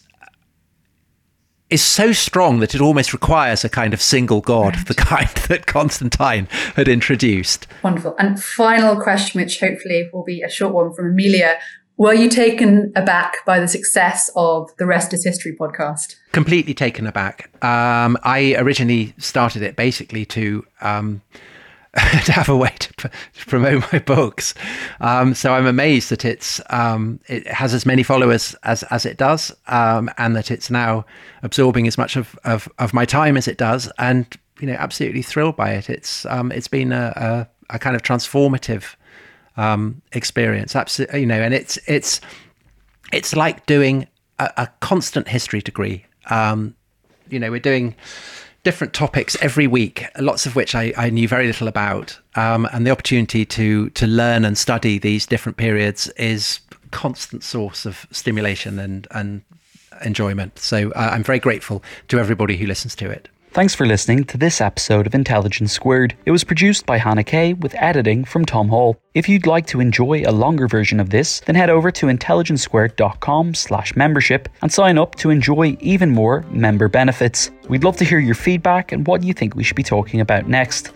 is 1.70 1.84
so 1.84 2.12
strong 2.12 2.60
that 2.60 2.74
it 2.74 2.82
almost 2.82 3.14
requires 3.14 3.64
a 3.64 3.70
kind 3.70 3.94
of 3.94 4.02
single 4.02 4.42
god, 4.42 4.76
right. 4.76 4.88
the 4.88 4.94
kind 4.96 5.30
that 5.48 5.68
Constantine 5.68 6.48
had 6.76 6.88
introduced. 6.88 7.68
Wonderful. 7.84 8.16
And 8.18 8.42
final 8.42 9.00
question, 9.00 9.42
which 9.42 9.60
hopefully 9.60 10.10
will 10.12 10.24
be 10.24 10.42
a 10.42 10.50
short 10.50 10.74
one 10.74 10.94
from 10.94 11.12
Amelia. 11.12 11.60
Were 11.98 12.14
you 12.14 12.28
taken 12.28 12.92
aback 12.96 13.46
by 13.46 13.60
the 13.60 13.68
success 13.68 14.32
of 14.36 14.76
the 14.78 14.86
Rest 14.86 15.14
is 15.14 15.24
History 15.24 15.56
podcast? 15.56 16.16
Completely 16.32 16.74
taken 16.74 17.06
aback. 17.06 17.52
Um, 17.64 18.18
I 18.24 18.56
originally 18.58 19.14
started 19.18 19.62
it 19.62 19.76
basically 19.76 20.26
to. 20.28 20.66
Um, 20.82 21.22
to 22.26 22.32
have 22.32 22.50
a 22.50 22.58
way 22.58 22.74
to, 22.80 22.92
to 22.98 23.46
promote 23.46 23.84
my 23.94 24.00
books, 24.00 24.56
um, 25.00 25.36
so 25.36 25.54
I'm 25.54 25.68
amazed 25.68 26.10
that 26.10 26.26
it's 26.26 26.60
um, 26.72 27.20
it 27.28 27.46
has 27.46 27.72
as 27.72 27.86
many 27.86 28.02
followers 28.02 28.56
as 28.64 28.82
as 28.90 29.06
it 29.06 29.16
does, 29.16 29.56
um, 29.68 30.10
and 30.18 30.36
that 30.36 30.50
it's 30.50 30.72
now 30.72 31.06
absorbing 31.44 31.86
as 31.86 31.96
much 31.96 32.16
of, 32.16 32.36
of, 32.46 32.68
of 32.80 32.96
my 32.96 33.06
time 33.06 33.38
as 33.38 33.48
it 33.48 33.60
does, 33.60 33.92
and 34.00 34.26
you 34.60 34.66
know, 34.66 34.74
absolutely 34.74 35.22
thrilled 35.22 35.56
by 35.56 35.74
it. 35.74 35.88
It's 35.88 36.26
um, 36.26 36.52
it's 36.52 36.68
been 36.68 36.92
a, 36.92 37.48
a, 37.70 37.76
a 37.76 37.78
kind 37.78 37.96
of 37.96 38.02
transformative 38.02 38.96
um, 39.58 40.02
experience. 40.12 40.76
Absolutely, 40.76 41.22
you 41.22 41.26
know, 41.26 41.42
and 41.42 41.54
it's 41.54 41.78
it's 41.88 42.22
it's 43.12 43.36
like 43.36 43.66
doing 43.66 44.08
a, 44.40 44.52
a 44.58 44.68
constant 44.80 45.28
history 45.28 45.62
degree. 45.62 46.06
Um, 46.30 46.76
you 47.30 47.40
know, 47.40 47.52
we're 47.52 47.60
doing 47.60 47.96
different 48.64 48.94
topics 48.94 49.36
every 49.42 49.68
week, 49.68 50.06
lots 50.20 50.46
of 50.46 50.56
which 50.56 50.74
I, 50.74 50.94
I 50.98 51.10
knew 51.10 51.28
very 51.28 51.48
little 51.48 51.68
about, 51.68 52.18
um, 52.36 52.68
and 52.72 52.88
the 52.88 52.92
opportunity 52.92 53.46
to 53.46 53.90
to 53.92 54.08
learn 54.08 54.46
and 54.46 54.58
study 54.58 54.98
these 55.00 55.26
different 55.26 55.58
periods 55.58 56.08
is 56.18 56.60
constant 56.92 57.44
source 57.44 57.86
of 57.86 58.06
stimulation 58.12 58.80
and 58.80 59.08
and 59.12 59.42
enjoyment. 60.04 60.60
So 60.60 60.92
uh, 60.92 61.10
I'm 61.14 61.24
very 61.24 61.40
grateful 61.40 61.84
to 62.08 62.20
everybody 62.20 62.58
who 62.58 62.66
listens 62.66 62.96
to 62.96 63.10
it. 63.10 63.30
Thanks 63.54 63.76
for 63.76 63.86
listening 63.86 64.24
to 64.26 64.38
this 64.40 64.62
episode 64.62 65.06
of 65.06 65.14
Intelligence 65.14 65.72
Squared. 65.72 66.16
It 66.26 66.32
was 66.32 66.44
produced 66.44 66.88
by 66.88 66.98
Hannah 66.98 67.24
Kay 67.24 67.54
with 67.54 67.76
editing 67.76 68.26
from 68.26 68.46
Tom 68.46 68.68
Hall. 68.70 68.98
If 69.14 69.30
you'd 69.30 69.46
like 69.46 69.68
to 69.68 69.80
enjoy 69.80 70.24
a 70.26 70.32
longer 70.32 70.68
version 70.68 71.00
of 71.00 71.12
this, 71.12 71.40
then 71.42 71.54
head 71.54 71.70
over 71.70 71.92
to 71.92 72.08
intelligencesquared.com 72.08 73.54
slash 73.54 73.96
membership 73.96 74.50
and 74.64 74.74
sign 74.74 74.98
up 74.98 75.14
to 75.18 75.30
enjoy 75.30 75.78
even 75.82 76.10
more 76.10 76.42
member 76.50 76.88
benefits. 76.88 77.52
We'd 77.70 77.84
love 77.84 77.98
to 77.98 78.06
hear 78.06 78.18
your 78.18 78.34
feedback 78.34 78.92
and 78.92 79.06
what 79.06 79.22
you 79.22 79.36
think 79.36 79.54
we 79.54 79.64
should 79.64 79.76
be 79.76 79.84
talking 79.84 80.20
about 80.20 80.50
next. 80.50 80.92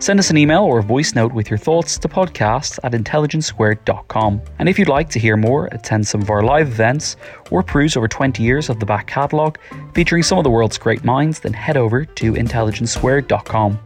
Send 0.00 0.18
us 0.18 0.30
an 0.30 0.38
email 0.38 0.62
or 0.62 0.78
a 0.78 0.82
voice 0.82 1.14
note 1.14 1.34
with 1.34 1.50
your 1.50 1.58
thoughts 1.58 1.98
to 1.98 2.08
podcast 2.08 2.78
at 2.82 2.92
intelligencesquared.com. 2.92 4.40
And 4.58 4.66
if 4.66 4.78
you'd 4.78 4.88
like 4.88 5.10
to 5.10 5.18
hear 5.18 5.36
more, 5.36 5.66
attend 5.72 6.06
some 6.06 6.22
of 6.22 6.30
our 6.30 6.42
live 6.42 6.68
events, 6.68 7.16
or 7.50 7.62
peruse 7.62 7.98
over 7.98 8.08
20 8.08 8.42
years 8.42 8.70
of 8.70 8.80
the 8.80 8.86
back 8.86 9.06
catalogue 9.06 9.58
featuring 9.92 10.22
some 10.22 10.38
of 10.38 10.44
the 10.44 10.50
world's 10.50 10.78
great 10.78 11.04
minds, 11.04 11.40
then 11.40 11.52
head 11.52 11.76
over 11.76 12.06
to 12.06 12.32
intelligencesquared.com. 12.32 13.78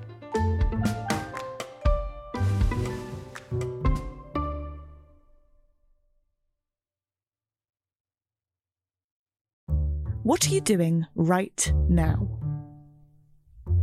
What 10.22 10.46
are 10.46 10.50
you 10.50 10.60
doing 10.60 11.06
right 11.16 11.72
now? 11.88 12.28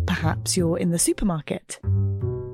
Perhaps 0.08 0.56
you're 0.56 0.78
in 0.78 0.92
the 0.92 0.98
supermarket. 0.98 1.80